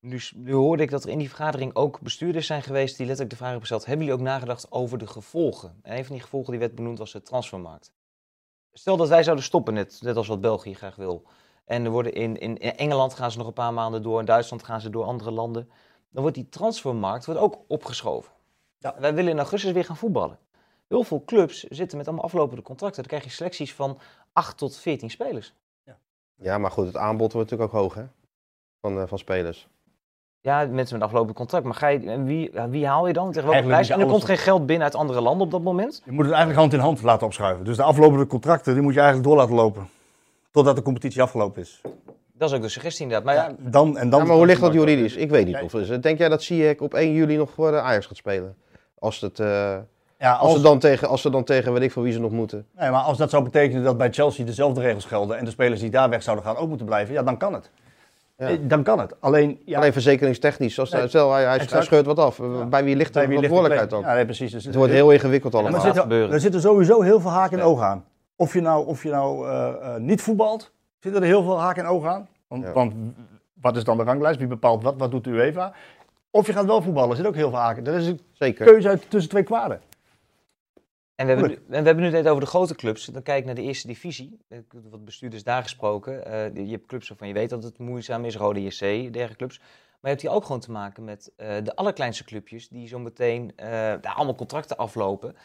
Nu, 0.00 0.20
nu, 0.34 0.52
hoorde 0.52 0.82
ik 0.82 0.90
dat 0.90 1.04
er 1.04 1.10
in 1.10 1.18
die 1.18 1.28
vergadering 1.28 1.74
ook 1.74 2.00
bestuurders 2.00 2.46
zijn 2.46 2.62
geweest 2.62 2.96
die 2.96 3.06
letterlijk 3.06 3.30
de 3.30 3.36
vraag 3.36 3.50
hebben 3.50 3.68
gesteld: 3.68 3.86
hebben 3.86 4.06
jullie 4.06 4.20
ook 4.20 4.26
nagedacht 4.26 4.72
over 4.72 4.98
de 4.98 5.06
gevolgen? 5.06 5.78
En 5.82 5.96
een 5.96 6.04
van 6.04 6.14
die 6.14 6.22
gevolgen 6.22 6.50
die 6.50 6.60
werd 6.60 6.74
benoemd 6.74 6.98
was 6.98 7.12
de 7.12 7.22
transfermarkt. 7.22 7.92
Stel 8.72 8.96
dat 8.96 9.08
wij 9.08 9.22
zouden 9.22 9.44
stoppen, 9.44 9.74
net, 9.74 9.98
net 10.02 10.16
als 10.16 10.26
wat 10.26 10.40
België 10.40 10.74
graag 10.74 10.96
wil. 10.96 11.26
En 11.64 11.84
er 11.84 11.90
worden 11.90 12.12
in, 12.12 12.36
in, 12.38 12.58
Engeland 12.58 13.14
gaan 13.14 13.30
ze 13.30 13.38
nog 13.38 13.46
een 13.46 13.52
paar 13.52 13.72
maanden 13.72 14.02
door, 14.02 14.20
in 14.20 14.24
Duitsland 14.24 14.62
gaan 14.62 14.80
ze 14.80 14.90
door 14.90 15.04
andere 15.04 15.30
landen. 15.30 15.70
Dan 16.10 16.22
wordt 16.22 16.36
die 16.36 16.48
transfermarkt 16.48 17.24
wordt 17.24 17.40
ook 17.40 17.58
opgeschoven. 17.66 18.32
Ja. 18.78 18.94
Wij 18.98 19.14
willen 19.14 19.30
in 19.30 19.38
augustus 19.38 19.72
weer 19.72 19.84
gaan 19.84 19.96
voetballen. 19.96 20.38
Heel 20.88 21.02
veel 21.02 21.24
clubs 21.24 21.62
zitten 21.62 21.98
met 21.98 22.06
allemaal 22.06 22.24
aflopende 22.24 22.62
contracten. 22.62 23.02
Dan 23.02 23.10
krijg 23.10 23.24
je 23.24 23.30
selecties 23.30 23.74
van 23.74 23.98
8 24.32 24.56
tot 24.56 24.76
14 24.76 25.10
spelers. 25.10 25.54
Ja, 25.82 25.98
ja 26.34 26.58
maar 26.58 26.70
goed, 26.70 26.86
het 26.86 26.96
aanbod 26.96 27.32
wordt 27.32 27.50
natuurlijk 27.50 27.74
ook 27.74 27.80
hoog 27.80 27.94
hè? 27.94 28.06
Van, 28.80 28.98
uh, 28.98 29.06
van 29.06 29.18
spelers. 29.18 29.68
Ja, 30.40 30.66
mensen 30.70 30.98
met 30.98 31.08
aflopend 31.08 31.36
contract. 31.36 31.64
Maar 31.64 31.74
ga 31.74 31.88
je, 31.88 32.22
wie, 32.22 32.50
wie 32.68 32.86
haal 32.86 33.06
je 33.06 33.12
dan? 33.12 33.32
Tegen 33.32 33.48
welke 33.48 33.66
prijs? 33.66 33.88
En 33.88 34.00
er 34.00 34.06
komt 34.06 34.24
geen 34.24 34.38
geld 34.38 34.66
binnen 34.66 34.84
uit 34.84 34.94
andere 34.94 35.20
landen 35.20 35.46
op 35.46 35.50
dat 35.50 35.62
moment? 35.62 36.02
Je 36.04 36.12
moet 36.12 36.24
het 36.24 36.34
eigenlijk 36.34 36.60
hand 36.60 36.72
in 36.72 36.78
hand 36.78 37.02
laten 37.02 37.26
opschuiven. 37.26 37.64
Dus 37.64 37.76
de 37.76 37.82
aflopende 37.82 38.26
contracten, 38.26 38.74
die 38.74 38.82
moet 38.82 38.94
je 38.94 39.00
eigenlijk 39.00 39.28
door 39.28 39.38
laten 39.38 39.54
lopen. 39.54 39.88
Totdat 40.50 40.76
de 40.76 40.82
competitie 40.82 41.22
afgelopen 41.22 41.62
is. 41.62 41.80
Dat 42.32 42.50
is 42.50 42.56
ook 42.56 42.62
de 42.62 42.68
suggestie 42.68 43.02
inderdaad. 43.02 43.26
Maar, 43.26 43.34
ja, 43.34 43.70
dan, 43.70 43.98
en 43.98 44.10
dan 44.10 44.20
ja, 44.20 44.26
maar 44.26 44.36
hoe 44.36 44.46
ligt 44.46 44.60
dat 44.60 44.72
juridisch? 44.72 45.16
Ik 45.16 45.30
weet 45.30 45.46
niet. 45.46 45.60
Of, 45.62 45.74
is 45.74 46.00
denk 46.00 46.18
jij 46.18 46.28
dat 46.28 46.42
Ziyech 46.42 46.78
op 46.78 46.94
1 46.94 47.12
juli 47.12 47.36
nog 47.36 47.50
voor 47.50 47.78
Ajax 47.78 48.06
gaat 48.06 48.16
spelen? 48.16 48.56
Als 48.98 49.20
het... 49.20 49.38
Uh... 49.38 49.76
Ja, 50.18 50.32
als, 50.32 50.40
als, 50.40 50.56
ze 50.56 50.62
dan 50.62 50.78
tegen, 50.78 51.08
als 51.08 51.20
ze 51.22 51.30
dan 51.30 51.44
tegen 51.44 51.72
weet 51.72 51.82
ik 51.82 51.92
van 51.92 52.02
wie 52.02 52.12
ze 52.12 52.20
nog 52.20 52.30
moeten. 52.30 52.66
Nee, 52.76 52.90
maar 52.90 53.02
als 53.02 53.18
dat 53.18 53.30
zou 53.30 53.42
betekenen 53.42 53.82
dat 53.84 53.96
bij 53.96 54.12
Chelsea 54.12 54.44
dezelfde 54.44 54.80
regels 54.80 55.04
gelden 55.04 55.38
en 55.38 55.44
de 55.44 55.50
spelers 55.50 55.80
die 55.80 55.90
daar 55.90 56.08
weg 56.08 56.22
zouden 56.22 56.44
gaan 56.44 56.56
ook 56.56 56.68
moeten 56.68 56.86
blijven, 56.86 57.14
ja, 57.14 57.22
dan 57.22 57.36
kan 57.36 57.52
het. 57.52 57.70
Ja. 58.38 58.48
Eh, 58.48 58.58
dan 58.60 58.82
kan 58.82 58.98
het. 59.00 59.20
Alleen, 59.20 59.60
ja, 59.64 59.78
Alleen 59.78 59.92
verzekeringstechnisch. 59.92 60.78
Als, 60.78 60.90
nee, 60.90 61.08
stel, 61.08 61.32
hij, 61.32 61.44
hij, 61.44 61.82
scheurt 61.82 62.06
wat 62.06 62.18
af. 62.18 62.40
Bij 62.68 62.84
wie 62.84 62.96
ligt 62.96 63.14
de 63.14 63.20
verantwoordelijkheid 63.20 63.90
dan? 63.90 64.00
Ja, 64.00 64.14
nee, 64.14 64.24
precies. 64.24 64.52
Dus 64.52 64.64
het 64.64 64.74
wordt 64.74 64.92
heel 64.92 65.10
ingewikkeld 65.10 65.54
allemaal. 65.54 65.74
er, 65.74 65.94
zitten, 65.94 66.32
er 66.32 66.40
zitten 66.40 66.60
sowieso 66.60 67.00
heel 67.00 67.20
veel 67.20 67.30
haken 67.30 67.58
en 67.58 67.64
ogen 67.64 67.86
aan. 67.86 68.04
Of 68.36 68.52
je 68.52 68.60
nou, 68.60 68.86
of 68.86 69.02
je 69.02 69.10
nou 69.10 69.48
uh, 69.48 69.68
uh, 69.80 69.96
niet 69.96 70.22
voetbalt, 70.22 70.72
zitten 70.98 71.22
er 71.22 71.28
heel 71.28 71.42
veel 71.42 71.60
haken 71.60 71.82
en 71.82 71.88
ogen 71.88 72.10
aan. 72.10 72.28
Want, 72.48 72.72
want, 72.72 72.92
wat 73.60 73.76
is 73.76 73.84
dan 73.84 73.96
de 73.96 74.02
ranglijst? 74.02 74.38
Wie 74.38 74.46
bepaalt 74.46 74.82
wat? 74.82 74.94
Wat 74.98 75.10
doet 75.10 75.24
de 75.24 75.30
UEFA? 75.30 75.72
Of 76.30 76.46
je 76.46 76.52
gaat 76.52 76.66
wel 76.66 76.82
voetballen, 76.82 77.10
er 77.10 77.16
zit 77.16 77.26
ook 77.26 77.34
heel 77.34 77.50
veel 77.50 77.58
haken. 77.58 77.84
Dat 77.84 77.94
is 77.94 78.06
een 78.06 78.20
Zeker. 78.32 78.66
keuze 78.66 78.88
uit 78.88 79.10
tussen 79.10 79.30
twee 79.30 79.42
kwaden. 79.42 79.80
En 81.18 81.26
we, 81.26 81.32
hebben 81.32 81.50
nu, 81.50 81.58
we 81.66 81.76
hebben 81.76 82.04
nu 82.04 82.10
net 82.10 82.28
over 82.28 82.40
de 82.40 82.46
grote 82.48 82.74
clubs. 82.74 83.04
Dan 83.04 83.22
kijk 83.22 83.38
ik 83.38 83.44
naar 83.44 83.54
de 83.54 83.62
eerste 83.62 83.86
divisie. 83.86 84.38
Wat 84.90 85.04
bestuurders 85.04 85.42
daar 85.42 85.62
gesproken. 85.62 86.12
Uh, 86.26 86.66
je 86.66 86.70
hebt 86.70 86.86
clubs 86.86 87.08
waarvan 87.08 87.28
je 87.28 87.34
weet 87.34 87.50
dat 87.50 87.62
het 87.62 87.78
moeizaam 87.78 88.24
is. 88.24 88.36
Rode 88.36 88.62
JC, 88.62 88.78
dergelijke 88.78 89.36
clubs. 89.36 89.58
Maar 89.58 89.98
je 90.00 90.08
hebt 90.08 90.22
hier 90.22 90.30
ook 90.30 90.44
gewoon 90.44 90.60
te 90.60 90.70
maken 90.70 91.04
met 91.04 91.32
uh, 91.36 91.56
de 91.62 91.76
allerkleinste 91.76 92.24
clubjes. 92.24 92.68
Die 92.68 92.88
zo 92.88 92.98
meteen 92.98 93.52
uh, 93.56 93.66
daar 93.66 94.14
allemaal 94.14 94.34
contracten 94.34 94.76
aflopen 94.76 95.36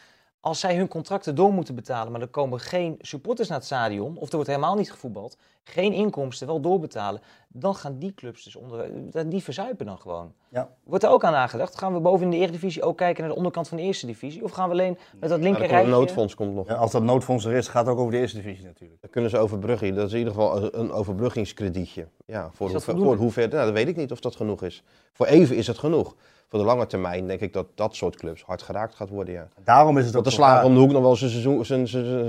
als 0.44 0.60
zij 0.60 0.76
hun 0.76 0.88
contracten 0.88 1.34
door 1.34 1.52
moeten 1.52 1.74
betalen, 1.74 2.12
maar 2.12 2.20
er 2.20 2.28
komen 2.28 2.60
geen 2.60 2.98
supporters 3.00 3.48
naar 3.48 3.56
het 3.56 3.66
stadion, 3.66 4.16
of 4.16 4.28
er 4.28 4.34
wordt 4.34 4.50
helemaal 4.50 4.74
niet 4.74 4.92
gevoetbald, 4.92 5.36
geen 5.62 5.92
inkomsten, 5.92 6.46
wel 6.46 6.60
doorbetalen, 6.60 7.20
dan 7.48 7.74
gaan 7.74 7.98
die 7.98 8.14
clubs 8.14 8.44
dus 8.44 8.56
onder, 8.56 8.90
die 9.30 9.42
verzuipen 9.42 9.86
dan 9.86 9.98
gewoon. 9.98 10.32
Ja. 10.48 10.68
Wordt 10.84 11.04
er 11.04 11.10
ook 11.10 11.24
aan 11.24 11.32
nagedacht? 11.32 11.78
Gaan 11.78 11.92
we 11.92 12.00
boven 12.00 12.24
in 12.24 12.30
de 12.30 12.36
Eredivisie 12.36 12.82
ook 12.82 12.96
kijken 12.96 13.22
naar 13.22 13.30
de 13.30 13.36
onderkant 13.36 13.68
van 13.68 13.76
de 13.76 13.82
Eerste 13.82 14.06
Divisie? 14.06 14.44
Of 14.44 14.50
gaan 14.50 14.66
we 14.68 14.72
alleen 14.72 14.98
met 15.20 15.30
dat 15.30 15.40
linker 15.40 15.70
ja, 15.70 15.82
noodfonds 15.82 16.34
komt 16.34 16.54
nog. 16.54 16.68
Ja, 16.68 16.74
als 16.74 16.92
dat 16.92 17.02
noodfonds 17.02 17.44
er 17.44 17.52
is, 17.52 17.68
gaat 17.68 17.86
het 17.86 17.94
ook 17.94 18.00
over 18.00 18.12
de 18.12 18.18
Eerste 18.18 18.36
Divisie 18.36 18.64
natuurlijk. 18.64 19.00
Dan 19.00 19.10
kunnen 19.10 19.30
ze 19.30 19.38
overbruggen. 19.38 19.94
Dat 19.94 20.06
is 20.06 20.12
in 20.12 20.18
ieder 20.18 20.34
geval 20.34 20.74
een 20.74 20.92
overbruggingskredietje. 20.92 22.08
Ja, 22.26 22.50
voor, 22.52 22.70
hoe, 22.70 22.80
voor 22.80 23.16
hoever, 23.16 23.48
nou, 23.48 23.64
dat 23.64 23.74
weet 23.74 23.88
ik 23.88 23.96
niet 23.96 24.12
of 24.12 24.20
dat 24.20 24.36
genoeg 24.36 24.62
is. 24.62 24.82
Voor 25.12 25.26
even 25.26 25.56
is 25.56 25.66
het 25.66 25.78
genoeg 25.78 26.14
voor 26.54 26.62
de 26.62 26.68
lange 26.68 26.86
termijn 26.86 27.26
denk 27.26 27.40
ik 27.40 27.52
dat 27.52 27.66
dat 27.74 27.94
soort 27.94 28.16
clubs 28.16 28.42
hard 28.42 28.62
geraakt 28.62 28.94
gaat 28.94 29.08
worden. 29.08 29.34
Ja. 29.34 29.48
Daarom 29.64 29.98
is 29.98 30.06
het 30.06 30.16
ook 30.16 30.24
dat 30.24 30.32
de 30.32 30.38
slager 30.38 30.64
om 30.64 30.74
de 30.74 30.80
hoek 30.80 30.90
nog 30.92 31.02
wel 31.02 31.16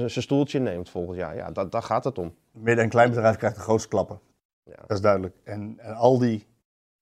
zijn 0.08 0.24
stoeltje 0.24 0.60
neemt 0.60 0.90
volgend 0.90 1.18
jaar. 1.18 1.36
Ja, 1.36 1.52
dat, 1.52 1.72
daar 1.72 1.84
gaat 1.84 2.04
het 2.04 2.18
om. 2.18 2.36
Midden- 2.52 2.84
en 2.84 2.90
kleinbedrijf 2.90 3.36
krijgt 3.36 3.56
de 3.56 3.62
grootste 3.62 3.88
klappen. 3.88 4.20
Ja. 4.64 4.76
Dat 4.76 4.92
is 4.98 5.02
duidelijk. 5.02 5.36
En, 5.44 5.76
en 5.78 5.96
al 5.96 6.20
die. 6.20 6.48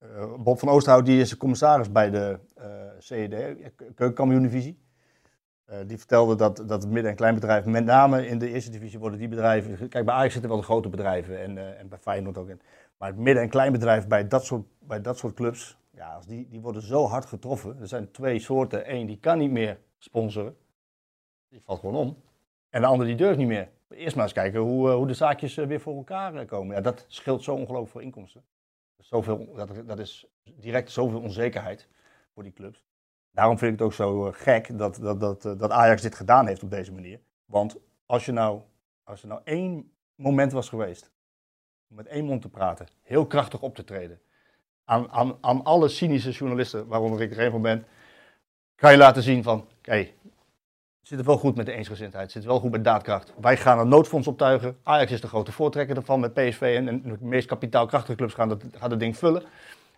Uh, 0.03 0.33
Bob 0.39 0.59
van 0.59 0.69
Oosterhout 0.69 1.05
die 1.05 1.19
is 1.19 1.29
de 1.29 1.37
commissaris 1.37 1.91
bij 1.91 2.09
de 2.09 2.39
uh, 2.57 2.65
CED, 2.99 3.55
Keukenkampioen-divisie. 3.95 4.77
Uh, 5.69 5.75
die 5.87 5.97
vertelde 5.97 6.35
dat, 6.35 6.57
dat 6.57 6.81
het 6.83 6.91
midden- 6.91 7.11
en 7.11 7.17
kleinbedrijf, 7.17 7.65
met 7.65 7.85
name 7.85 8.27
in 8.27 8.39
de 8.39 8.49
eerste 8.49 8.71
divisie, 8.71 8.99
worden 8.99 9.19
die 9.19 9.27
bedrijven. 9.27 9.89
Kijk, 9.89 10.05
bij 10.05 10.13
Ajax 10.13 10.31
zitten 10.31 10.51
wel 10.51 10.59
de 10.59 10.65
grote 10.65 10.89
bedrijven 10.89 11.41
en, 11.41 11.77
en 11.77 11.87
bij 11.89 11.99
Feyenoord 11.99 12.37
ook. 12.37 12.49
In. 12.49 12.61
Maar 12.97 13.09
het 13.09 13.17
midden- 13.17 13.43
en 13.43 13.49
kleinbedrijf 13.49 14.07
bij 14.07 14.27
dat 14.27 14.45
soort, 14.45 14.63
bij 14.79 15.01
dat 15.01 15.17
soort 15.17 15.33
clubs, 15.33 15.77
ja, 15.95 16.15
als 16.15 16.25
die, 16.25 16.47
die 16.47 16.61
worden 16.61 16.81
zo 16.81 17.05
hard 17.05 17.25
getroffen. 17.25 17.79
Er 17.79 17.87
zijn 17.87 18.11
twee 18.11 18.39
soorten. 18.39 18.93
Eén 18.93 19.05
die 19.05 19.19
kan 19.19 19.37
niet 19.37 19.51
meer 19.51 19.79
sponsoren. 19.97 20.57
Die 21.49 21.61
valt 21.61 21.79
gewoon 21.79 21.95
om. 21.95 22.17
En 22.69 22.81
de 22.81 22.87
andere 22.87 23.09
die 23.09 23.17
durft 23.17 23.37
niet 23.37 23.47
meer. 23.47 23.69
Eerst 23.89 24.15
maar 24.15 24.23
eens 24.23 24.33
kijken 24.33 24.59
hoe, 24.59 24.89
eh, 24.89 24.95
hoe 24.95 25.07
de 25.07 25.13
zaakjes 25.13 25.57
eh, 25.57 25.65
weer 25.65 25.79
voor 25.79 25.95
elkaar 25.95 26.35
eh, 26.35 26.47
komen. 26.47 26.75
Ja, 26.75 26.81
dat 26.81 27.05
scheelt 27.07 27.43
zo 27.43 27.53
ongelooflijk 27.53 27.91
veel 27.91 28.01
inkomsten. 28.01 28.43
Zoveel, 28.97 29.53
dat, 29.53 29.87
dat 29.87 29.99
is 29.99 30.27
direct 30.43 30.91
zoveel 30.91 31.21
onzekerheid 31.21 31.87
voor 32.33 32.43
die 32.43 32.53
clubs. 32.53 32.83
Daarom 33.31 33.57
vind 33.57 33.73
ik 33.73 33.79
het 33.79 33.87
ook 33.87 33.93
zo 33.93 34.31
gek 34.31 34.77
dat, 34.77 34.95
dat, 34.95 35.19
dat, 35.19 35.41
dat 35.41 35.71
Ajax 35.71 36.01
dit 36.01 36.15
gedaan 36.15 36.47
heeft 36.47 36.63
op 36.63 36.69
deze 36.69 36.93
manier. 36.93 37.19
Want 37.45 37.77
als, 38.05 38.25
je 38.25 38.31
nou, 38.31 38.61
als 39.03 39.21
er 39.21 39.27
nou 39.27 39.41
één 39.43 39.91
moment 40.15 40.51
was 40.51 40.69
geweest 40.69 41.11
om 41.89 41.95
met 41.95 42.07
één 42.07 42.25
mond 42.25 42.41
te 42.41 42.49
praten, 42.49 42.87
heel 43.01 43.27
krachtig 43.27 43.61
op 43.61 43.75
te 43.75 43.83
treden, 43.83 44.21
aan, 44.85 45.11
aan, 45.11 45.37
aan 45.41 45.63
alle 45.63 45.87
cynische 45.87 46.31
journalisten, 46.31 46.87
waaronder 46.87 47.21
ik 47.21 47.31
er 47.31 47.45
een 47.45 47.51
van 47.51 47.61
ben, 47.61 47.85
kan 48.75 48.91
je 48.91 48.97
laten 48.97 49.23
zien 49.23 49.43
van, 49.43 49.67
kijk, 49.81 50.13
het 50.99 51.11
zit 51.11 51.19
er 51.19 51.25
wel 51.25 51.37
goed 51.37 51.55
met 51.55 51.65
de 51.65 51.71
eensgezindheid, 51.71 52.23
het 52.23 52.31
zit 52.31 52.45
wel 52.45 52.59
goed 52.59 52.71
met 52.71 52.83
daadkracht. 52.83 53.33
Wij 53.41 53.57
gaan 53.57 53.79
een 53.79 53.87
noodfonds 53.87 54.27
optuigen. 54.27 54.77
Ajax 54.83 55.11
is 55.11 55.21
de 55.21 55.27
grote 55.27 55.51
voortrekker 55.51 55.95
ervan 55.95 56.19
met 56.19 56.33
PSV 56.33 56.75
en, 56.77 57.01
de 57.01 57.17
meest 57.19 57.47
kapitaalkrachtige 57.47 58.17
clubs 58.17 58.33
gaan 58.33 58.49
dat, 58.49 58.63
gaan 58.71 58.89
dat 58.89 58.99
ding 58.99 59.17
vullen. 59.17 59.43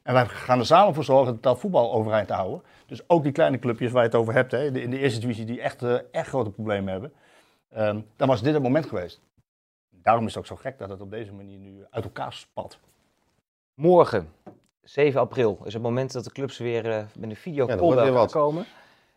En 0.03 0.13
wij 0.13 0.25
gaan 0.25 0.59
er 0.59 0.65
samen 0.65 0.93
voor 0.93 1.03
zorgen 1.03 1.37
dat 1.41 1.59
voetbal 1.59 1.93
overeind 1.93 2.27
te 2.27 2.33
houden. 2.33 2.61
Dus 2.85 3.09
ook 3.09 3.23
die 3.23 3.31
kleine 3.31 3.59
clubjes 3.59 3.91
waar 3.91 4.01
je 4.01 4.07
het 4.07 4.17
over 4.17 4.33
hebt, 4.33 4.51
hè, 4.51 4.79
in 4.79 4.89
de 4.89 4.99
eerste 4.99 5.19
divisie 5.19 5.45
die 5.45 5.61
echt, 5.61 5.83
uh, 5.83 5.97
echt 6.11 6.27
grote 6.27 6.49
problemen 6.49 6.91
hebben. 6.91 7.13
Um, 7.77 8.05
dan 8.15 8.27
was 8.27 8.41
dit 8.41 8.53
het 8.53 8.63
moment 8.63 8.85
geweest. 8.85 9.21
Daarom 9.89 10.25
is 10.25 10.33
het 10.33 10.37
ook 10.37 10.47
zo 10.47 10.55
gek 10.55 10.77
dat 10.77 10.89
het 10.89 11.01
op 11.01 11.11
deze 11.11 11.33
manier 11.33 11.57
nu 11.57 11.85
uit 11.89 12.03
elkaar 12.03 12.33
spat. 12.33 12.79
Morgen 13.73 14.33
7 14.85 15.19
april 15.19 15.59
is 15.63 15.73
het 15.73 15.81
moment 15.81 16.13
dat 16.13 16.23
de 16.23 16.31
clubs 16.31 16.57
weer 16.57 16.85
uh, 16.85 16.97
met 17.17 17.29
een 17.29 17.35
video 17.35 17.67
ja, 17.67 17.75
komen. 18.25 18.65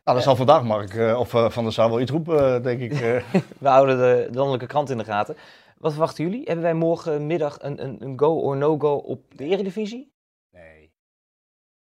Nou, 0.05 0.17
dat 0.17 0.23
zal 0.23 0.37
vandaag 0.37 0.63
Mark 0.63 0.95
uh, 0.95 1.19
of 1.19 1.35
uh, 1.35 1.51
Van 1.51 1.65
der 1.65 1.73
Sar 1.73 1.89
wel 1.89 2.01
iets 2.01 2.11
roepen, 2.11 2.63
denk 2.63 2.81
ik. 2.81 2.93
We 3.59 3.69
houden 3.69 3.99
de 3.99 4.29
landelijke 4.33 4.67
krant 4.67 4.91
in 4.91 4.99
de 4.99 5.05
gaten. 5.05 5.37
Wat 5.79 5.93
verwachten 5.93 6.25
jullie? 6.25 6.43
Hebben 6.45 6.65
wij 6.65 6.75
morgenmiddag 6.75 7.59
een, 7.61 7.85
een, 7.85 7.97
een 8.01 8.19
go 8.19 8.41
or 8.41 8.57
no-go 8.57 8.95
op 8.95 9.23
de 9.37 9.45
Eredivisie? 9.45 10.13
Nee. 10.53 10.81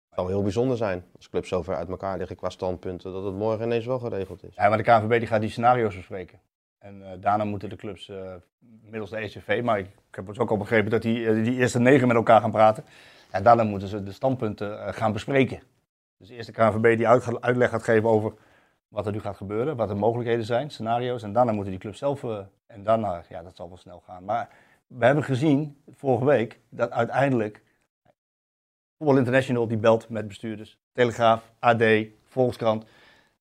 Het 0.10 0.16
zou 0.16 0.28
heel 0.28 0.42
bijzonder 0.42 0.78
zijn 0.78 1.06
als 1.16 1.30
clubs 1.30 1.50
zo 1.50 1.62
ver 1.62 1.76
uit 1.76 1.90
elkaar 1.90 2.18
liggen 2.18 2.36
qua 2.36 2.50
standpunten, 2.50 3.14
dat 3.14 3.24
het 3.24 3.36
morgen 3.36 3.66
ineens 3.66 3.86
wel 3.86 4.00
geregeld 4.00 4.44
is. 4.44 4.56
Ja, 4.56 4.70
maar 4.70 4.78
de 4.78 4.84
KNVB 4.84 5.20
die 5.20 5.28
gaat 5.28 5.42
die 5.42 5.50
scenario's 5.50 5.96
bespreken. 5.96 6.40
En 6.80 7.02
uh, 7.02 7.08
daarna 7.20 7.44
moeten 7.44 7.70
de 7.70 7.76
clubs 7.76 8.08
uh, 8.08 8.34
middels 8.82 9.10
de 9.10 9.18
ECV, 9.18 9.62
maar 9.64 9.80
ik, 9.80 9.86
ik 9.86 10.16
heb 10.16 10.26
dus 10.26 10.40
ook 10.40 10.50
al 10.50 10.58
begrepen 10.58 10.92
dat 10.92 11.02
die, 11.02 11.42
die 11.44 11.56
eerste 11.56 11.80
negen 11.80 12.08
met 12.08 12.18
elkaar 12.18 12.42
gaan 12.42 12.52
praten. 12.52 12.84
En 13.36 13.44
daarna 13.44 13.64
moeten 13.64 13.88
ze 13.88 14.04
de 14.04 14.12
standpunten 14.12 14.94
gaan 14.94 15.12
bespreken. 15.14 15.62
Dus 16.18 16.30
eerst 16.30 16.48
de 16.48 16.54
KNVB 16.54 16.98
die 16.98 17.08
uit, 17.08 17.42
uitleg 17.42 17.70
gaat 17.70 17.84
geven 17.84 18.10
over 18.10 18.34
wat 18.88 19.06
er 19.06 19.12
nu 19.12 19.20
gaat 19.20 19.38
gebeuren, 19.38 19.76
wat 19.76 19.88
de 19.88 19.96
mogelijkheden 19.96 20.46
zijn, 20.46 20.70
scenario's. 20.70 21.24
En 21.24 21.34
daarna 21.34 21.52
moeten 21.52 21.72
die 21.72 21.80
clubs 21.80 21.98
zelf, 21.98 22.24
en 22.68 22.84
daarna, 22.84 23.24
ja, 23.30 23.44
dat 23.44 23.56
zal 23.56 23.68
wel 23.68 23.78
snel 23.78 24.04
gaan. 24.06 24.24
Maar 24.24 24.50
we 24.88 25.06
hebben 25.06 25.24
gezien, 25.24 25.78
vorige 25.96 26.26
week, 26.26 26.60
dat 26.70 26.92
uiteindelijk 26.92 27.62
Voetbal 28.98 29.18
International 29.18 29.68
die 29.68 29.78
belt 29.78 30.10
met 30.10 30.28
bestuurders. 30.28 30.78
Telegraaf, 30.94 31.52
AD, 31.60 31.84
Volkskrant. 32.26 32.84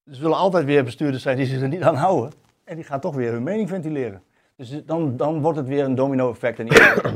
Er 0.04 0.14
zullen 0.14 0.37
altijd 0.37 0.64
weer 0.64 0.85
bestuurders 0.85 1.22
zijn 1.22 1.37
die 1.37 1.46
zich 1.46 1.61
er 1.61 1.68
niet 1.68 1.83
aan 1.83 1.96
houden. 1.96 2.33
En 2.64 2.76
die 2.76 2.85
gaan 2.85 3.00
toch 3.00 3.14
weer 3.14 3.33
hun 3.33 3.42
mening 3.42 3.68
ventileren. 3.68 4.22
Dus 4.57 4.85
dan, 4.85 5.16
dan 5.16 5.40
wordt 5.40 5.59
het 5.59 5.68
weer 5.68 5.85
een 5.85 5.94
domino-effect 5.94 6.59
en 6.59 6.66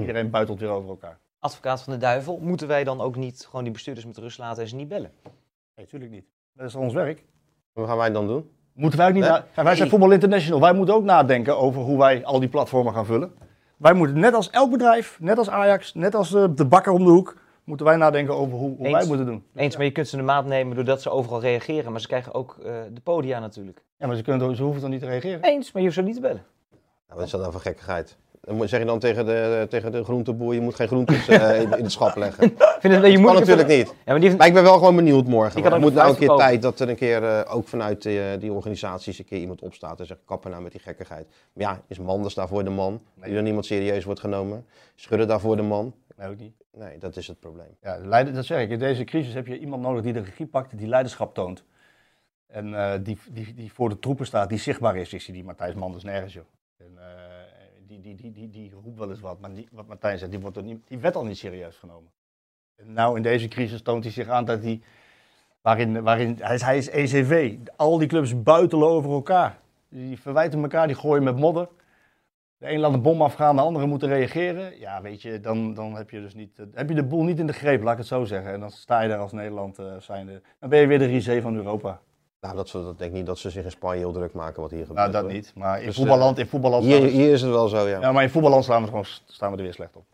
iedereen 0.01 0.31
buitelt 0.31 0.61
weer 0.61 0.71
over 0.71 0.89
elkaar. 0.89 1.19
Advocaat 1.39 1.83
van 1.83 1.93
de 1.93 1.99
duivel, 1.99 2.39
moeten 2.43 2.69
wij 2.69 2.85
dan 2.85 3.01
ook 3.01 3.17
niet 3.17 3.45
gewoon 3.47 3.65
die 3.65 3.73
bestuurders 3.73 4.07
met 4.07 4.17
rust 4.17 4.39
laten 4.39 4.63
en 4.63 4.69
ze 4.69 4.75
niet 4.75 4.89
bellen? 4.89 5.11
Nee, 5.25 5.33
natuurlijk 5.77 6.11
niet. 6.11 6.25
Dat 6.53 6.67
is 6.67 6.75
ons 6.75 6.95
werk. 6.95 7.25
Wat 7.73 7.89
gaan 7.89 7.97
wij 7.97 8.11
dan 8.11 8.27
doen? 8.27 8.51
Moeten 8.73 8.99
wij 8.99 9.09
ook 9.09 9.15
niet 9.15 9.25
na... 9.25 9.47
Wij 9.55 9.77
zijn 9.77 9.89
Voetbal 9.89 10.11
International. 10.11 10.61
Wij 10.61 10.73
moeten 10.73 10.95
ook 10.95 11.05
nadenken 11.05 11.59
over 11.59 11.83
hoe 11.83 11.99
wij 11.99 12.25
al 12.25 12.41
die 12.41 12.49
platformen 12.49 12.93
gaan 12.93 13.07
vullen. 13.07 13.33
Wij 13.77 13.93
moeten 13.93 14.19
net 14.19 14.35
als 14.35 14.51
elk 14.51 14.71
bedrijf, 14.71 15.21
net 15.21 15.39
als 15.39 15.51
Ajax, 15.51 15.95
net 15.95 16.15
als 16.15 16.35
eh, 16.35 16.45
de 16.55 16.67
bakker 16.67 16.93
om 16.93 17.05
de 17.05 17.11
hoek, 17.11 17.37
moeten 17.65 17.87
wij 17.87 17.97
nadenken 17.97 18.35
over 18.35 18.59
hoe, 18.59 18.77
hoe 18.77 18.91
wij 18.91 19.07
moeten 19.07 19.27
doen. 19.27 19.45
Eens, 19.55 19.77
maar 19.77 19.85
je 19.85 19.93
kunt 19.93 20.09
ze 20.09 20.17
de 20.17 20.23
maat 20.23 20.47
nemen 20.47 20.77
doordat 20.77 21.03
ze 21.03 21.11
overal 21.11 21.41
reageren. 21.41 21.93
Maar 21.93 22.01
ze 22.01 22.07
krijgen 22.07 22.35
ook 22.35 22.57
uh, 22.59 22.65
de 22.93 23.01
podia 23.01 23.39
natuurlijk. 23.39 23.85
Ja, 23.99 24.07
maar 24.07 24.17
ze, 24.17 24.23
kunnen, 24.23 24.57
ze 24.57 24.63
hoeven 24.63 24.81
dan 24.81 24.91
niet 24.91 25.01
te 25.01 25.07
reageren. 25.07 25.43
Eens, 25.43 25.73
maar 25.73 25.83
je 25.83 25.89
hoeft 25.89 26.01
ze 26.01 26.05
niet 26.05 26.15
te 26.15 26.21
bellen. 26.21 26.45
Nou, 26.71 27.19
wat 27.19 27.25
is 27.25 27.31
dat 27.31 27.41
nou 27.41 27.53
voor 27.53 27.61
gekkigheid? 27.61 28.17
Dan 28.49 28.69
zeg 28.69 28.81
je 28.81 28.87
dan 28.87 28.99
tegen 28.99 29.27
de, 29.27 29.67
tegen 29.69 29.93
de 29.93 30.05
groenteboer, 30.05 30.55
je 30.55 30.61
moet 30.61 30.75
geen 30.75 30.87
groentes 30.87 31.29
uh, 31.29 31.61
in, 31.61 31.71
het 31.71 31.93
schap 31.93 32.17
leggen. 32.17 32.55
Vind 32.81 32.93
het, 32.93 33.03
dat 33.03 33.13
je 33.13 33.23
kan 33.23 33.35
natuurlijk 33.35 33.69
niet. 33.69 33.95
Ja, 34.05 34.19
maar, 34.19 34.47
ik 34.47 34.53
ben 34.53 34.63
wel 34.63 34.79
gewoon 34.79 34.97
benieuwd 34.97 35.27
morgen. 35.27 35.63
Het 35.63 35.79
moet 35.79 35.95
nou 35.95 36.11
een 36.11 36.17
keer 36.17 36.29
tijd 36.29 36.63
dat 36.63 36.81
er 36.81 36.89
een 36.89 36.97
keer, 36.97 37.23
uh, 37.23 37.41
ook 37.49 37.69
vanuit 37.69 38.05
uh, 38.05 38.25
die 38.39 38.53
organisaties, 38.53 39.19
een 39.19 39.25
keer 39.25 39.39
iemand 39.39 39.61
opstaat 39.61 40.01
en 40.01 40.07
zegt, 40.07 40.21
kappen 40.25 40.51
nou 40.51 40.63
met 40.63 40.73
die 40.73 40.81
gekkigheid. 40.81 41.27
Maar 41.53 41.65
ja, 41.65 41.83
is 41.87 41.99
Manders 41.99 42.35
daarvoor 42.35 42.65
de 42.65 42.71
man, 42.71 43.03
die 43.15 43.33
door 43.33 43.43
niemand 43.43 43.67
serieus 43.67 44.05
wordt 44.05 44.21
genomen? 44.21 44.67
Schudden 44.95 45.29
daarvoor 45.29 45.57
de 45.57 45.63
man? 45.63 45.95
Nee, 46.17 46.29
ook 46.29 46.39
niet. 46.39 46.55
Nee, 46.73 46.99
dat 46.99 47.17
is 47.17 47.27
het 47.27 47.41
probleem. 47.41 47.77
Ja, 47.83 48.23
dat 48.23 48.45
zeg 48.45 48.61
ik. 48.61 48.71
In 48.71 48.79
deze 48.79 49.05
crisis 49.05 49.35
heb 49.35 49.47
je 49.47 49.59
iemand 49.59 49.83
nodig 49.83 50.03
die 50.03 50.13
de 50.13 50.21
regie 50.21 50.47
pakt, 50.47 50.79
die 50.79 50.89
leiderschap 50.89 51.35
toont. 51.35 51.65
En 52.47 53.03
die, 53.03 53.19
die, 53.31 53.55
die 53.55 53.73
voor 53.73 53.89
de 53.89 53.99
troepen 53.99 54.27
staat, 54.27 54.49
die 54.49 54.59
zichtbaar 54.59 54.97
is. 54.97 55.13
Ik 55.13 55.21
zie 55.21 55.35
die 55.35 55.45
Matthijs 55.45 55.75
Manders 55.75 56.05
nergens, 56.05 56.33
joh. 56.33 56.45
En, 56.77 56.99
die, 57.89 58.01
die, 58.01 58.15
die, 58.15 58.33
die, 58.33 58.51
die 58.51 58.73
roept 58.83 58.99
wel 58.99 59.11
eens 59.11 59.21
wat, 59.21 59.41
maar 59.41 59.51
wat 59.71 59.87
Martijn 59.87 60.19
zegt, 60.19 60.31
die, 60.31 60.41
wordt 60.41 60.63
niet, 60.63 60.89
die 60.89 60.99
werd 60.99 61.17
al 61.17 61.25
niet 61.25 61.39
serieus 61.39 61.77
genomen. 61.77 62.11
En 62.77 62.93
nou, 62.93 63.17
in 63.17 63.23
deze 63.23 63.49
crisis 63.49 63.83
toont 63.83 64.05
hij 64.05 64.13
zich 64.13 64.29
aan 64.29 64.45
dat 64.45 64.63
hij, 64.63 64.81
waarin, 65.61 66.03
waarin 66.03 66.37
hij, 66.41 66.55
is, 66.55 66.63
hij 66.63 66.77
is 66.77 66.89
ECV, 66.89 67.57
al 67.77 67.99
die 67.99 68.09
clubs 68.09 68.43
buitelen 68.43 68.89
over 68.89 69.11
elkaar. 69.11 69.59
Die 69.89 70.21
verwijten 70.21 70.63
elkaar, 70.63 70.87
die 70.87 70.97
gooien 70.97 71.23
met 71.23 71.37
modder. 71.37 71.69
De 72.59 72.71
een 72.71 72.79
laat 72.79 72.93
een 72.93 73.03
bom 73.03 73.23
afgaan, 73.23 73.57
de 73.57 73.63
andere 73.63 73.87
moeten 73.87 74.09
reageren. 74.09 74.79
Ja, 74.79 75.03
weet 75.03 75.23
je, 75.23 75.41
dan, 75.41 75.75
dan 75.75 75.95
heb 75.95 76.11
je 76.11 76.21
dus 76.21 76.35
niet, 76.35 76.57
heb 76.73 76.89
je 76.89 76.95
de 76.95 77.05
boel 77.05 77.23
niet 77.23 77.39
in 77.39 77.47
de 77.47 77.53
greep, 77.53 77.83
laat 77.83 77.93
ik 77.93 77.99
het 77.99 78.07
zo 78.07 78.25
zeggen. 78.25 78.53
En 78.53 78.61
dan 78.61 78.71
sta 78.71 79.01
je 79.01 79.09
daar 79.09 79.19
als 79.19 79.33
Nederland 79.33 79.79
uh, 79.79 79.97
zijnde. 79.99 80.43
Dan 80.59 80.69
ben 80.69 80.81
je 80.81 80.87
weer 80.87 80.99
de 80.99 81.05
risée 81.07 81.43
van 81.43 81.55
Europa. 81.55 82.01
Nou, 82.41 82.57
dat, 82.57 82.71
dat 82.71 82.99
denk 82.99 83.11
ik 83.11 83.17
niet 83.17 83.27
dat 83.27 83.39
ze 83.39 83.51
zich 83.51 83.65
in 83.65 83.71
Spanje 83.71 83.99
heel 83.99 84.13
druk 84.13 84.33
maken 84.33 84.63
wat 84.63 84.71
hier 84.71 84.87
gebeurt. 84.87 84.99
Nou, 84.99 85.13
dat 85.13 85.33
niet. 85.33 85.53
Maar 85.55 85.81
in 85.81 85.87
dus, 85.87 85.97
voetballand, 85.97 86.39
in 86.39 86.47
voetballand 86.47 86.85
hier, 86.85 87.07
hier 87.07 87.33
is 87.33 87.43
het 87.43 87.51
wel 87.51 87.69
zo, 87.69 87.89
ja. 87.89 88.01
Ja, 88.01 88.13
maar 88.13 88.23
in 88.23 88.31
voetballand 88.31 88.65
staan 88.65 88.83
we, 88.83 88.89
gewoon, 88.89 89.05
staan 89.27 89.51
we 89.51 89.57
er 89.57 89.63
weer 89.63 89.75
slecht 89.75 89.97
op. 89.97 90.05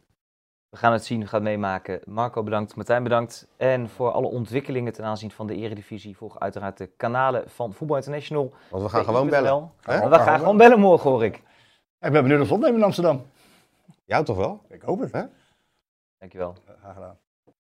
We 0.69 0.77
gaan 0.81 0.93
het 0.93 1.05
zien, 1.05 1.21
we 1.21 1.27
gaan 1.27 1.41
het 1.41 1.49
meemaken. 1.49 2.01
Marco 2.05 2.43
bedankt, 2.43 2.75
Martijn 2.77 3.03
bedankt. 3.03 3.49
En 3.57 3.89
voor 3.89 4.11
alle 4.11 4.27
ontwikkelingen 4.27 4.93
ten 4.93 5.05
aanzien 5.05 5.31
van 5.31 5.47
de 5.47 5.55
eredivisie 5.55 6.17
volg 6.17 6.41
uiteraard 6.41 6.79
de 6.79 6.87
kanalen 6.87 7.51
van 7.51 7.73
Voetbal 7.73 7.97
International. 7.97 8.55
Want 8.71 8.83
we 8.83 8.89
gaan 8.89 9.05
gewoon 9.05 9.29
bellen. 9.29 9.71
We 9.83 10.19
gaan 10.19 10.39
gewoon 10.39 10.57
bellen 10.57 10.81
morgen, 10.81 11.11
hoor 11.11 11.25
ik. 11.25 11.35
Ik 12.01 12.13
ben 12.13 12.23
benieuwd 12.23 12.41
of 12.41 12.53
opnemen 12.53 12.77
in 12.77 12.85
Amsterdam. 12.85 13.27
Jou 14.05 14.25
toch 14.25 14.37
wel? 14.37 14.63
Ik 14.69 14.83
hoop 14.83 15.01
het. 15.01 15.13
Hè? 15.13 15.23
Dankjewel. 16.19 16.55
Graag 16.81 16.95
gedaan. 16.95 17.19